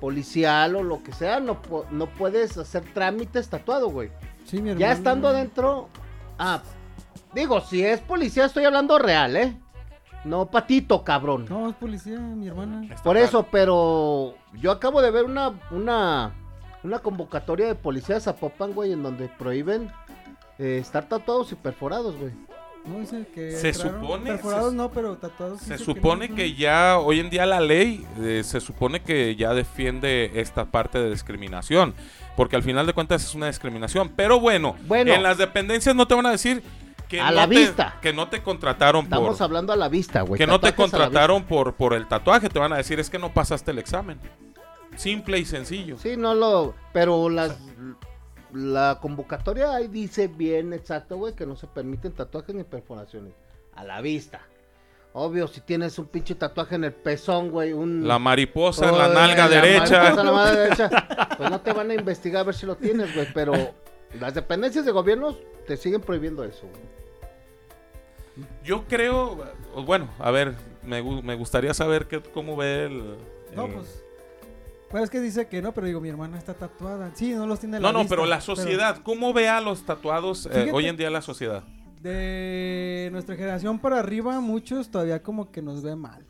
policial 0.00 0.76
o 0.76 0.82
lo 0.82 1.02
que 1.02 1.12
sea, 1.12 1.40
no, 1.40 1.58
no 1.90 2.06
puedes 2.06 2.56
hacer 2.56 2.82
trámites 2.94 3.48
tatuado, 3.48 3.90
güey. 3.90 4.10
Sí, 4.44 4.60
mi 4.60 4.68
Ya 4.70 4.72
hermano. 4.72 4.92
estando 4.92 5.28
adentro, 5.28 5.88
ah, 6.38 6.62
digo, 7.34 7.60
si 7.60 7.84
es 7.84 8.00
policía 8.00 8.46
estoy 8.46 8.64
hablando 8.64 8.98
real, 8.98 9.36
¿eh? 9.36 9.56
No 10.24 10.50
patito, 10.50 11.02
cabrón. 11.04 11.46
No, 11.48 11.68
es 11.70 11.76
policía, 11.76 12.18
mi 12.18 12.46
hermana. 12.48 12.82
Por 13.02 13.16
eso, 13.16 13.46
pero 13.50 14.34
yo 14.54 14.70
acabo 14.70 15.00
de 15.00 15.10
ver 15.10 15.24
una 15.24 15.58
una 15.70 16.34
una 16.82 16.98
convocatoria 16.98 17.66
de 17.66 17.74
policía 17.74 18.16
de 18.16 18.20
Zapopan, 18.22 18.72
güey, 18.72 18.92
en 18.92 19.02
donde 19.02 19.28
prohíben 19.28 19.90
eh, 20.58 20.78
estar 20.78 21.08
tatuados 21.08 21.52
y 21.52 21.54
perforados, 21.54 22.16
güey. 22.18 22.32
No, 22.84 22.98
que. 23.34 23.52
Se 23.52 23.68
entraron 23.68 24.00
supone, 24.02 24.30
Perforados 24.30 24.70
se- 24.70 24.76
no, 24.76 24.90
pero 24.90 25.16
tatuados. 25.16 25.60
Se 25.60 25.78
supone 25.78 26.28
no, 26.28 26.34
que 26.34 26.54
ya 26.54 26.98
hoy 26.98 27.20
en 27.20 27.30
día 27.30 27.44
la 27.46 27.60
ley 27.60 28.06
eh, 28.20 28.42
se 28.44 28.60
supone 28.60 29.00
que 29.02 29.36
ya 29.36 29.52
defiende 29.54 30.30
esta 30.36 30.64
parte 30.64 30.98
de 30.98 31.10
discriminación, 31.10 31.94
porque 32.36 32.56
al 32.56 32.62
final 32.62 32.86
de 32.86 32.92
cuentas 32.94 33.22
es 33.22 33.34
una 33.34 33.46
discriminación. 33.48 34.10
Pero 34.16 34.40
bueno, 34.40 34.76
Bueno. 34.86 35.12
en 35.12 35.22
las 35.22 35.36
dependencias 35.38 35.94
no 35.94 36.06
te 36.08 36.14
van 36.14 36.26
a 36.26 36.30
decir 36.30 36.62
que, 37.08 37.20
A 37.20 37.26
no, 37.30 37.36
la 37.36 37.48
te, 37.48 37.54
vista. 37.56 37.98
que 38.00 38.12
no 38.12 38.28
te 38.28 38.42
contrataron 38.42 39.04
Estamos 39.04 39.36
por 39.36 39.44
hablando 39.44 39.72
a 39.72 39.76
la 39.76 39.88
vista, 39.88 40.22
güey. 40.22 40.38
que 40.38 40.46
no 40.46 40.58
te 40.60 40.74
contrataron 40.74 41.44
por 41.44 41.74
por 41.74 41.92
el 41.92 42.06
tatuaje, 42.08 42.48
te 42.48 42.58
van 42.58 42.72
a 42.72 42.76
decir 42.78 42.98
es 42.98 43.10
que 43.10 43.18
no 43.18 43.32
pasaste 43.34 43.72
el 43.72 43.78
examen. 43.78 44.18
Simple 44.96 45.38
y 45.38 45.44
sencillo. 45.44 45.96
Sí, 45.98 46.16
no 46.16 46.34
lo, 46.34 46.74
pero 46.92 47.28
las 47.28 47.56
la 48.54 48.98
convocatoria 49.00 49.74
ahí 49.74 49.88
dice 49.88 50.28
bien 50.28 50.72
exacto, 50.72 51.16
güey, 51.16 51.34
que 51.34 51.46
no 51.46 51.56
se 51.56 51.66
permiten 51.66 52.12
tatuajes 52.12 52.54
ni 52.54 52.64
perforaciones 52.64 53.32
a 53.74 53.84
la 53.84 54.00
vista. 54.00 54.40
Obvio, 55.12 55.48
si 55.48 55.60
tienes 55.60 55.98
un 55.98 56.06
pinche 56.06 56.36
tatuaje 56.36 56.76
en 56.76 56.84
el 56.84 56.92
pezón, 56.92 57.50
güey, 57.50 57.72
un 57.72 58.06
La 58.06 58.18
mariposa 58.20 58.88
en 58.90 58.96
la 58.98 59.08
nalga 59.08 59.48
la 59.48 59.60
derecha. 59.60 60.02
mariposa 60.02 60.20
en 60.20 60.34
la 60.36 60.54
derecha. 60.54 60.90
Pues 61.36 61.50
no 61.50 61.60
te 61.62 61.72
van 61.72 61.90
a 61.90 61.94
investigar 61.94 62.40
a 62.42 62.44
ver 62.44 62.54
si 62.54 62.66
lo 62.66 62.76
tienes, 62.76 63.14
güey. 63.14 63.26
Pero 63.34 63.52
las 64.20 64.34
dependencias 64.34 64.84
de 64.84 64.92
gobiernos 64.92 65.36
te 65.66 65.76
siguen 65.76 66.00
prohibiendo 66.00 66.44
eso, 66.44 66.62
güey. 66.68 66.82
Yo 68.64 68.84
creo, 68.86 69.44
bueno, 69.84 70.08
a 70.18 70.30
ver, 70.30 70.54
me, 70.82 71.02
me 71.22 71.34
gustaría 71.34 71.74
saber 71.74 72.06
qué, 72.06 72.20
cómo 72.22 72.56
ve 72.56 72.84
el... 72.84 73.16
No, 73.54 73.66
el- 73.66 73.72
pues. 74.90 75.04
Es 75.04 75.10
que 75.10 75.20
dice 75.20 75.46
que 75.48 75.62
no, 75.62 75.72
pero 75.72 75.86
digo, 75.86 76.00
mi 76.00 76.08
hermana 76.08 76.36
está 76.38 76.54
tatuada. 76.54 77.10
Sí, 77.14 77.32
no 77.32 77.46
los 77.46 77.60
tiene 77.60 77.78
No, 77.78 77.86
la 77.88 77.92
no, 77.92 77.98
vista, 78.00 78.14
pero 78.16 78.26
la 78.26 78.40
sociedad, 78.40 78.98
¿cómo 79.02 79.32
ve 79.32 79.48
a 79.48 79.60
los 79.60 79.84
tatuados 79.84 80.48
eh, 80.52 80.70
hoy 80.72 80.86
en 80.86 80.96
día 80.96 81.10
la 81.10 81.22
sociedad? 81.22 81.64
De 82.02 83.08
nuestra 83.12 83.36
generación 83.36 83.78
para 83.78 83.98
arriba, 83.98 84.40
muchos 84.40 84.90
todavía 84.90 85.22
como 85.22 85.50
que 85.50 85.62
nos 85.62 85.82
ve 85.82 85.96
mal. 85.96 86.24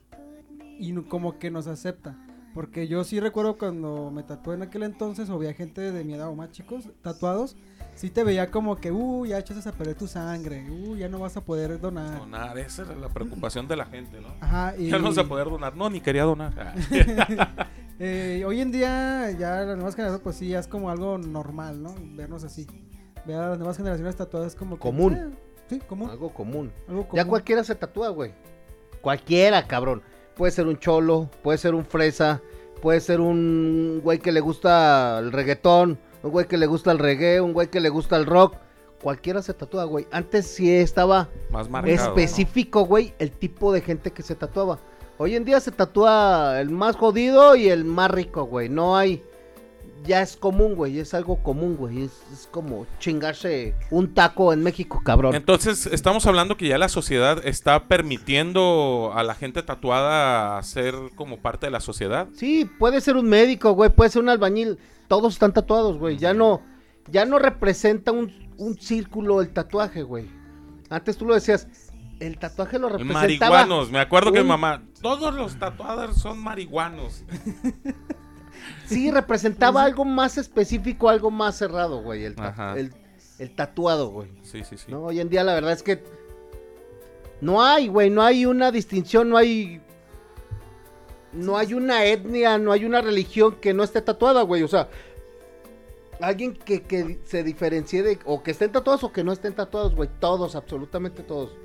Y 0.78 0.92
no- 0.92 1.08
como 1.08 1.38
que 1.38 1.50
nos 1.50 1.66
acepta. 1.66 2.16
Porque 2.54 2.88
yo 2.88 3.04
sí 3.04 3.20
recuerdo 3.20 3.56
cuando 3.56 4.10
me 4.10 4.24
tatué 4.24 4.56
en 4.56 4.62
aquel 4.62 4.82
entonces, 4.82 5.30
o 5.30 5.34
había 5.34 5.54
gente 5.54 5.92
de 5.92 6.02
mi 6.04 6.14
edad 6.14 6.28
o 6.28 6.34
más 6.34 6.50
chicos 6.50 6.88
tatuados, 7.00 7.56
sí 7.94 8.10
te 8.10 8.24
veía 8.24 8.50
como 8.50 8.74
que, 8.76 8.90
uh, 8.90 9.24
ya 9.24 9.38
echaste 9.38 9.68
a 9.68 9.72
perder 9.72 9.94
tu 9.94 10.08
sangre, 10.08 10.68
uh, 10.68 10.96
ya 10.96 11.08
no 11.08 11.20
vas 11.20 11.36
a 11.36 11.44
poder 11.44 11.80
donar. 11.80 12.18
Donar, 12.18 12.58
esa 12.58 12.82
era 12.82 12.96
la 12.96 13.08
preocupación 13.08 13.68
de 13.68 13.76
la 13.76 13.84
gente, 13.86 14.20
¿no? 14.20 14.34
Ajá, 14.40 14.74
y 14.76 14.88
Ya 14.90 14.98
no 14.98 15.04
vas 15.08 15.18
a 15.18 15.24
poder 15.28 15.48
donar. 15.48 15.76
No, 15.76 15.88
ni 15.88 16.00
quería 16.00 16.24
donar. 16.24 16.52
Eh, 18.02 18.42
hoy 18.46 18.62
en 18.62 18.72
día 18.72 19.30
ya 19.38 19.60
las 19.60 19.76
nuevas 19.76 19.94
generaciones 19.94 20.22
pues 20.22 20.36
sí, 20.36 20.48
ya 20.48 20.58
es 20.58 20.66
como 20.66 20.90
algo 20.90 21.18
normal, 21.18 21.82
¿no? 21.82 21.94
Vernos 22.14 22.44
así. 22.44 22.66
Ver 23.26 23.36
a 23.36 23.48
las 23.50 23.58
nuevas 23.58 23.76
generaciones 23.76 24.16
tatuadas 24.16 24.54
como 24.54 24.76
que, 24.76 24.80
Común. 24.80 25.14
eh, 25.14 25.30
sí, 25.68 25.78
común. 25.80 26.08
Algo 26.08 26.32
común. 26.32 26.72
Algo 26.88 27.02
común. 27.06 27.16
Ya 27.16 27.26
cualquiera 27.26 27.62
se 27.62 27.74
tatúa, 27.74 28.08
güey. 28.08 28.32
Cualquiera, 29.02 29.66
cabrón. 29.66 30.02
Puede 30.34 30.50
ser 30.52 30.66
un 30.66 30.78
cholo, 30.78 31.28
puede 31.42 31.58
ser 31.58 31.74
un 31.74 31.84
fresa, 31.84 32.40
puede 32.80 33.00
ser 33.00 33.20
un 33.20 34.00
güey 34.02 34.18
que 34.18 34.32
le 34.32 34.40
gusta 34.40 35.18
el 35.18 35.30
reggaetón, 35.32 35.98
un 36.22 36.30
güey 36.30 36.46
que 36.48 36.56
le 36.56 36.66
gusta 36.66 36.92
el 36.92 36.98
reggae, 36.98 37.42
un 37.42 37.52
güey 37.52 37.68
que 37.68 37.80
le 37.80 37.90
gusta 37.90 38.16
el 38.16 38.24
rock. 38.24 38.56
Cualquiera 39.02 39.42
se 39.42 39.52
tatúa, 39.52 39.84
güey. 39.84 40.06
Antes 40.10 40.46
sí 40.46 40.70
estaba 40.74 41.28
Más 41.50 41.68
marcado. 41.68 41.94
¿no? 41.94 42.02
específico, 42.02 42.86
güey, 42.86 43.12
el 43.18 43.30
tipo 43.30 43.72
de 43.72 43.82
gente 43.82 44.10
que 44.10 44.22
se 44.22 44.34
tatuaba. 44.34 44.78
Hoy 45.22 45.36
en 45.36 45.44
día 45.44 45.60
se 45.60 45.70
tatúa 45.70 46.62
el 46.62 46.70
más 46.70 46.96
jodido 46.96 47.54
y 47.54 47.68
el 47.68 47.84
más 47.84 48.10
rico, 48.10 48.44
güey. 48.44 48.70
No 48.70 48.96
hay. 48.96 49.22
Ya 50.02 50.22
es 50.22 50.34
común, 50.34 50.74
güey. 50.74 50.98
Es 50.98 51.12
algo 51.12 51.42
común, 51.42 51.76
güey. 51.76 52.04
Es, 52.04 52.22
es 52.32 52.48
como 52.50 52.86
chingarse 52.98 53.74
un 53.90 54.14
taco 54.14 54.50
en 54.54 54.62
México, 54.62 55.02
cabrón. 55.04 55.34
Entonces, 55.34 55.84
estamos 55.84 56.24
hablando 56.24 56.56
que 56.56 56.68
ya 56.68 56.78
la 56.78 56.88
sociedad 56.88 57.46
está 57.46 57.86
permitiendo 57.86 59.12
a 59.14 59.22
la 59.22 59.34
gente 59.34 59.62
tatuada 59.62 60.62
ser 60.62 60.94
como 61.16 61.36
parte 61.36 61.66
de 61.66 61.72
la 61.72 61.80
sociedad. 61.80 62.28
Sí, 62.32 62.64
puede 62.78 63.02
ser 63.02 63.18
un 63.18 63.28
médico, 63.28 63.72
güey. 63.72 63.90
Puede 63.90 64.08
ser 64.08 64.22
un 64.22 64.30
albañil. 64.30 64.78
Todos 65.06 65.34
están 65.34 65.52
tatuados, 65.52 65.98
güey. 65.98 66.16
Ya 66.16 66.32
no. 66.32 66.62
ya 67.10 67.26
no 67.26 67.38
representa 67.38 68.10
un, 68.10 68.48
un 68.56 68.80
círculo 68.80 69.42
el 69.42 69.52
tatuaje, 69.52 70.02
güey. 70.02 70.30
Antes 70.88 71.18
tú 71.18 71.26
lo 71.26 71.34
decías, 71.34 71.68
el 72.20 72.38
tatuaje 72.38 72.78
lo 72.78 72.88
representaba. 72.88 73.50
Marihuanos, 73.50 73.90
me 73.90 73.98
acuerdo 73.98 74.32
que 74.32 74.42
mamá, 74.42 74.82
todos 75.02 75.34
los 75.34 75.58
tatuados 75.58 76.16
son 76.16 76.38
marihuanos. 76.42 77.24
Sí, 78.84 79.10
representaba 79.10 79.84
algo 79.84 80.04
más 80.04 80.36
específico, 80.36 81.08
algo 81.08 81.30
más 81.30 81.56
cerrado, 81.56 82.02
güey. 82.02 82.24
El, 82.24 82.34
ta- 82.34 82.74
el, 82.76 82.92
el 83.38 83.54
tatuado, 83.54 84.10
güey. 84.10 84.28
Sí, 84.42 84.64
sí, 84.64 84.76
sí. 84.76 84.86
No, 84.88 85.04
hoy 85.04 85.20
en 85.20 85.30
día 85.30 85.44
la 85.44 85.54
verdad 85.54 85.72
es 85.72 85.82
que 85.82 86.02
no 87.40 87.62
hay, 87.62 87.88
güey, 87.88 88.10
no 88.10 88.22
hay 88.22 88.44
una 88.44 88.70
distinción, 88.70 89.30
no 89.30 89.36
hay 89.38 89.80
no 91.32 91.56
hay 91.56 91.72
una 91.72 92.04
etnia, 92.04 92.58
no 92.58 92.72
hay 92.72 92.84
una 92.84 93.00
religión 93.00 93.56
que 93.60 93.72
no 93.72 93.82
esté 93.84 94.02
tatuada, 94.02 94.42
güey, 94.42 94.62
o 94.64 94.68
sea, 94.68 94.88
alguien 96.20 96.52
que, 96.54 96.82
que 96.82 97.20
se 97.24 97.42
diferencie 97.44 98.02
de 98.02 98.18
o 98.24 98.42
que 98.42 98.50
estén 98.50 98.72
tatuados 98.72 99.04
o 99.04 99.12
que 99.12 99.22
no 99.24 99.32
estén 99.32 99.54
tatuados, 99.54 99.94
güey, 99.94 100.10
todos, 100.18 100.54
absolutamente 100.56 101.22
todos. 101.22 101.56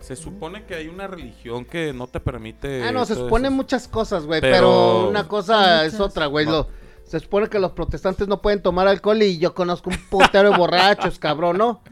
Se 0.00 0.16
supone 0.16 0.64
que 0.64 0.74
hay 0.74 0.88
una 0.88 1.06
religión 1.06 1.64
que 1.64 1.92
no 1.92 2.06
te 2.06 2.20
permite. 2.20 2.82
ah, 2.84 2.92
no, 2.92 3.04
se 3.04 3.14
supone 3.14 3.48
eso. 3.48 3.56
muchas 3.56 3.86
cosas, 3.86 4.24
güey, 4.24 4.40
Pero- 4.40 4.54
pero... 4.56 5.08
una 5.08 5.28
cosa 5.28 5.84
es 5.84 6.00
otra, 6.00 6.26
güey, 6.26 6.46
No. 6.46 6.66
se 7.04 7.20
supone 7.20 7.48
que 7.48 7.58
los 7.58 7.72
protestantes 7.72 8.26
no 8.26 8.40
pueden 8.40 8.62
tomar 8.62 8.88
alcohol 8.88 9.22
y 9.22 9.38
yo 9.38 9.54
conozco 9.54 9.90
un 9.90 9.96
putero 10.08 10.50
de 10.52 10.56
borrachos, 10.56 11.18
cabrón, 11.20 11.58
¿no? 11.58 11.82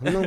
No. 0.00 0.22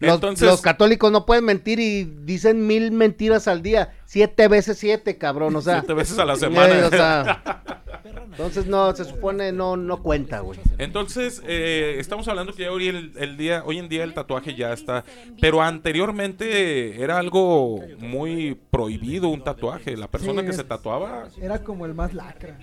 Los, 0.00 0.14
Entonces- 0.16 0.48
los 0.48 0.60
católicos 0.60 1.12
no 1.12 1.24
pueden 1.24 1.44
mentir 1.44 1.78
y 1.78 2.02
dicen 2.04 2.66
mil 2.66 2.90
mentiras 2.90 3.46
al 3.46 3.62
día, 3.62 3.92
siete 4.04 4.48
veces 4.48 4.76
siete, 4.78 5.16
cabrón, 5.18 5.54
o 5.54 5.60
sea. 5.62 5.80
Siete 5.80 5.94
veces 5.94 6.18
a 6.18 6.24
la 6.24 6.34
semana. 6.36 6.74
eh, 6.78 6.84
o 6.84 6.90
sea, 6.90 7.42
entonces 8.24 8.66
no, 8.66 8.94
se 8.94 9.04
supone 9.04 9.52
no, 9.52 9.76
no 9.76 10.02
cuenta, 10.02 10.40
güey. 10.40 10.58
Entonces, 10.78 11.42
eh, 11.46 11.96
estamos 11.98 12.26
hablando 12.28 12.52
que 12.52 12.62
ya 12.64 12.72
hoy, 12.72 12.88
el, 12.88 13.12
el 13.16 13.36
día, 13.36 13.62
hoy 13.64 13.78
en 13.78 13.88
día 13.88 14.04
el 14.04 14.14
tatuaje 14.14 14.54
ya 14.54 14.72
está, 14.72 15.04
pero 15.40 15.62
anteriormente 15.62 17.02
era 17.02 17.18
algo 17.18 17.80
muy 17.98 18.58
prohibido 18.70 19.28
un 19.28 19.42
tatuaje. 19.42 19.96
La 19.96 20.08
persona 20.08 20.40
Sí, 20.42 20.46
que 20.48 20.52
se 20.52 20.64
tatuaba, 20.64 21.28
Era 21.40 21.62
como 21.62 21.86
el 21.86 21.94
más 21.94 22.14
lacra. 22.14 22.58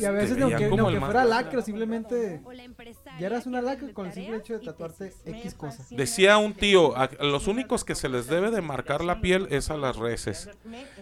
Y 0.00 0.04
a 0.04 0.10
veces, 0.10 0.40
aunque, 0.40 0.64
aunque 0.66 1.00
fuera 1.00 1.24
lacra. 1.24 1.24
lacra, 1.24 1.62
simplemente 1.62 2.40
ya 3.18 3.26
eras 3.26 3.46
una 3.46 3.62
con 3.94 4.06
el 4.06 4.12
simple 4.12 4.36
hecho 4.36 4.58
de 4.58 4.64
tatuarte 4.64 5.12
X 5.24 5.54
cosas. 5.54 5.88
decía 5.90 6.38
un 6.38 6.54
tío, 6.54 6.96
a, 6.96 7.04
a 7.04 7.24
los 7.24 7.46
únicos 7.46 7.84
que 7.84 7.94
se 7.94 8.08
les 8.08 8.26
debe 8.26 8.50
de 8.50 8.60
marcar 8.60 9.04
la 9.04 9.20
piel 9.20 9.48
es 9.50 9.70
a 9.70 9.76
las 9.76 9.96
reses. 9.96 10.48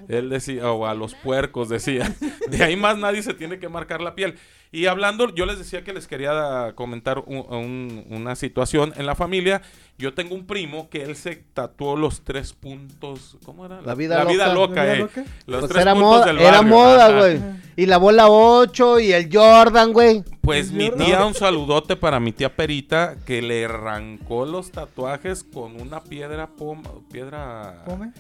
Él 0.09 0.31
decía, 0.31 0.71
o 0.73 0.87
a 0.87 0.95
los 0.95 1.15
puercos, 1.15 1.69
decía. 1.69 2.15
De 2.49 2.63
ahí 2.63 2.77
más 2.77 2.99
nadie 2.99 3.23
se 3.23 3.35
tiene 3.35 3.59
que 3.59 3.69
marcar 3.69 4.01
la 4.01 4.15
piel. 4.15 4.39
Y 4.75 4.87
hablando, 4.87 5.33
yo 5.35 5.47
les 5.47 5.59
decía 5.59 5.85
que 5.85 5.93
les 5.93 6.09
quería 6.09 6.73
comentar 6.75 7.21
un- 7.21 7.47
un- 7.49 8.05
una 8.11 8.35
situación 8.35 8.93
en 8.97 9.07
la 9.07 9.15
familia. 9.15 9.63
Yo 9.99 10.15
tengo 10.15 10.35
un 10.35 10.47
primo 10.47 10.91
que 10.91 11.05
él 11.05 11.15
se 11.15 11.37
tatuó 11.37 11.97
los 11.97 12.23
tres 12.25 12.53
puntos. 12.53 13.37
¿Cómo 13.45 13.65
era? 13.67 13.81
La 13.83 13.95
vida 13.95 14.19
la 14.19 14.25
vida 14.25 14.53
loca. 14.53 14.67
loca, 14.69 14.75
¿La 14.85 14.85
vida 14.85 14.95
eh. 14.95 14.99
loca? 14.99 15.25
Los 15.47 15.61
Pues 15.61 15.71
tres 15.73 15.83
era 15.83 15.93
puntos 15.93 16.11
moda, 16.11 16.27
del 16.27 16.39
era 16.41 16.63
moda, 16.63 17.19
güey. 17.21 17.41
Y 17.77 17.87
la 17.87 17.99
bola 17.99 18.29
8 18.29 18.99
y 18.99 19.13
el 19.13 19.29
Jordan, 19.33 19.93
güey. 19.93 20.25
Pues 20.41 20.73
mi 20.73 20.89
Jordan. 20.89 21.07
tía, 21.07 21.25
un 21.25 21.35
saludote 21.35 21.95
para 21.95 22.19
mi 22.19 22.33
tía 22.33 22.55
Perita, 22.57 23.17
que 23.25 23.43
le 23.43 23.67
arrancó 23.67 24.45
los 24.45 24.73
tatuajes 24.73 25.45
con 25.45 25.81
una 25.81 26.03
piedra 26.03 26.49
poma, 26.49 26.91
piedra 27.13 27.85
Come. 27.87 28.13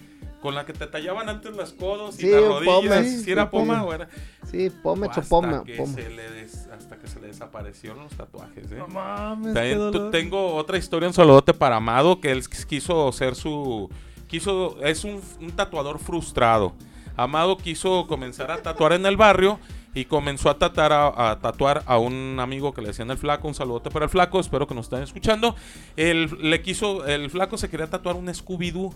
Con 0.45 0.55
la 0.55 0.66
que 0.66 0.74
te 0.74 0.86
tallaban 0.86 1.26
antes 1.30 1.57
las 1.57 1.72
codos 1.72 2.16
Sí, 2.16 2.26
y 2.26 2.30
las 2.30 2.42
rodillas. 2.45 2.74
pome. 2.76 3.05
si 3.09 3.24
Sí, 3.24 3.30
era 3.32 3.51
poma 3.51 3.78
pome. 3.80 3.86
o 3.90 3.95
era. 3.95 4.09
Sí, 4.51 4.70
o 4.82 4.92
hasta 5.09 5.22
poma. 5.22 5.64
que 5.64 5.76
poma. 5.76 5.95
se 5.95 6.11
le 6.11 6.30
des- 6.32 6.66
hasta 6.68 6.99
que 6.99 7.07
se 7.09 7.18
le 7.18 7.28
desaparecieron 7.28 8.01
los 8.03 8.12
tatuajes, 8.12 8.70
¿eh? 8.70 8.74
No 8.76 8.86
mames, 8.88 9.49
qué 9.49 9.55
También 9.55 9.78
tu- 9.78 9.90
dolor. 9.90 10.11
tengo 10.11 10.55
otra 10.55 10.76
historia, 10.76 11.09
un 11.09 11.14
saludote 11.14 11.55
para 11.55 11.76
Amado, 11.76 12.20
que 12.20 12.30
él 12.30 12.47
quiso 12.68 13.11
ser 13.12 13.36
su... 13.36 13.88
quiso 14.28 14.76
Es 14.82 15.05
un, 15.05 15.22
un 15.40 15.51
tatuador 15.53 15.99
frustrado. 15.99 16.74
Amado 17.16 17.57
quiso 17.57 18.07
comenzar 18.07 18.51
a 18.51 18.59
tatuar 18.62 18.92
en 18.92 19.07
el 19.07 19.16
barrio 19.16 19.59
y 19.95 20.05
comenzó 20.05 20.51
a, 20.51 20.59
tatuar 20.59 20.92
a, 20.92 21.30
a 21.30 21.38
tatuar 21.38 21.84
a 21.86 21.97
un 21.97 22.36
amigo 22.38 22.74
que 22.74 22.82
le 22.82 22.88
decían 22.88 23.11
el 23.11 23.16
flaco, 23.16 23.49
un 23.49 23.55
saludote 23.55 23.88
para 23.90 24.05
el 24.05 24.11
flaco, 24.11 24.40
espero 24.40 24.66
que 24.66 24.74
nos 24.74 24.86
estén 24.86 25.03
escuchando. 25.05 25.57
Él 25.97 26.28
le 26.42 26.61
quiso, 26.61 27.07
el 27.07 27.30
flaco 27.30 27.57
se 27.57 27.70
quería 27.70 27.88
tatuar 27.88 28.16
un 28.16 28.26
Scooby-Doo. 28.26 28.92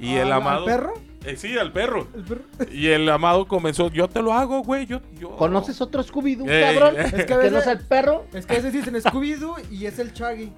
Y 0.00 0.14
el 0.14 0.26
¿Al- 0.26 0.32
al 0.32 0.38
amado... 0.42 0.64
perro? 0.66 0.94
Eh, 1.24 1.36
sí, 1.36 1.58
al 1.58 1.72
perro. 1.72 2.06
El 2.14 2.22
perro. 2.22 2.42
Y 2.72 2.86
el 2.88 3.08
amado 3.08 3.46
comenzó, 3.48 3.90
yo 3.90 4.08
te 4.08 4.22
lo 4.22 4.32
hago, 4.32 4.62
güey, 4.62 4.86
yo... 4.86 5.00
yo... 5.18 5.36
¿Conoces 5.36 5.80
otro 5.80 6.02
Scooby-Doo, 6.02 6.48
Ey, 6.48 6.62
cabrón? 6.76 6.94
ey. 6.98 7.04
Es 7.06 7.12
que 7.12 7.20
a 7.22 7.26
¿Que 7.26 7.34
no 7.34 7.38
veces, 7.56 7.60
es 7.60 7.66
el 7.66 7.78
perro? 7.80 8.24
es 8.32 8.46
que 8.46 8.52
a 8.52 8.56
veces 8.56 8.72
dicen 8.72 8.94
Scooby-Doo 8.94 9.56
y 9.70 9.86
es 9.86 9.98
el 9.98 10.12
Chaggy. 10.12 10.52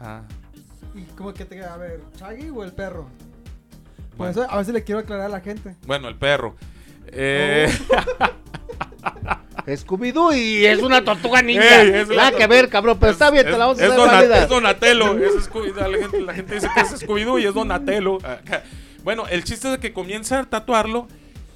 Ah. 0.00 0.22
Y 0.94 1.02
como 1.16 1.34
que 1.34 1.44
te 1.44 1.62
a 1.64 1.76
ver, 1.76 2.00
¿Chaggy 2.16 2.50
o 2.50 2.62
el 2.62 2.72
perro? 2.72 3.08
Por 4.16 4.28
eso 4.28 4.46
a 4.48 4.58
veces 4.58 4.72
le 4.72 4.84
quiero 4.84 5.00
aclarar 5.00 5.26
a 5.26 5.28
la 5.28 5.40
gente. 5.40 5.74
Bueno, 5.86 6.08
el 6.08 6.14
perro. 6.14 6.54
Eh, 7.08 7.68
Scooby-Doo 9.66 10.32
y 10.36 10.66
es 10.66 10.80
una 10.82 11.02
tortuga 11.04 11.40
ninja. 11.42 11.82
Ey, 11.82 11.90
es 11.94 12.08
Nada 12.08 12.32
que 12.32 12.46
ver, 12.46 12.68
cabrón, 12.68 12.98
pero 13.00 13.12
está 13.12 13.30
bien, 13.30 13.44
te 13.46 13.52
la 13.52 13.58
vamos 13.58 13.78
a 13.80 13.84
es 13.84 13.90
hacer 13.90 13.98
Dona- 14.00 14.12
válida. 14.12 14.42
es 14.42 14.48
Donatello. 14.48 15.18
es 15.18 15.34
la, 15.76 15.98
gente, 15.98 16.20
la 16.20 16.34
gente 16.34 16.54
dice 16.54 16.68
que 16.74 16.80
es 16.80 17.00
Scooby-Doo 17.02 17.38
y 17.38 17.46
es 17.46 17.54
Donatello. 17.54 18.18
Bueno, 19.02 19.24
el 19.28 19.44
chiste 19.44 19.72
es 19.72 19.78
que 19.78 19.92
comienza 19.92 20.40
a 20.40 20.44
tatuarlo 20.44 21.08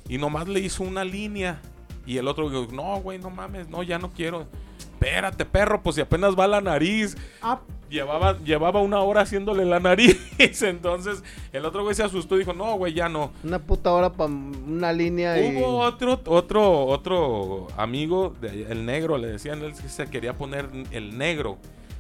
y 0.09 0.19
nomás 0.19 0.49
le 0.49 0.61
hizo 0.61 0.83
una 0.85 1.05
línea. 1.05 1.61
Y 2.09 2.17
el 2.17 2.27
otro 2.27 2.49
dijo, 2.49 2.67
no, 2.73 3.01
güey, 3.03 3.19
no 3.19 3.29
mames, 3.29 3.69
no, 3.69 3.83
ya 3.83 3.99
no 3.99 4.11
quiero. 4.11 4.47
Espérate, 4.79 5.45
perro, 5.45 5.83
pues 5.83 5.95
si 5.97 6.01
apenas 6.03 6.35
va 6.37 6.49
la 6.49 6.61
nariz. 6.63 7.17
Ah, 7.43 7.61
Llevaba, 7.91 8.37
llevaba 8.45 8.81
una 8.83 9.01
hora 9.01 9.21
haciéndole 9.23 9.65
la 9.65 9.79
nariz. 9.89 10.19
Entonces 10.63 11.23
el 11.53 11.65
otro 11.67 11.83
güey 11.83 11.95
se 11.95 12.03
asustó 12.03 12.37
y 12.37 12.41
dijo, 12.41 12.53
no, 12.55 12.77
güey, 12.77 12.95
ya 12.95 13.09
no. 13.11 13.31
Una 13.45 13.59
puta 13.59 13.93
hora 13.93 14.11
para 14.13 14.31
una 14.31 14.93
línea 14.93 15.39
y... 15.39 15.57
Hubo 15.57 15.79
otro, 15.79 16.21
otro, 16.27 16.87
otro 16.87 17.67
amigo, 17.77 18.35
de 18.41 18.67
el 18.71 18.87
negro, 18.87 19.19
le 19.19 19.29
decían, 19.29 19.63
él 19.63 19.75
que 19.75 19.89
se 19.91 20.07
quería 20.07 20.33
poner 20.35 20.69
el 20.91 21.17
negro. 21.19 21.59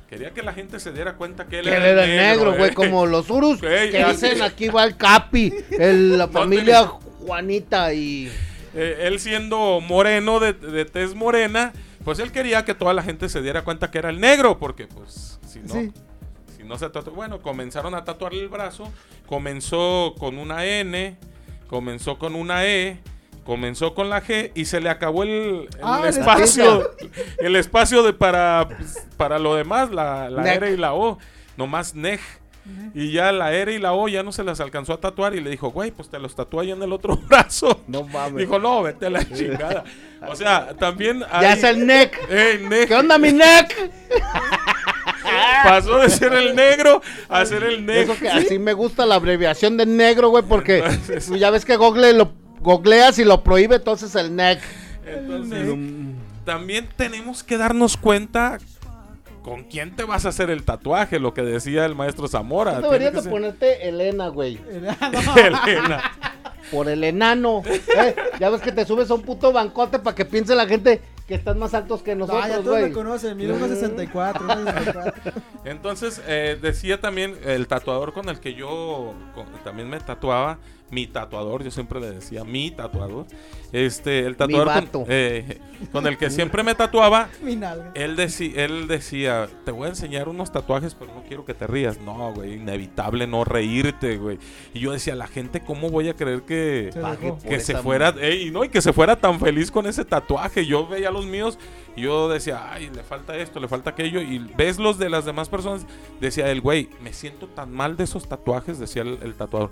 Quería 0.09 0.33
que 0.33 0.43
la 0.43 0.55
gente 0.55 0.81
se 0.81 0.91
diera 0.93 1.17
cuenta 1.17 1.47
que 1.47 1.59
él 1.59 1.67
Que 1.67 1.77
él 1.77 1.83
era 1.83 2.05
el 2.05 2.17
negro, 2.17 2.55
güey, 2.57 2.71
eh. 2.71 2.75
como 2.75 3.05
los 3.07 3.29
Urus 3.29 3.61
que 3.61 4.05
dicen 4.09 4.41
aquí 4.43 4.69
va 4.69 4.85
el 4.85 4.97
Capi, 4.97 5.53
el- 5.71 6.17
la 6.19 6.27
No 6.27 6.33
familia 6.33 6.85
Juanita 7.27 7.93
y... 7.93 8.31
Eh, 8.75 9.01
él 9.03 9.19
siendo 9.21 9.81
moreno, 9.81 10.41
de, 10.41 10.53
de 10.53 10.85
tez 10.85 11.15
morena, 11.15 11.73
pues 12.05 12.19
él 12.19 12.33
quería 12.33 12.65
que 12.65 12.75
toda 12.75 12.95
la 12.95 13.03
gente 13.03 13.29
se 13.29 13.43
diera 13.43 13.63
cuenta 13.65 13.91
que 13.91 13.99
era 13.99 14.11
el 14.11 14.21
negro, 14.21 14.59
porque 14.59 14.87
pues 14.87 15.39
si 15.47 15.61
no... 15.61 15.75
sí. 15.75 15.93
Si 16.57 16.65
no 16.65 16.77
se 16.77 16.91
tatuó, 16.91 17.13
bueno, 17.15 17.41
comenzaron 17.41 17.95
a 17.95 18.05
tatuarle 18.05 18.41
el 18.41 18.49
brazo. 18.49 18.93
Comenzó 19.27 20.15
con 20.19 20.39
una 20.39 20.65
N, 20.65 21.17
comenzó 21.69 22.19
con 22.19 22.35
una 22.35 22.67
E, 22.67 22.99
comenzó 23.45 23.95
con 23.95 24.11
la 24.11 24.23
G 24.23 24.51
y 24.55 24.65
se 24.65 24.81
le 24.81 24.91
acabó 24.91 25.23
el, 25.23 25.31
el 25.31 25.69
Ah, 25.83 26.03
espacio. 26.09 26.91
El 27.39 27.55
espacio 27.57 28.03
de 28.03 28.13
para, 28.13 28.69
pues, 28.77 29.07
para 29.17 29.39
lo 29.39 29.55
demás, 29.55 29.91
la, 29.91 30.29
la. 30.31 30.53
R 30.55 30.73
y 30.73 30.77
la 30.77 30.95
O. 30.95 31.19
Nomás 31.57 31.95
NEG. 31.95 32.21
Y 32.95 33.13
ya 33.13 33.31
la 33.33 33.53
R 33.53 33.73
y 33.75 33.79
la 33.79 33.93
O 33.93 34.09
ya 34.09 34.23
no 34.23 34.33
se 34.33 34.43
las 34.43 34.61
alcanzó 34.61 34.93
a 34.95 35.01
tatuar 35.01 35.35
y 35.35 35.41
le 35.41 35.51
dijo, 35.51 35.71
güey, 35.71 35.91
pues 35.91 36.09
te 36.09 36.19
los 36.19 36.35
tatúa 36.35 36.65
en 36.65 36.83
el 36.83 36.93
otro 36.93 37.17
brazo. 37.29 37.83
No 37.87 38.03
mames. 38.05 38.37
Dijo, 38.37 38.59
no, 38.59 38.83
vete 38.83 39.07
a 39.07 39.11
la 39.11 39.25
chingada. 39.29 39.85
O 40.27 40.35
sea, 40.35 40.75
también 40.79 41.23
hay... 41.31 41.43
Ya 41.43 41.53
es 41.53 41.65
el 41.65 41.87
neck. 41.87 42.19
¿Qué 42.29 42.95
onda 42.95 43.19
mi 43.19 43.33
neck? 43.33 43.75
Pasó 45.65 45.99
de 45.99 46.09
ser 46.11 46.33
el 46.33 46.55
negro 46.57 47.03
a 47.29 47.45
ser 47.45 47.63
el 47.65 47.85
negro. 47.85 48.17
Que 48.19 48.29
así 48.31 48.59
me 48.59 48.73
gusta 48.73 49.05
la 49.07 49.17
abreviación 49.17 49.77
de 49.77 49.87
negro, 49.87 50.31
güey, 50.31 50.45
porque 50.45 50.79
Entonces- 50.85 51.29
ya 51.39 51.51
ves 51.51 51.65
que 51.65 51.77
Google 51.77 52.13
lo 52.15 52.33
googleas 52.61 53.19
y 53.19 53.25
lo 53.25 53.45
prohíbe, 53.45 53.77
entonces 53.77 54.15
el 54.17 54.35
neck. 54.35 54.61
Entonces, 55.07 55.75
también 56.45 56.89
tenemos 56.97 57.43
que 57.45 57.57
darnos 57.57 57.97
cuenta 57.97 58.59
con 59.49 59.65
quién 59.65 59.97
te 59.97 60.05
vas 60.05 60.27
a 60.27 60.29
hacer 60.31 60.51
el 60.51 60.65
tatuaje, 60.65 61.19
lo 61.19 61.33
que 61.35 61.43
decía 61.43 61.85
el 61.87 61.95
maestro 61.95 62.29
Zamora. 62.29 62.77
Tú 62.77 62.83
deberías 62.83 63.13
de 63.25 63.31
ponerte 63.31 63.89
Elena, 63.89 64.29
güey. 64.29 64.59
Elena. 65.37 66.13
Por 66.71 66.89
el 66.89 67.03
enano. 67.05 67.63
¿eh? 67.67 68.15
Ya 68.39 68.51
ves 68.51 68.61
que 68.61 68.73
te 68.73 68.85
subes 68.85 69.11
a 69.11 69.15
un 69.15 69.23
puto 69.23 69.53
bancote 69.53 69.99
para 69.99 70.15
que 70.15 70.25
piense 70.25 70.55
la 70.55 70.67
gente 70.67 71.01
que 71.27 71.35
estás 71.35 71.57
más 71.57 71.75
altos 71.75 72.03
que 72.03 72.15
No, 72.15 72.27
ya 72.27 72.33
nosotros, 72.35 72.65
todos 72.65 72.77
me 72.77 72.81
güey. 72.83 72.93
conocen, 72.93 73.37
mide 73.37 73.55
1.64, 73.55 74.35
1.64. 74.35 75.33
Entonces, 75.65 76.23
eh, 76.27 76.59
decía 76.61 77.01
también 77.01 77.37
el 77.45 77.67
tatuador 77.69 78.13
con 78.13 78.29
el 78.29 78.41
que 78.41 78.55
yo 78.55 79.15
con- 79.35 79.47
también 79.65 79.89
me 79.91 80.01
tatuaba, 80.01 80.59
mi 80.91 81.07
tatuador, 81.07 81.63
yo 81.65 81.71
siempre 81.71 82.01
le 82.01 82.11
decía 82.11 82.45
mi 82.45 82.71
tatuador, 82.71 83.27
este, 83.73 84.21
el 84.21 84.37
tatuador 84.37 84.67
con, 84.67 84.75
vato. 84.85 85.05
eh, 85.09 85.59
con 85.93 86.07
el 86.07 86.17
que 86.17 86.31
siempre 86.31 86.63
me 86.63 86.75
tatuaba, 86.75 87.29
Mi 87.43 87.57
nalga. 87.57 87.93
él, 87.95 88.17
deci- 88.17 88.55
él 88.57 88.87
decía, 88.89 89.49
te 89.65 89.71
voy 89.71 89.87
a 89.87 89.91
enseñar 89.91 90.29
unos 90.29 90.51
tatuajes, 90.51 90.95
pero 90.95 91.13
no 91.15 91.23
quiero 91.25 91.45
que 91.45 91.53
te 91.55 91.67
rías. 91.67 92.01
No, 92.01 92.33
güey, 92.33 92.55
inevitable 92.55 93.27
no 93.27 93.45
reírte, 93.45 94.17
güey. 94.17 94.39
Y 94.73 94.81
yo 94.81 94.93
decía, 94.93 95.15
la 95.15 95.27
gente, 95.27 95.61
¿cómo 95.61 95.91
voy 95.91 96.09
a 96.09 96.15
creer 96.15 96.43
que, 96.43 96.91
Se 96.93 97.49
que 97.49 97.61
se 97.61 97.77
fuera, 97.77 98.15
ey, 98.21 98.51
no, 98.51 98.65
y 98.65 98.71
que 98.71 98.81
se 98.81 98.93
fuera 98.95 99.17
tan 99.17 99.39
feliz 99.39 99.71
con 99.71 99.87
ese 99.87 100.05
tatuaje? 100.07 100.65
Yo 100.65 100.87
veía 100.87 101.11
los 101.11 101.27
míos 101.27 101.59
y 101.97 102.03
yo 102.03 102.29
decía, 102.31 102.73
ay, 102.73 102.91
le 102.95 103.03
falta 103.03 103.37
esto, 103.37 103.61
le 103.61 103.69
falta 103.69 103.91
aquello. 103.91 104.23
Y 104.23 104.39
ves 104.57 104.79
los 104.79 104.99
de 104.99 105.11
las 105.11 105.27
demás 105.27 105.51
personas, 105.51 105.87
decía 106.21 106.51
el 106.51 106.63
güey, 106.63 106.89
me 107.03 107.13
siento 107.13 107.47
tan 107.49 107.71
mal 107.73 107.97
de 107.99 108.05
esos 108.05 108.27
tatuajes, 108.27 108.79
decía 108.79 109.03
el, 109.03 109.19
el 109.23 109.35
tatuador. 109.35 109.71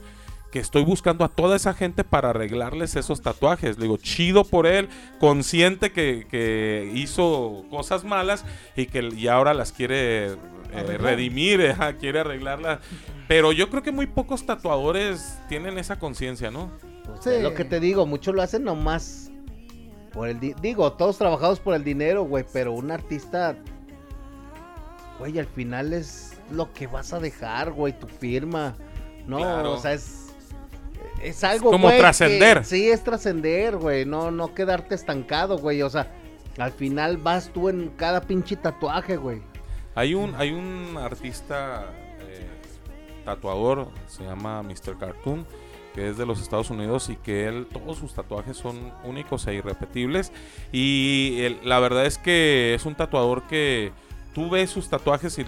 Que 0.57 0.61
estoy 0.63 0.85
buscando 0.85 1.23
a 1.23 1.29
toda 1.29 1.55
esa 1.55 1.75
gente 1.75 2.03
para 2.03 2.31
arreglarles 2.31 2.97
esos 2.97 3.21
tatuajes. 3.21 3.77
Le 3.77 3.83
digo, 3.83 3.99
chido 3.99 4.43
por 4.43 4.67
él, 4.67 4.89
consciente 5.21 5.93
que, 5.93 6.27
que 6.31 6.91
hizo 6.95 7.67
cosas 7.69 8.05
malas 8.05 8.43
y 8.75 8.87
que 8.87 9.07
y 9.15 9.29
ahora 9.29 9.53
las 9.53 9.71
quiere 9.73 10.29
eh, 10.29 10.37
redimir, 10.99 11.61
ajá, 11.73 11.97
quiere 11.97 12.21
arreglarlas. 12.21 12.79
Pero 13.29 13.53
yo 13.53 13.69
creo 13.69 13.83
que 13.83 13.93
muy 13.93 14.07
pocos 14.07 14.47
tatuadores 14.47 15.39
tienen 15.51 15.77
esa 15.77 15.99
conciencia, 15.99 16.51
¿no? 16.51 16.73
Pues, 17.05 17.21
Sí. 17.23 17.43
Lo 17.43 17.53
que 17.53 17.67
te 17.67 17.79
digo, 17.79 18.07
muchos 18.07 18.35
lo 18.35 18.41
hacen 18.41 18.65
nomás 18.65 19.31
por 20.15 20.31
el 20.31 20.41
di- 20.41 20.55
digo, 20.63 20.91
todos 20.95 21.19
trabajados 21.19 21.61
por 21.61 21.75
el 21.75 21.85
dinero, 21.85 22.23
güey, 22.25 22.47
pero 22.51 22.73
un 22.73 22.91
artista 22.91 23.59
güey, 25.19 25.39
al 25.39 25.49
final 25.49 25.93
es 25.93 26.33
lo 26.51 26.73
que 26.73 26.87
vas 26.87 27.13
a 27.13 27.21
dejar, 27.21 27.73
güey, 27.73 27.93
tu 27.99 28.07
firma. 28.07 28.75
No, 29.27 29.37
Claro. 29.37 29.73
o 29.75 29.79
sea, 29.79 29.93
es 29.93 30.26
es 31.23 31.43
algo 31.45 31.71
como 31.71 31.85
güey, 31.85 31.97
que- 31.97 32.01
trascender. 32.03 32.65
Sí, 32.65 32.89
es 32.91 33.03
trascender, 33.03 33.77
güey, 33.77 34.05
no 34.05 34.31
no 34.31 34.55
quedarte 34.55 34.95
estancado, 34.95 35.59
güey, 35.59 35.83
o 35.83 35.91
sea, 35.91 36.11
al 36.59 36.73
final 36.73 37.17
vas 37.19 37.51
tú 37.53 37.69
en 37.69 37.91
cada 37.97 38.21
pinche 38.21 38.57
tatuaje, 38.57 39.17
güey. 39.17 39.41
Hay 39.95 40.15
un, 40.15 40.35
hay 40.37 40.53
un 40.53 40.97
artista 40.99 41.87
eh, 42.21 42.47
tatuador, 43.25 43.89
se 44.07 44.25
llama 44.25 44.63
Mr. 44.63 44.99
Cartoon, 44.99 45.47
que 45.95 46.11
es 46.11 46.19
de 46.19 46.27
los 46.27 46.41
Estados 46.43 46.69
Unidos 46.71 47.09
y 47.09 47.17
que 47.17 47.47
él, 47.47 47.67
todos 47.73 47.97
sus 47.99 48.13
tatuajes 48.13 48.57
son 48.59 48.93
únicos 49.05 49.47
e 49.47 49.55
irrepetibles. 49.55 50.33
Y 50.71 51.39
él- 51.41 51.59
la 51.65 51.79
verdad 51.81 52.05
es 52.05 52.19
que 52.19 52.75
es 52.75 52.85
un 52.85 52.95
tatuador 52.95 53.45
que 53.45 53.93
tú 54.37 54.51
ves 54.51 54.69
sus 54.69 54.91
tatuajes 54.91 55.39
y 55.39 55.47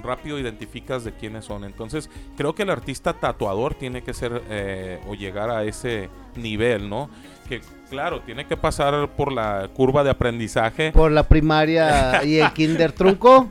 rápido 0.00 0.38
identificas 0.38 1.02
de 1.02 1.10
quiénes 1.10 1.44
son. 1.44 1.64
Entonces, 1.64 2.08
creo 2.36 2.54
que 2.54 2.62
el 2.62 2.70
artista 2.70 3.14
tatuador 3.14 3.74
tiene 3.74 4.02
que 4.04 4.14
ser 4.14 4.44
eh, 4.48 5.00
o 5.08 5.14
llegar 5.14 5.50
a 5.50 5.64
ese 5.64 6.08
nivel, 6.36 6.88
¿no? 6.88 7.10
Que 7.48 7.60
claro, 7.90 8.20
tiene 8.20 8.46
que 8.46 8.56
pasar 8.56 9.08
por 9.16 9.32
la 9.32 9.68
curva 9.74 10.04
de 10.04 10.10
aprendizaje. 10.10 10.92
Por 10.92 11.10
la 11.10 11.24
primaria 11.24 12.22
y 12.24 12.38
el 12.38 12.52
kinder 12.52 12.92
trunco. 12.92 13.48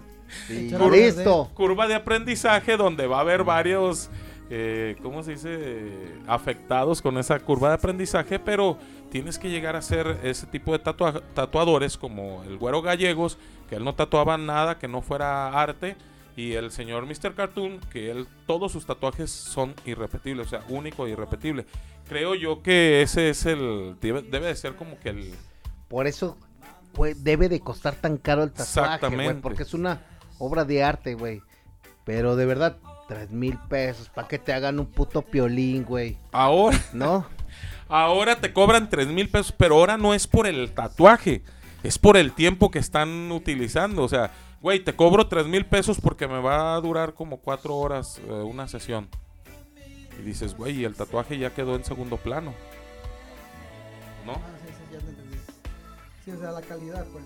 A 0.49 0.89
listo. 0.89 1.51
curva 1.53 1.85
de 1.89 1.95
aprendizaje 1.95 2.77
donde 2.77 3.07
va 3.07 3.17
a 3.17 3.21
haber 3.21 3.43
varios, 3.43 4.09
eh, 4.53 4.97
¿cómo 5.01 5.23
se 5.23 5.31
dice? 5.31 6.11
Afectados 6.27 7.01
con 7.01 7.17
esa 7.17 7.39
curva 7.39 7.69
de 7.69 7.75
aprendizaje, 7.75 8.37
pero 8.37 8.77
tienes 9.09 9.39
que 9.39 9.49
llegar 9.49 9.77
a 9.77 9.81
ser 9.81 10.19
ese 10.23 10.45
tipo 10.45 10.73
de 10.73 10.83
tatua- 10.83 11.23
tatuadores 11.33 11.97
como 11.97 12.43
el 12.43 12.57
güero 12.57 12.81
gallegos, 12.81 13.37
que 13.69 13.75
él 13.75 13.85
no 13.85 13.95
tatuaba 13.95 14.37
nada 14.37 14.77
que 14.77 14.89
no 14.89 15.01
fuera 15.01 15.47
arte, 15.61 15.95
y 16.35 16.53
el 16.53 16.71
señor 16.71 17.05
Mr. 17.05 17.33
Cartoon, 17.33 17.79
que 17.91 18.11
él, 18.11 18.27
todos 18.45 18.73
sus 18.73 18.85
tatuajes 18.85 19.31
son 19.31 19.73
irrepetibles, 19.85 20.47
o 20.47 20.49
sea, 20.49 20.63
único 20.67 21.07
e 21.07 21.11
irrepetible. 21.11 21.65
Creo 22.09 22.35
yo 22.35 22.61
que 22.61 23.01
ese 23.01 23.29
es 23.29 23.45
el, 23.45 23.95
debe, 24.01 24.21
debe 24.21 24.47
de 24.47 24.55
ser 24.55 24.75
como 24.75 24.99
que 24.99 25.09
el... 25.09 25.33
Por 25.87 26.07
eso 26.07 26.37
güey, 26.95 27.13
debe 27.13 27.47
de 27.47 27.61
costar 27.61 27.95
tan 27.95 28.17
caro 28.17 28.43
el 28.43 28.51
tatuaje, 28.51 28.73
güey. 28.81 28.95
Exactamente. 28.95 29.41
Porque 29.41 29.63
es 29.63 29.73
una 29.73 30.01
obra 30.39 30.65
de 30.65 30.83
arte, 30.83 31.13
güey. 31.13 31.41
Pero 32.03 32.35
de 32.35 32.45
verdad, 32.45 32.77
tres 33.11 33.29
mil 33.29 33.57
pesos 33.67 34.07
para 34.07 34.25
que 34.25 34.39
te 34.39 34.53
hagan 34.53 34.79
un 34.79 34.85
puto 34.85 35.21
piolín, 35.21 35.83
güey. 35.83 36.17
Ahora... 36.31 36.79
¿No? 36.93 37.25
Ahora 37.89 38.37
te 38.37 38.53
cobran 38.53 38.89
3 38.89 39.07
mil 39.07 39.27
pesos, 39.27 39.51
pero 39.51 39.75
ahora 39.75 39.97
no 39.97 40.13
es 40.13 40.25
por 40.25 40.47
el 40.47 40.71
tatuaje, 40.71 41.43
es 41.83 41.99
por 41.99 42.15
el 42.15 42.31
tiempo 42.31 42.71
que 42.71 42.79
están 42.79 43.29
utilizando. 43.33 44.03
O 44.03 44.07
sea, 44.07 44.31
güey, 44.61 44.81
te 44.81 44.95
cobro 44.95 45.27
3 45.27 45.47
mil 45.47 45.65
pesos 45.65 45.99
porque 45.99 46.25
me 46.25 46.39
va 46.39 46.73
a 46.73 46.79
durar 46.79 47.13
como 47.13 47.41
4 47.41 47.75
horas 47.75 48.21
eh, 48.25 48.31
una 48.31 48.69
sesión. 48.69 49.09
Y 50.17 50.21
dices, 50.21 50.55
güey, 50.55 50.79
y 50.79 50.85
el 50.85 50.95
tatuaje 50.95 51.37
ya 51.37 51.53
quedó 51.53 51.75
en 51.75 51.83
segundo 51.83 52.15
plano. 52.15 52.53
¿No? 54.25 54.35
Ah, 54.35 54.39
sí, 54.65 54.69
sí, 54.69 54.93
ya 54.93 54.99
te 54.99 55.09
entendí. 55.09 55.37
Sí, 56.23 56.31
o 56.31 56.39
sea, 56.39 56.51
la 56.51 56.61
calidad, 56.61 57.05
pues. 57.11 57.25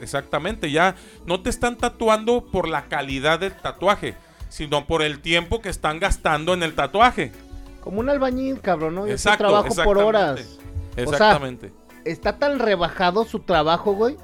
Exactamente, 0.00 0.70
ya 0.70 0.94
no 1.26 1.42
te 1.42 1.50
están 1.50 1.76
tatuando 1.76 2.44
por 2.52 2.68
la 2.68 2.86
calidad 2.86 3.40
del 3.40 3.56
tatuaje, 3.56 4.14
sino 4.54 4.86
por 4.86 5.02
el 5.02 5.18
tiempo 5.20 5.60
que 5.60 5.68
están 5.68 5.98
gastando 5.98 6.54
en 6.54 6.62
el 6.62 6.76
tatuaje. 6.76 7.32
Como 7.80 7.98
un 7.98 8.08
albañil, 8.08 8.60
cabrón, 8.60 8.94
¿no? 8.94 9.04
Yo 9.04 9.12
Exacto, 9.12 9.38
trabajo 9.48 9.64
por 9.74 9.98
exactamente. 9.98 10.04
horas. 10.04 10.58
Exactamente. 10.96 11.72
Está 12.04 12.38
tan 12.38 12.60
rebajado 12.60 13.24
su 13.24 13.40
trabajo, 13.40 13.94
güey, 13.94 14.16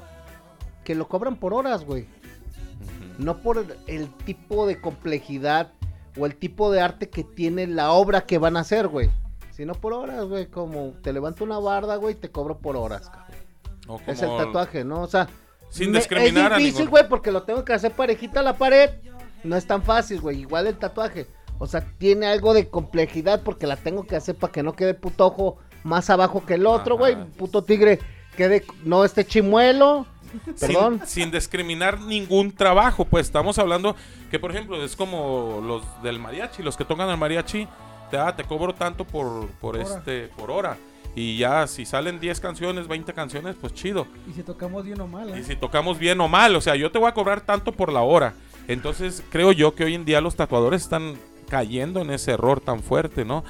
que 0.85 0.95
lo 0.95 1.09
cobran 1.09 1.35
por 1.35 1.53
horas, 1.53 1.83
güey. 1.83 2.07
No 3.17 3.39
por 3.39 3.65
el 3.87 4.07
tipo 4.23 4.65
de 4.67 4.79
complejidad 4.79 5.73
o 6.17 6.25
el 6.25 6.37
tipo 6.37 6.71
de 6.71 6.79
arte 6.79 7.09
que 7.09 7.25
tiene 7.25 7.67
la 7.67 7.91
obra 7.91 8.21
que 8.21 8.37
van 8.37 8.55
a 8.55 8.61
hacer, 8.61 8.87
güey. 8.87 9.09
Sino 9.51 9.73
por 9.73 9.91
horas, 9.91 10.23
güey. 10.25 10.45
Como 10.47 10.93
te 11.03 11.11
levanto 11.11 11.43
una 11.43 11.59
barda, 11.59 11.97
güey, 11.97 12.15
te 12.15 12.31
cobro 12.31 12.57
por 12.59 12.77
horas, 12.77 13.09
cabrón. 13.09 14.01
Es 14.07 14.21
el 14.21 14.29
tatuaje, 14.37 14.85
¿no? 14.85 15.01
O 15.01 15.07
sea, 15.07 15.27
Sin 15.69 15.91
discriminar 15.91 16.53
Es 16.53 16.57
difícil, 16.59 16.79
ningún- 16.85 16.91
güey, 16.91 17.09
porque 17.09 17.31
lo 17.31 17.43
tengo 17.43 17.65
que 17.65 17.73
hacer 17.73 17.91
parejita 17.91 18.39
a 18.39 18.43
la 18.43 18.53
pared. 18.57 18.89
No 19.43 19.55
es 19.55 19.65
tan 19.65 19.83
fácil, 19.83 20.21
güey. 20.21 20.41
Igual 20.41 20.67
el 20.67 20.77
tatuaje. 20.77 21.27
O 21.59 21.67
sea, 21.67 21.81
tiene 21.97 22.25
algo 22.27 22.53
de 22.53 22.69
complejidad 22.69 23.43
porque 23.43 23.67
la 23.67 23.75
tengo 23.75 24.05
que 24.05 24.15
hacer 24.15 24.35
para 24.35 24.51
que 24.51 24.63
no 24.63 24.73
quede 24.73 24.93
puto 24.93 25.27
ojo 25.27 25.57
más 25.83 26.09
abajo 26.09 26.45
que 26.45 26.55
el 26.55 26.65
otro, 26.65 26.97
güey. 26.97 27.15
Puto 27.37 27.63
tigre 27.63 27.99
quede, 28.35 28.63
no 28.83 29.05
este 29.05 29.25
chimuelo. 29.25 30.05
Perdón. 30.59 30.99
Sin, 30.99 31.23
sin 31.23 31.31
discriminar 31.31 31.99
ningún 31.99 32.51
trabajo, 32.51 33.05
pues 33.05 33.25
estamos 33.25 33.59
hablando 33.59 33.95
que, 34.29 34.39
por 34.39 34.51
ejemplo, 34.51 34.83
es 34.83 34.95
como 34.95 35.61
los 35.63 35.83
del 36.03 36.19
mariachi, 36.19 36.63
los 36.63 36.77
que 36.77 36.85
tocan 36.85 37.09
el 37.09 37.17
mariachi, 37.17 37.67
te, 38.09 38.17
ah, 38.17 38.35
te 38.35 38.43
cobro 38.43 38.73
tanto 38.73 39.05
por, 39.05 39.47
por, 39.59 39.75
Hora. 39.75 39.83
este, 39.83 40.29
por 40.29 40.49
hora. 40.49 40.77
Y 41.15 41.37
ya, 41.37 41.67
si 41.67 41.85
salen 41.85 42.19
10 42.19 42.39
canciones, 42.39 42.87
20 42.87 43.13
canciones, 43.13 43.55
pues 43.59 43.73
chido. 43.73 44.07
Y 44.29 44.33
si 44.33 44.43
tocamos 44.43 44.85
bien 44.85 45.01
o 45.01 45.07
mal, 45.07 45.29
¿eh? 45.29 45.39
Y 45.39 45.43
si 45.43 45.57
tocamos 45.57 45.99
bien 45.99 46.21
o 46.21 46.29
mal, 46.29 46.55
o 46.55 46.61
sea, 46.61 46.75
yo 46.75 46.89
te 46.91 46.97
voy 46.99 47.09
a 47.09 47.13
cobrar 47.13 47.41
tanto 47.41 47.73
por 47.73 47.91
la 47.91 48.01
hora. 48.01 48.33
Entonces, 48.67 49.23
creo 49.29 49.51
yo 49.51 49.75
que 49.75 49.83
hoy 49.83 49.95
en 49.95 50.05
día 50.05 50.21
los 50.21 50.35
tatuadores 50.35 50.83
están 50.83 51.15
cayendo 51.49 52.01
en 52.01 52.11
ese 52.11 52.31
error 52.31 52.61
tan 52.61 52.79
fuerte, 52.79 53.25
¿no? 53.25 53.43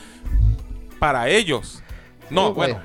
Para 0.99 1.29
ellos. 1.29 1.83
No, 2.29 2.47
Sí, 2.47 2.53
bueno. 2.55 2.79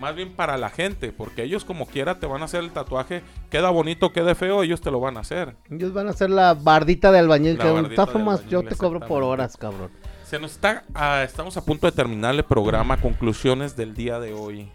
Más 0.00 0.16
bien 0.16 0.34
para 0.34 0.56
la 0.56 0.68
gente, 0.68 1.12
porque 1.12 1.44
ellos 1.44 1.64
como 1.64 1.86
quiera 1.86 2.18
te 2.18 2.26
van 2.26 2.42
a 2.42 2.46
hacer 2.46 2.64
el 2.64 2.72
tatuaje, 2.72 3.22
queda 3.50 3.70
bonito, 3.70 4.12
quede 4.12 4.34
feo, 4.34 4.64
ellos 4.64 4.80
te 4.80 4.90
lo 4.90 4.98
van 4.98 5.16
a 5.16 5.20
hacer. 5.20 5.54
Ellos 5.70 5.92
van 5.92 6.08
a 6.08 6.10
hacer 6.10 6.28
la 6.28 6.54
bardita 6.54 7.12
de 7.12 7.20
albañil. 7.20 7.56
La 7.56 7.88
Que 7.88 8.10
formas, 8.10 8.44
yo 8.48 8.64
te 8.64 8.74
cobro 8.74 8.98
por 8.98 9.22
horas, 9.22 9.56
cabrón. 9.56 9.92
Se 10.24 10.40
nos 10.40 10.52
está, 10.52 10.82
ah, 10.94 11.22
estamos 11.22 11.56
a 11.56 11.64
punto 11.64 11.86
de 11.86 11.92
terminar 11.92 12.34
el 12.34 12.42
programa, 12.42 13.00
conclusiones 13.00 13.76
del 13.76 13.94
día 13.94 14.18
de 14.18 14.32
hoy. 14.32 14.72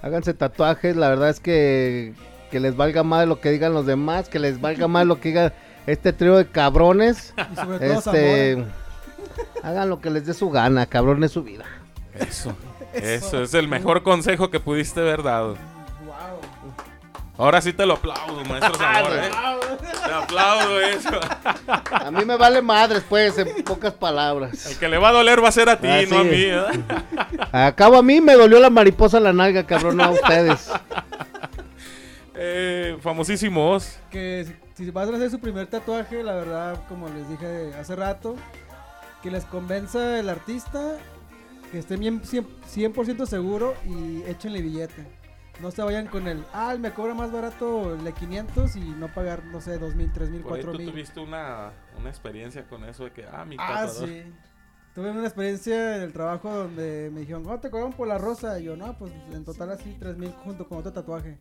Háganse 0.00 0.32
tatuajes, 0.32 0.96
la 0.96 1.10
verdad 1.10 1.28
es 1.28 1.40
que 1.40 2.14
que 2.50 2.60
les 2.60 2.76
valga 2.76 3.02
más 3.02 3.26
lo 3.26 3.40
que 3.40 3.50
digan 3.50 3.72
los 3.74 3.86
demás, 3.86 4.28
que 4.28 4.38
les 4.38 4.60
valga 4.60 4.88
más 4.88 5.06
lo 5.06 5.20
que 5.20 5.28
diga 5.30 5.52
este 5.86 6.12
trío 6.12 6.36
de 6.36 6.46
cabrones. 6.46 7.34
Y 7.52 7.56
sobre 7.56 7.78
todo 7.78 7.98
Este, 7.98 8.54
Zamora. 8.54 8.72
hagan 9.62 9.88
lo 9.90 10.00
que 10.00 10.10
les 10.10 10.26
dé 10.26 10.34
su 10.34 10.50
gana, 10.50 10.86
cabrón 10.86 11.22
es 11.24 11.32
su 11.32 11.42
vida. 11.42 11.64
Eso, 12.14 12.54
eso 12.94 13.42
es 13.42 13.54
el 13.54 13.68
mejor 13.68 14.02
consejo 14.02 14.50
que 14.50 14.60
pudiste 14.60 15.00
haber 15.00 15.22
dado. 15.22 15.54
Wow. 16.04 16.40
Ahora 17.36 17.60
sí 17.60 17.72
te 17.72 17.86
lo 17.86 17.94
aplaudo, 17.94 18.44
maestro 18.46 18.74
Zamora, 18.74 19.26
¿eh? 19.26 19.30
Te 20.04 20.12
aplaudo 20.12 20.80
eso. 20.80 21.20
A 21.92 22.10
mí 22.10 22.24
me 22.24 22.36
vale 22.36 22.60
madres, 22.62 23.04
pues, 23.08 23.38
en 23.38 23.62
pocas 23.62 23.92
palabras. 23.92 24.66
El 24.66 24.76
que 24.78 24.88
le 24.88 24.98
va 24.98 25.10
a 25.10 25.12
doler 25.12 25.42
va 25.44 25.48
a 25.48 25.52
ser 25.52 25.68
a 25.68 25.78
ti, 25.78 25.86
Ah, 25.88 26.00
no 26.10 26.18
a 26.18 26.24
mí. 26.24 26.44
¿verdad? 26.46 26.72
Acabo 27.52 27.96
a 27.98 28.02
mí 28.02 28.20
me 28.20 28.34
dolió 28.34 28.58
la 28.58 28.70
mariposa 28.70 29.18
en 29.18 29.24
la 29.24 29.32
nalga, 29.32 29.64
cabrón, 29.64 29.98
no 29.98 30.04
a 30.04 30.10
ustedes. 30.10 30.68
Eh, 32.40 32.96
famosísimos. 33.00 33.98
Que 34.10 34.46
si, 34.74 34.84
si 34.84 34.90
van 34.90 35.12
a 35.12 35.16
hacer 35.16 35.30
su 35.30 35.40
primer 35.40 35.66
tatuaje, 35.66 36.22
la 36.22 36.34
verdad, 36.34 36.80
como 36.88 37.08
les 37.08 37.28
dije 37.28 37.72
hace 37.74 37.96
rato, 37.96 38.36
que 39.22 39.30
les 39.30 39.44
convenza 39.44 40.18
el 40.20 40.28
artista, 40.28 40.96
que 41.72 41.78
estén 41.80 42.00
bien 42.00 42.22
100%, 42.22 42.46
100% 42.94 43.26
seguro 43.26 43.74
y 43.84 44.22
échenle 44.22 44.62
billete. 44.62 45.04
No 45.60 45.72
se 45.72 45.82
vayan 45.82 46.06
con 46.06 46.28
el, 46.28 46.44
ah, 46.52 46.76
me 46.78 46.92
cobra 46.92 47.14
más 47.14 47.32
barato 47.32 47.94
el 47.94 48.04
de 48.04 48.12
500 48.12 48.76
y 48.76 48.80
no 48.80 49.08
pagar, 49.12 49.44
no 49.46 49.60
sé, 49.60 49.76
2 49.76 49.96
mil, 49.96 50.12
3 50.12 50.30
mil, 50.30 50.42
Por 50.42 50.56
ahí 50.56 50.62
4 50.62 50.78
tú 50.84 50.90
tuviste 50.92 51.18
una, 51.18 51.72
una 51.98 52.08
experiencia 52.08 52.64
con 52.68 52.84
eso 52.84 53.02
de 53.04 53.10
que, 53.12 53.24
ah, 53.26 53.44
mi 53.44 53.56
Ah, 53.58 53.86
tatuador. 53.86 54.08
sí. 54.08 54.22
Tuve 54.94 55.10
una 55.10 55.24
experiencia 55.24 55.96
en 55.96 56.02
el 56.02 56.12
trabajo 56.12 56.48
donde 56.52 57.10
me 57.12 57.20
dijeron, 57.20 57.42
¿cuánto 57.42 57.62
te 57.62 57.70
cobraron 57.70 57.92
por 57.92 58.06
la 58.06 58.18
rosa? 58.18 58.58
Y 58.60 58.64
yo, 58.64 58.76
no, 58.76 58.96
pues 58.96 59.12
en 59.32 59.44
total 59.44 59.70
así, 59.72 59.96
tres 59.98 60.16
mil 60.16 60.30
junto 60.44 60.68
con 60.68 60.78
otro 60.78 60.92
tatuaje. 60.92 61.38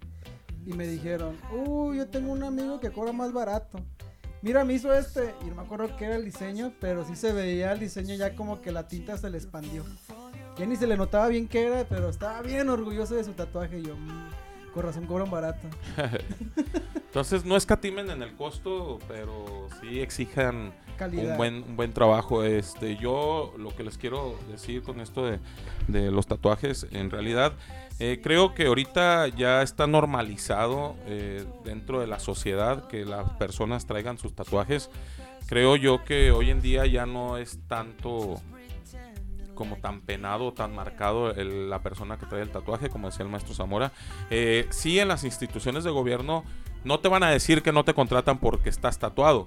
Y 0.68 0.74
me 0.74 0.86
dijeron, 0.86 1.38
uy, 1.65 1.97
yo 1.97 2.07
tengo 2.09 2.32
un 2.32 2.43
amigo 2.43 2.80
que 2.82 2.91
cobra 2.91 3.13
más 3.13 3.32
barato. 3.32 3.80
Mira, 4.41 4.65
me 4.65 4.74
hizo 4.74 4.93
este, 4.93 5.34
y 5.41 5.45
no 5.45 5.55
me 5.55 5.61
acuerdo 5.61 5.95
qué 5.97 6.05
era 6.05 6.15
el 6.18 6.26
diseño, 6.26 6.74
pero 6.82 7.05
sí 7.05 7.15
se 7.15 7.32
veía 7.32 7.72
el 7.72 7.80
diseño 7.80 8.13
ya 8.15 8.36
como 8.36 8.61
que 8.61 8.72
la 8.74 8.88
tinta 8.88 9.18
se 9.18 9.30
le 9.30 9.38
expandió. 9.38 9.86
Ya 10.57 10.65
ni 10.65 10.76
se 10.76 10.86
le 10.86 10.97
notaba 10.97 11.30
bien 11.30 11.47
qué 11.47 11.68
era, 11.68 11.86
pero 11.86 12.09
estaba 12.09 12.41
bien 12.41 12.68
orgulloso 12.70 13.15
de 13.15 13.24
su 13.24 13.32
tatuaje. 13.32 13.80
Y 13.80 13.84
yo, 13.84 13.95
"Mm, 13.95 14.30
con 14.74 14.84
razón 14.84 15.05
cobran 15.07 15.32
barato. 15.32 15.68
Entonces 17.07 17.45
no 17.45 17.55
escatimen 17.55 18.09
en 18.11 18.22
el 18.22 18.36
costo, 18.36 18.99
pero 19.07 19.68
sí 19.82 20.01
exijan 20.01 20.74
Calidad. 20.97 21.32
un 21.32 21.38
buen, 21.38 21.55
un 21.63 21.76
buen 21.78 21.93
trabajo. 21.93 22.43
Este, 22.43 22.95
yo 22.97 23.53
lo 23.57 23.76
que 23.76 23.84
les 23.84 23.97
quiero 23.97 24.38
decir 24.51 24.84
con 24.84 24.99
esto 24.99 25.26
de, 25.26 25.39
de 25.88 26.11
los 26.11 26.28
tatuajes, 26.28 26.86
en 26.91 27.09
realidad 27.09 27.53
eh, 27.99 28.19
creo 28.21 28.53
que 28.53 28.67
ahorita 28.67 29.27
ya 29.29 29.61
está 29.61 29.87
normalizado 29.87 30.95
eh, 31.07 31.45
dentro 31.63 31.99
de 31.99 32.07
la 32.07 32.19
sociedad 32.19 32.87
que 32.87 33.05
las 33.05 33.29
personas 33.33 33.85
traigan 33.85 34.17
sus 34.17 34.33
tatuajes. 34.35 34.89
Creo 35.47 35.75
yo 35.75 36.03
que 36.03 36.31
hoy 36.31 36.49
en 36.51 36.61
día 36.61 36.85
ya 36.85 37.05
no 37.05 37.37
es 37.37 37.59
tanto 37.67 38.41
como 39.55 39.77
tan 39.77 40.01
penado, 40.01 40.53
tan 40.53 40.75
marcado 40.75 41.31
el- 41.31 41.69
la 41.69 41.81
persona 41.81 42.17
que 42.17 42.27
trae 42.27 42.43
el 42.43 42.51
tatuaje, 42.51 42.89
como 42.89 43.09
decía 43.09 43.25
el 43.25 43.31
maestro 43.31 43.55
Zamora. 43.55 43.91
Eh, 44.29 44.67
sí, 44.69 44.99
en 44.99 45.07
las 45.07 45.23
instituciones 45.23 45.83
de 45.83 45.89
gobierno 45.89 46.43
no 46.83 46.99
te 46.99 47.07
van 47.07 47.23
a 47.23 47.31
decir 47.31 47.63
que 47.63 47.71
no 47.71 47.83
te 47.83 47.95
contratan 47.95 48.37
porque 48.37 48.69
estás 48.69 48.99
tatuado. 48.99 49.45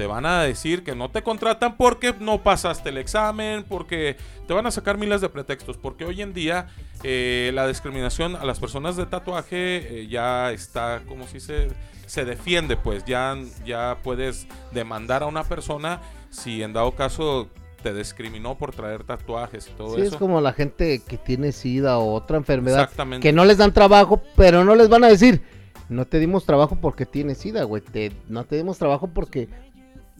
Te 0.00 0.06
van 0.06 0.24
a 0.24 0.44
decir 0.44 0.82
que 0.82 0.94
no 0.94 1.10
te 1.10 1.22
contratan 1.22 1.76
porque 1.76 2.14
no 2.18 2.42
pasaste 2.42 2.88
el 2.88 2.96
examen, 2.96 3.66
porque 3.68 4.16
te 4.48 4.54
van 4.54 4.64
a 4.64 4.70
sacar 4.70 4.96
miles 4.96 5.20
de 5.20 5.28
pretextos. 5.28 5.76
Porque 5.76 6.06
hoy 6.06 6.22
en 6.22 6.32
día 6.32 6.68
eh, 7.02 7.50
la 7.52 7.68
discriminación 7.68 8.34
a 8.34 8.46
las 8.46 8.58
personas 8.58 8.96
de 8.96 9.04
tatuaje 9.04 10.00
eh, 10.00 10.08
ya 10.08 10.52
está, 10.52 11.02
como 11.06 11.26
si 11.26 11.38
se, 11.38 11.68
se 12.06 12.24
defiende, 12.24 12.78
pues 12.78 13.04
ya, 13.04 13.36
ya 13.66 13.98
puedes 14.02 14.46
demandar 14.72 15.22
a 15.22 15.26
una 15.26 15.44
persona 15.44 16.00
si 16.30 16.62
en 16.62 16.72
dado 16.72 16.92
caso 16.94 17.50
te 17.82 17.92
discriminó 17.92 18.56
por 18.56 18.74
traer 18.74 19.04
tatuajes 19.04 19.68
y 19.68 19.72
todo 19.76 19.96
Sí, 19.96 20.00
eso. 20.00 20.12
es 20.12 20.16
como 20.16 20.40
la 20.40 20.54
gente 20.54 21.02
que 21.06 21.18
tiene 21.18 21.52
sida 21.52 21.98
o 21.98 22.14
otra 22.14 22.38
enfermedad 22.38 22.84
Exactamente. 22.84 23.22
que 23.28 23.34
no 23.34 23.44
les 23.44 23.58
dan 23.58 23.74
trabajo, 23.74 24.22
pero 24.34 24.64
no 24.64 24.74
les 24.76 24.88
van 24.88 25.04
a 25.04 25.08
decir, 25.08 25.42
no 25.90 26.06
te 26.06 26.18
dimos 26.20 26.46
trabajo 26.46 26.78
porque 26.80 27.04
tienes 27.04 27.36
sida, 27.36 27.64
güey, 27.64 27.82
te, 27.82 28.12
no 28.28 28.44
te 28.44 28.56
dimos 28.56 28.78
trabajo 28.78 29.08
porque 29.08 29.48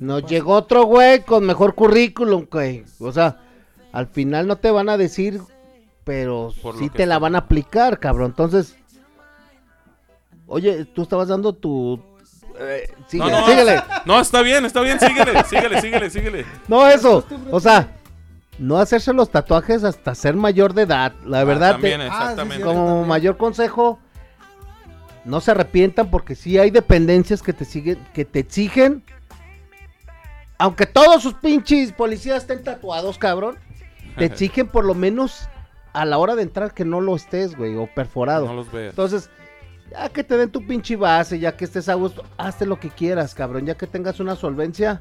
nos 0.01 0.25
llegó 0.27 0.55
otro 0.55 0.85
güey 0.85 1.21
con 1.23 1.47
mejor 1.47 1.75
currículum, 1.77 2.47
güey. 2.51 2.85
O 2.99 3.13
sea, 3.13 3.39
al 3.93 4.09
final 4.09 4.47
no 4.49 4.57
te 4.57 4.71
van 4.73 4.89
a 4.89 4.97
decir, 4.97 5.41
pero 6.05 6.53
sí 6.79 6.89
te 6.89 7.07
la 7.07 7.19
van 7.21 7.37
a 7.37 7.39
aplicar, 7.39 7.99
cabrón. 8.01 8.31
Entonces, 8.33 8.75
oye, 10.47 10.85
tú 10.87 11.03
estabas 11.03 11.29
dando 11.29 11.53
tu... 11.53 12.03
eh, 12.59 12.89
No, 12.99 13.07
síguele, 13.09 13.31
no, 13.33 13.47
síguele. 13.47 13.83
no, 14.05 14.21
está 14.21 14.43
bien, 14.43 14.65
está 14.65 14.81
bien, 14.81 14.99
síguele, 14.99 15.45
síguele, 15.45 15.81
síguele, 15.81 16.11
síguele. 16.11 16.47
No, 16.69 16.87
eso. 16.89 17.25
O 17.51 17.61
sea, 17.61 17.97
no 18.59 18.79
hacerse 18.79 19.13
los 19.13 19.31
tatuajes 19.31 19.85
hasta 19.85 20.15
ser 20.15 20.35
mayor 20.35 20.75
de 20.75 20.83
edad. 20.83 21.13
La 21.25 21.41
Ah, 21.41 21.45
verdad, 21.45 21.73
también, 21.73 22.01
te- 22.01 22.07
Ah, 22.07 22.11
sí, 22.11 22.17
exactamente. 22.23 22.65
como 22.65 22.87
también. 22.87 23.09
mayor 23.09 23.37
consejo, 23.37 23.99
no 25.25 25.41
se 25.41 25.51
arrepientan 25.51 26.11
porque 26.11 26.35
sí 26.35 26.59
hay 26.59 26.71
dependencias 26.71 27.43
que 27.43 27.53
te 27.53 27.65
siguen, 27.65 27.99
que 28.15 28.25
te 28.25 28.41
exigen. 28.41 29.03
Aunque 30.61 30.85
todos 30.85 31.23
sus 31.23 31.33
pinches 31.33 31.91
policías 31.91 32.43
estén 32.43 32.63
tatuados, 32.63 33.17
cabrón, 33.17 33.57
te 34.19 34.25
exigen 34.27 34.69
por 34.69 34.85
lo 34.85 34.95
menos 34.95 35.49
a 35.95 36.05
la 36.05 36.19
hora 36.19 36.37
de 36.37 36.43
entrar 36.43 36.75
que 36.75 36.85
no 36.85 37.01
lo 37.01 37.17
estés, 37.17 37.57
güey, 37.57 37.77
o 37.77 37.89
perforado. 37.95 38.47
No 38.47 38.53
los 38.53 38.71
veas. 38.71 38.91
Entonces, 38.91 39.31
ya 39.91 40.11
que 40.11 40.23
te 40.23 40.37
den 40.37 40.51
tu 40.51 40.67
pinche 40.67 40.97
base, 40.97 41.39
ya 41.39 41.57
que 41.57 41.65
estés 41.65 41.89
a 41.89 41.95
gusto, 41.95 42.25
hazte 42.37 42.67
lo 42.67 42.79
que 42.79 42.91
quieras, 42.91 43.35
cabrón. 43.35 43.65
Ya 43.65 43.75
que 43.75 43.87
tengas 43.87 44.21
una 44.21 44.37
solvencia, 44.37 45.01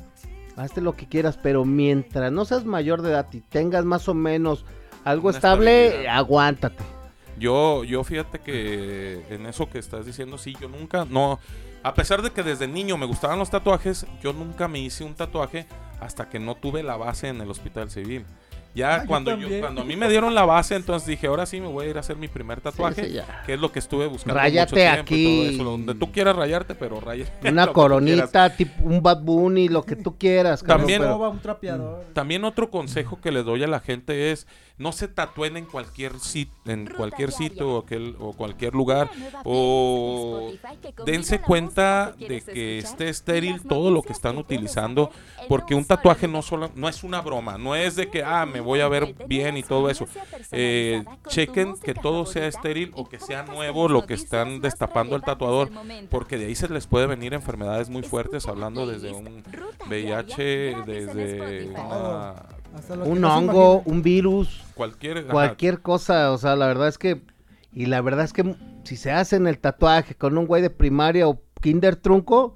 hazte 0.55 0.79
lo 0.79 0.93
que 0.95 1.07
quieras. 1.07 1.37
Pero 1.41 1.65
mientras 1.65 2.31
no 2.31 2.45
seas 2.45 2.63
mayor 2.63 3.01
de 3.01 3.09
edad 3.09 3.27
y 3.33 3.41
tengas 3.41 3.83
más 3.83 4.07
o 4.07 4.13
menos 4.13 4.63
algo 5.03 5.27
Una 5.27 5.37
estable, 5.37 6.07
aguántate. 6.07 6.83
Yo, 7.37 7.83
yo 7.83 8.03
fíjate 8.05 8.39
que 8.39 9.25
en 9.29 9.45
eso 9.45 9.69
que 9.69 9.79
estás 9.79 10.05
diciendo, 10.05 10.37
sí, 10.37 10.55
yo 10.59 10.69
nunca, 10.69 11.05
no, 11.09 11.39
a 11.83 11.93
pesar 11.93 12.21
de 12.21 12.31
que 12.31 12.43
desde 12.43 12.67
niño 12.67 12.97
me 12.97 13.05
gustaban 13.05 13.39
los 13.39 13.49
tatuajes, 13.49 14.05
yo 14.21 14.33
nunca 14.33 14.67
me 14.67 14.79
hice 14.79 15.03
un 15.03 15.15
tatuaje 15.15 15.65
hasta 15.99 16.29
que 16.29 16.39
no 16.39 16.55
tuve 16.55 16.83
la 16.83 16.97
base 16.97 17.27
en 17.27 17.41
el 17.41 17.49
hospital 17.49 17.89
civil. 17.89 18.25
Ya 18.75 18.97
Ah, 18.97 19.03
cuando 19.07 19.35
yo, 19.35 19.47
cuando 19.61 19.81
a 19.81 19.83
mí 19.83 19.95
me 19.95 20.07
dieron 20.07 20.35
la 20.35 20.45
base, 20.45 20.75
entonces 20.75 21.07
dije, 21.07 21.25
ahora 21.25 21.47
sí 21.47 21.59
me 21.59 21.65
voy 21.67 21.87
a 21.87 21.89
ir 21.89 21.97
a 21.97 22.01
hacer 22.01 22.15
mi 22.17 22.27
primer 22.27 22.61
tatuaje, 22.61 23.03
sí, 23.09 23.17
que 23.47 23.55
es 23.55 23.59
lo 23.59 23.71
que 23.71 23.79
estuve 23.79 24.05
buscando 24.05 24.35
Ráyate 24.39 24.71
mucho 24.71 24.75
tiempo 24.75 25.01
aquí. 25.01 25.15
y 25.15 25.35
todo 25.47 25.49
eso, 25.55 25.63
donde 25.71 25.95
tú 25.95 26.11
quieras 26.11 26.35
rayarte, 26.35 26.75
pero 26.75 26.99
rayate. 27.01 27.31
Una 27.49 27.67
coronita, 27.73 28.55
tipo 28.55 28.83
un 28.83 29.01
Bad 29.01 29.21
Bunny, 29.23 29.69
lo 29.69 29.83
que 29.83 29.95
tú 29.95 30.17
quieras, 30.19 30.61
cabrón. 30.61 30.81
También- 30.81 31.01
pero- 31.01 31.13
Roba 31.13 31.29
un 31.29 31.39
trapeador. 31.39 32.05
También 32.13 32.43
otro 32.43 32.69
consejo 32.69 33.19
que 33.19 33.31
le 33.31 33.41
doy 33.41 33.63
a 33.63 33.67
la 33.67 33.79
gente 33.79 34.31
es 34.31 34.45
no 34.79 34.91
se 34.91 35.07
tatúen 35.07 35.57
en 35.57 35.65
cualquier 35.65 36.19
sitio, 36.19 36.53
en 36.65 36.85
Ruta 36.87 36.97
cualquier 36.97 37.29
diaria. 37.29 37.49
sitio 37.49 37.69
o, 37.75 37.85
aquel- 37.85 38.15
o 38.19 38.33
cualquier 38.33 38.73
lugar 38.73 39.11
o 39.43 40.51
dense 41.05 41.39
cuenta 41.41 42.13
de 42.17 42.41
que 42.41 42.79
esté 42.79 43.09
estéril 43.09 43.61
todo 43.63 43.91
lo 43.91 44.01
que 44.01 44.13
están 44.13 44.37
utilizando 44.37 45.11
porque 45.47 45.75
un 45.75 45.85
tatuaje 45.85 46.27
no 46.27 46.41
solo 46.41 46.71
no 46.75 46.87
es 46.89 47.03
una 47.03 47.21
broma, 47.21 47.57
no 47.57 47.75
es 47.75 47.95
de 47.95 48.09
que 48.09 48.23
ah 48.23 48.45
me 48.45 48.59
voy 48.61 48.79
a 48.79 48.87
ver 48.87 49.13
bien 49.27 49.57
y 49.57 49.63
todo 49.63 49.89
eso. 49.89 50.05
Eh, 50.51 51.03
chequen 51.27 51.75
que 51.79 51.93
todo 51.93 52.25
sea 52.25 52.47
estéril 52.47 52.91
o 52.95 53.07
que 53.07 53.19
sea 53.19 53.43
nuevo 53.43 53.87
lo 53.87 54.05
que 54.05 54.13
están 54.13 54.61
destapando 54.61 55.15
el 55.15 55.21
tatuador 55.23 55.69
porque 56.09 56.37
de 56.37 56.45
ahí 56.47 56.55
se 56.55 56.69
les 56.69 56.87
puede 56.87 57.05
venir 57.07 57.33
enfermedades 57.33 57.89
muy 57.89 58.03
fuertes 58.03 58.47
hablando 58.47 58.87
desde 58.87 59.11
un 59.11 59.43
VIH, 59.87 60.75
desde 60.85 61.67
una 61.69 62.35
un 63.05 63.21
no 63.21 63.35
hongo, 63.35 63.81
un 63.85 64.01
virus, 64.01 64.61
cualquier 64.75 65.19
ajá, 65.19 65.29
cualquier 65.29 65.81
cosa. 65.81 66.31
O 66.31 66.37
sea, 66.37 66.55
la 66.55 66.67
verdad 66.67 66.87
es 66.87 66.97
que. 66.97 67.21
Y 67.71 67.85
la 67.85 68.01
verdad 68.01 68.25
es 68.25 68.33
que 68.33 68.55
si 68.83 68.97
se 68.97 69.11
hacen 69.11 69.47
el 69.47 69.59
tatuaje 69.59 70.15
con 70.15 70.37
un 70.37 70.47
güey 70.47 70.61
de 70.61 70.69
primaria 70.69 71.27
o 71.27 71.41
kinder 71.61 71.95
trunco, 71.95 72.55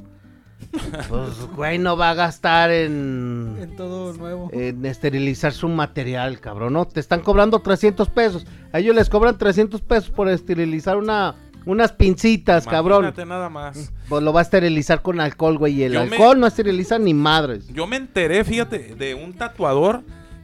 pues 1.10 1.46
güey 1.56 1.78
no 1.78 1.98
va 1.98 2.12
a 2.12 2.14
gastar 2.14 2.72
en. 2.72 3.58
En 3.60 3.76
todo 3.76 4.14
nuevo. 4.14 4.50
en 4.52 4.86
esterilizar 4.86 5.54
su 5.54 5.68
material, 5.68 6.40
cabrón, 6.40 6.74
¿no? 6.74 6.86
Te 6.86 7.00
están 7.00 7.22
cobrando 7.22 7.60
300 7.60 8.10
pesos. 8.10 8.46
A 8.72 8.80
ellos 8.80 8.96
les 8.96 9.10
cobran 9.10 9.38
300 9.38 9.82
pesos 9.82 10.10
por 10.10 10.30
esterilizar 10.30 10.98
una, 10.98 11.36
unas 11.66 11.92
pincitas, 11.94 12.66
cabrón. 12.66 13.04
imagínate 13.06 13.26
nada 13.26 13.50
más. 13.50 13.92
Pues 14.10 14.22
lo 14.24 14.34
va 14.34 14.42
a 14.42 14.44
esterilizar 14.44 15.02
con 15.02 15.20
alcohol, 15.20 15.58
güey. 15.58 15.74
Y 15.76 15.84
el 15.84 15.94
Yo 15.94 16.06
me- 16.06 16.16
alcohol 16.16 16.40
no 16.40 16.48
esteriliza 16.48 17.00
ni 17.00 17.14
madres. 17.14 17.68
Yo 17.70 17.88
me 17.88 17.96
enteré, 17.98 18.44
fíjate, 18.44 18.96
de 18.96 19.16
un 19.16 19.34
tatuador 19.34 20.02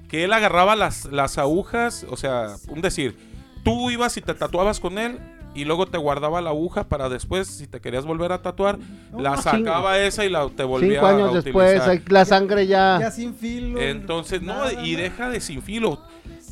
que 0.07 0.24
él 0.24 0.34
agarraba 0.34 0.76
las, 0.76 1.05
las 1.05 1.38
agujas, 1.38 2.05
o 2.09 2.17
sea, 2.17 2.55
un 2.70 2.82
decir, 2.82 3.15
tú 3.63 3.89
ibas 3.91 4.17
y 4.17 4.22
te 4.22 4.34
tatuabas 4.34 4.80
con 4.80 4.97
él 4.97 5.20
y 5.53 5.65
luego 5.65 5.88
te 5.88 5.97
guardaba 5.97 6.41
la 6.41 6.51
aguja 6.51 6.86
para 6.88 7.09
después, 7.09 7.47
si 7.47 7.67
te 7.67 7.80
querías 7.82 8.05
volver 8.05 8.32
a 8.32 8.41
tatuar, 8.41 8.78
la 9.17 9.38
sacaba 9.38 9.99
esa 9.99 10.24
y 10.26 10.30
la 10.30 10.47
te 10.49 10.63
volvía 10.63 10.93
Cinco 10.93 11.05
años 11.07 11.32
a 11.32 11.41
después, 11.41 11.67
utilizar. 11.72 11.89
ahí 11.89 12.01
la 12.07 12.26
sangre 12.26 12.65
ya. 12.67 12.97
Ya 13.01 13.11
sin 13.11 13.36
filo. 13.36 13.80
Entonces, 13.82 14.41
no, 14.41 14.53
nada, 14.53 14.74
y 14.74 14.91
nada. 14.93 15.03
deja 15.03 15.30
de 15.30 15.41
sin 15.41 15.61
filo. 15.61 16.01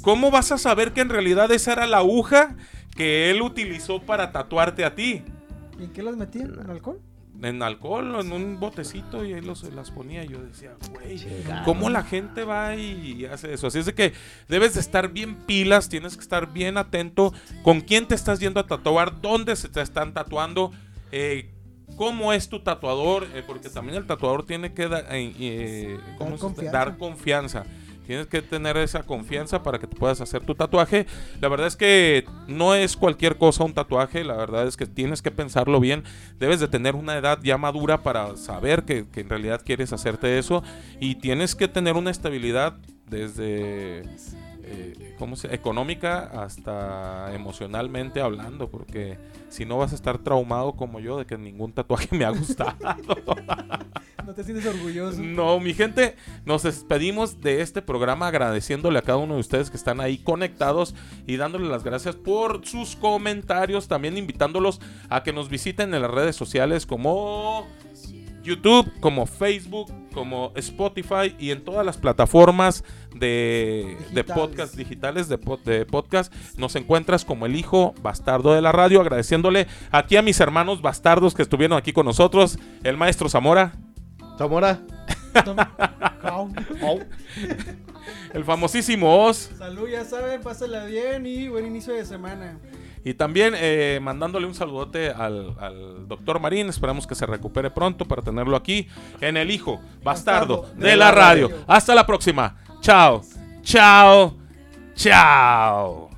¿Cómo 0.01 0.30
vas 0.32 0.51
a 0.51 0.57
saber 0.57 0.93
que 0.93 1.01
en 1.01 1.09
realidad 1.09 1.51
esa 1.51 1.74
era 1.74 1.88
la 1.88 1.97
aguja 1.97 2.55
que 2.98 3.30
él 3.30 3.41
utilizó 3.41 4.02
para 4.02 4.32
tatuarte 4.34 4.84
a 4.84 4.93
ti? 4.95 5.24
¿Y 5.80 5.84
en 5.86 5.93
qué 5.93 6.04
las 6.04 6.18
metían? 6.18 6.60
¿En 6.60 6.70
alcohol? 6.70 7.00
En 7.43 7.62
alcohol 7.62 8.16
en 8.20 8.32
un 8.32 8.60
botecito 8.60 9.24
y 9.24 9.34
ahí 9.34 9.41
los, 9.41 9.62
las 9.72 9.91
ponía. 9.91 10.24
Yo 10.24 10.41
decía, 10.41 10.72
güey, 10.91 11.24
¿cómo 11.66 11.91
la 11.91 12.02
gente 12.02 12.43
va 12.43 12.76
y 12.76 13.26
hace 13.26 13.54
eso? 13.54 13.68
Así 13.68 13.78
es 13.78 13.86
de 13.86 13.93
que 13.93 14.14
debes 14.50 14.74
de 14.74 14.80
estar 14.80 15.10
bien 15.14 15.36
pilas, 15.45 15.88
tienes 15.88 16.16
que 16.16 16.22
estar 16.24 16.52
bien 16.52 16.78
atento 16.80 17.32
con 17.62 17.82
quién 17.82 18.08
te 18.08 18.16
estás 18.16 18.39
yendo 18.39 18.60
a 18.60 18.66
tatuar, 18.66 19.22
dónde 19.22 19.56
se 19.56 19.70
te 19.70 19.82
están 19.82 20.16
tatuando, 20.16 20.72
eh, 21.12 21.52
cómo 21.95 22.34
es 22.34 22.50
tu 22.50 22.62
tatuador, 22.64 23.28
eh, 23.36 23.43
porque 23.45 23.70
también 23.70 23.98
el 24.00 24.08
tatuador 24.08 24.43
tiene 24.43 24.74
que 24.74 24.88
da- 24.88 25.02
eh, 25.16 25.32
eh, 25.39 26.00
¿cómo 26.18 26.32
Dar 26.32 26.38
se- 26.39 26.41
confianza. 26.43 26.72
dar 26.72 26.98
confianza. 26.98 27.66
Tienes 28.08 28.28
que 28.28 28.41
tener 28.41 28.78
esa 28.78 29.03
confianza 29.03 29.62
para 29.64 29.80
que 29.80 29.86
te 29.86 29.97
puedas 29.97 30.22
hacer 30.22 30.45
tu 30.45 30.55
tatuaje. 30.55 31.05
La 31.41 31.49
verdad 31.49 31.68
es 31.68 31.76
que 31.76 32.24
no 32.47 32.74
es 32.74 32.95
cualquier 32.95 33.38
cosa 33.38 33.66
un 33.66 33.74
tatuaje. 33.74 34.24
La 34.24 34.38
verdad 34.38 34.66
es 34.66 34.78
que 34.78 34.86
tienes 34.86 35.22
que 35.22 35.30
pensarlo 35.30 35.82
bien. 35.82 36.05
Debes 36.39 36.62
de 36.62 36.70
tener 36.70 36.95
una 36.95 37.18
edad 37.18 37.39
ya 37.43 37.58
madura 37.58 38.03
para 38.03 38.38
saber 38.38 38.84
que, 38.84 39.10
que 39.10 39.20
en 39.20 39.30
realidad 39.30 39.62
quieres 39.66 39.91
hacerte 39.91 40.39
eso. 40.39 40.64
Y 41.01 41.16
tienes 41.16 41.53
que 41.53 41.68
tener 41.68 41.97
una 41.97 42.10
estabilidad 42.10 42.78
desde 43.10 44.03
eh, 44.70 45.15
¿cómo 45.18 45.36
se? 45.36 45.53
económica 45.53 46.24
hasta 46.43 47.34
emocionalmente 47.34 48.22
hablando, 48.22 48.70
porque 48.70 49.18
si 49.49 49.65
no 49.65 49.78
vas 49.78 49.93
a 49.93 49.95
estar 49.95 50.18
traumado 50.18 50.74
como 50.74 50.99
yo 50.99 51.18
de 51.18 51.26
que 51.26 51.38
ningún 51.38 51.72
tatuaje 51.72 52.15
me 52.15 52.26
ha 52.26 52.30
gustado. 52.30 52.76
No 54.28 54.34
te 54.34 54.43
sientes 54.43 54.65
orgulloso. 54.65 55.22
No, 55.22 55.57
mi 55.61 55.74
gente, 55.74 56.18
nos 56.43 56.63
despedimos 56.63 57.39
de 57.39 57.61
este 57.61 57.82
programa 57.82 58.28
agradeciéndole 58.28 58.99
a 58.99 59.01
cada 59.01 59.20
uno 59.20 59.36
de 59.36 59.39
ustedes 59.39 59.70
que 59.70 59.78
están 59.78 60.01
ahí 60.01 60.18
conectados 60.18 60.95
y 61.26 61.38
dándole 61.38 61.70
las 61.70 61.86
gracias 61.86 62.18
por 62.18 62.65
sus 62.65 62.97
comentarios, 62.97 63.88
también 63.88 64.18
invitándolos 64.18 64.82
a 65.07 65.24
que 65.24 65.32
nos 65.32 65.47
visiten 65.47 65.93
en 65.93 66.01
las 66.01 66.11
redes 66.11 66.36
sociales 66.36 66.86
como 66.86 67.70
YouTube, 68.48 68.91
como 69.00 69.26
Facebook, 69.26 69.91
como 70.14 70.52
Spotify 70.56 71.36
y 71.38 71.52
en 71.52 71.64
todas 71.64 71.86
las 71.86 71.98
plataformas 71.98 72.84
de, 73.14 73.98
de 74.12 74.24
Digitales. 74.24 74.36
podcast 74.36 74.76
digitales 74.76 75.30
de, 75.30 75.38
de 75.66 75.86
podcast. 75.86 76.34
Nos 76.58 76.76
encuentras 76.76 77.26
como 77.26 77.45
el 77.45 77.56
hijo 77.56 77.93
bastardo 78.02 78.54
de 78.54 78.62
la 78.62 78.72
radio, 78.72 79.02
agradeciéndole 79.02 79.68
aquí 79.91 80.18
a 80.18 80.22
mis 80.22 80.39
hermanos 80.39 80.82
bastardos 80.82 81.36
que 81.36 81.43
estuvieron 81.43 81.78
aquí 81.78 81.93
con 81.93 82.06
nosotros, 82.06 82.58
el 82.84 82.98
maestro 82.98 83.30
Zamora. 83.30 83.74
Zamora. 84.38 84.80
El 88.34 88.45
famosísimo 88.45 89.26
Oz. 89.26 89.52
Salud, 89.58 89.88
ya 89.89 90.06
saben, 90.06 90.41
pásenla 90.41 90.86
bien 90.86 91.26
y 91.26 91.48
buen 91.48 91.66
inicio 91.66 91.93
de 91.93 92.06
semana. 92.06 92.60
Y 93.08 93.14
también 93.14 93.53
eh, 93.55 94.01
mandándole 94.01 94.45
un 94.47 94.53
saludote 94.53 95.12
al, 95.12 95.55
al 95.62 96.10
doctor 96.10 96.41
Marín. 96.41 96.68
Esperamos 96.68 97.08
que 97.08 97.16
se 97.16 97.26
recupere 97.26 97.72
pronto 97.72 98.03
para 98.03 98.22
tenerlo 98.22 98.58
aquí 98.58 98.89
en 99.22 99.38
El 99.38 99.49
Hijo 99.49 99.80
Bastardo, 100.03 100.64
Bastardo 100.64 100.86
de 100.86 100.97
la 100.97 101.12
radio. 101.12 101.49
Hasta 101.68 101.95
la 101.95 102.05
próxima. 102.05 102.58
Chao. 102.82 103.22
Chao. 103.62 104.36
Chao. 104.93 106.10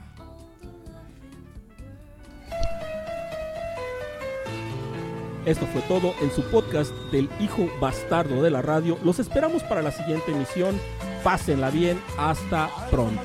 Esto 5.45 5.67
fue 5.67 5.83
todo 5.83 6.15
en 6.23 6.31
su 6.31 6.41
podcast 6.49 6.91
del 7.11 7.29
hijo 7.39 7.69
bastardo 7.79 8.41
de 8.41 8.49
la 8.49 8.63
radio. 8.63 8.97
Los 9.03 9.19
esperamos 9.19 9.61
para 9.61 9.83
la 9.83 9.91
siguiente 9.91 10.31
emisión. 10.31 10.81
Pásenla 11.23 11.69
bien. 11.69 12.01
Hasta 12.17 12.67
pronto. 12.89 13.21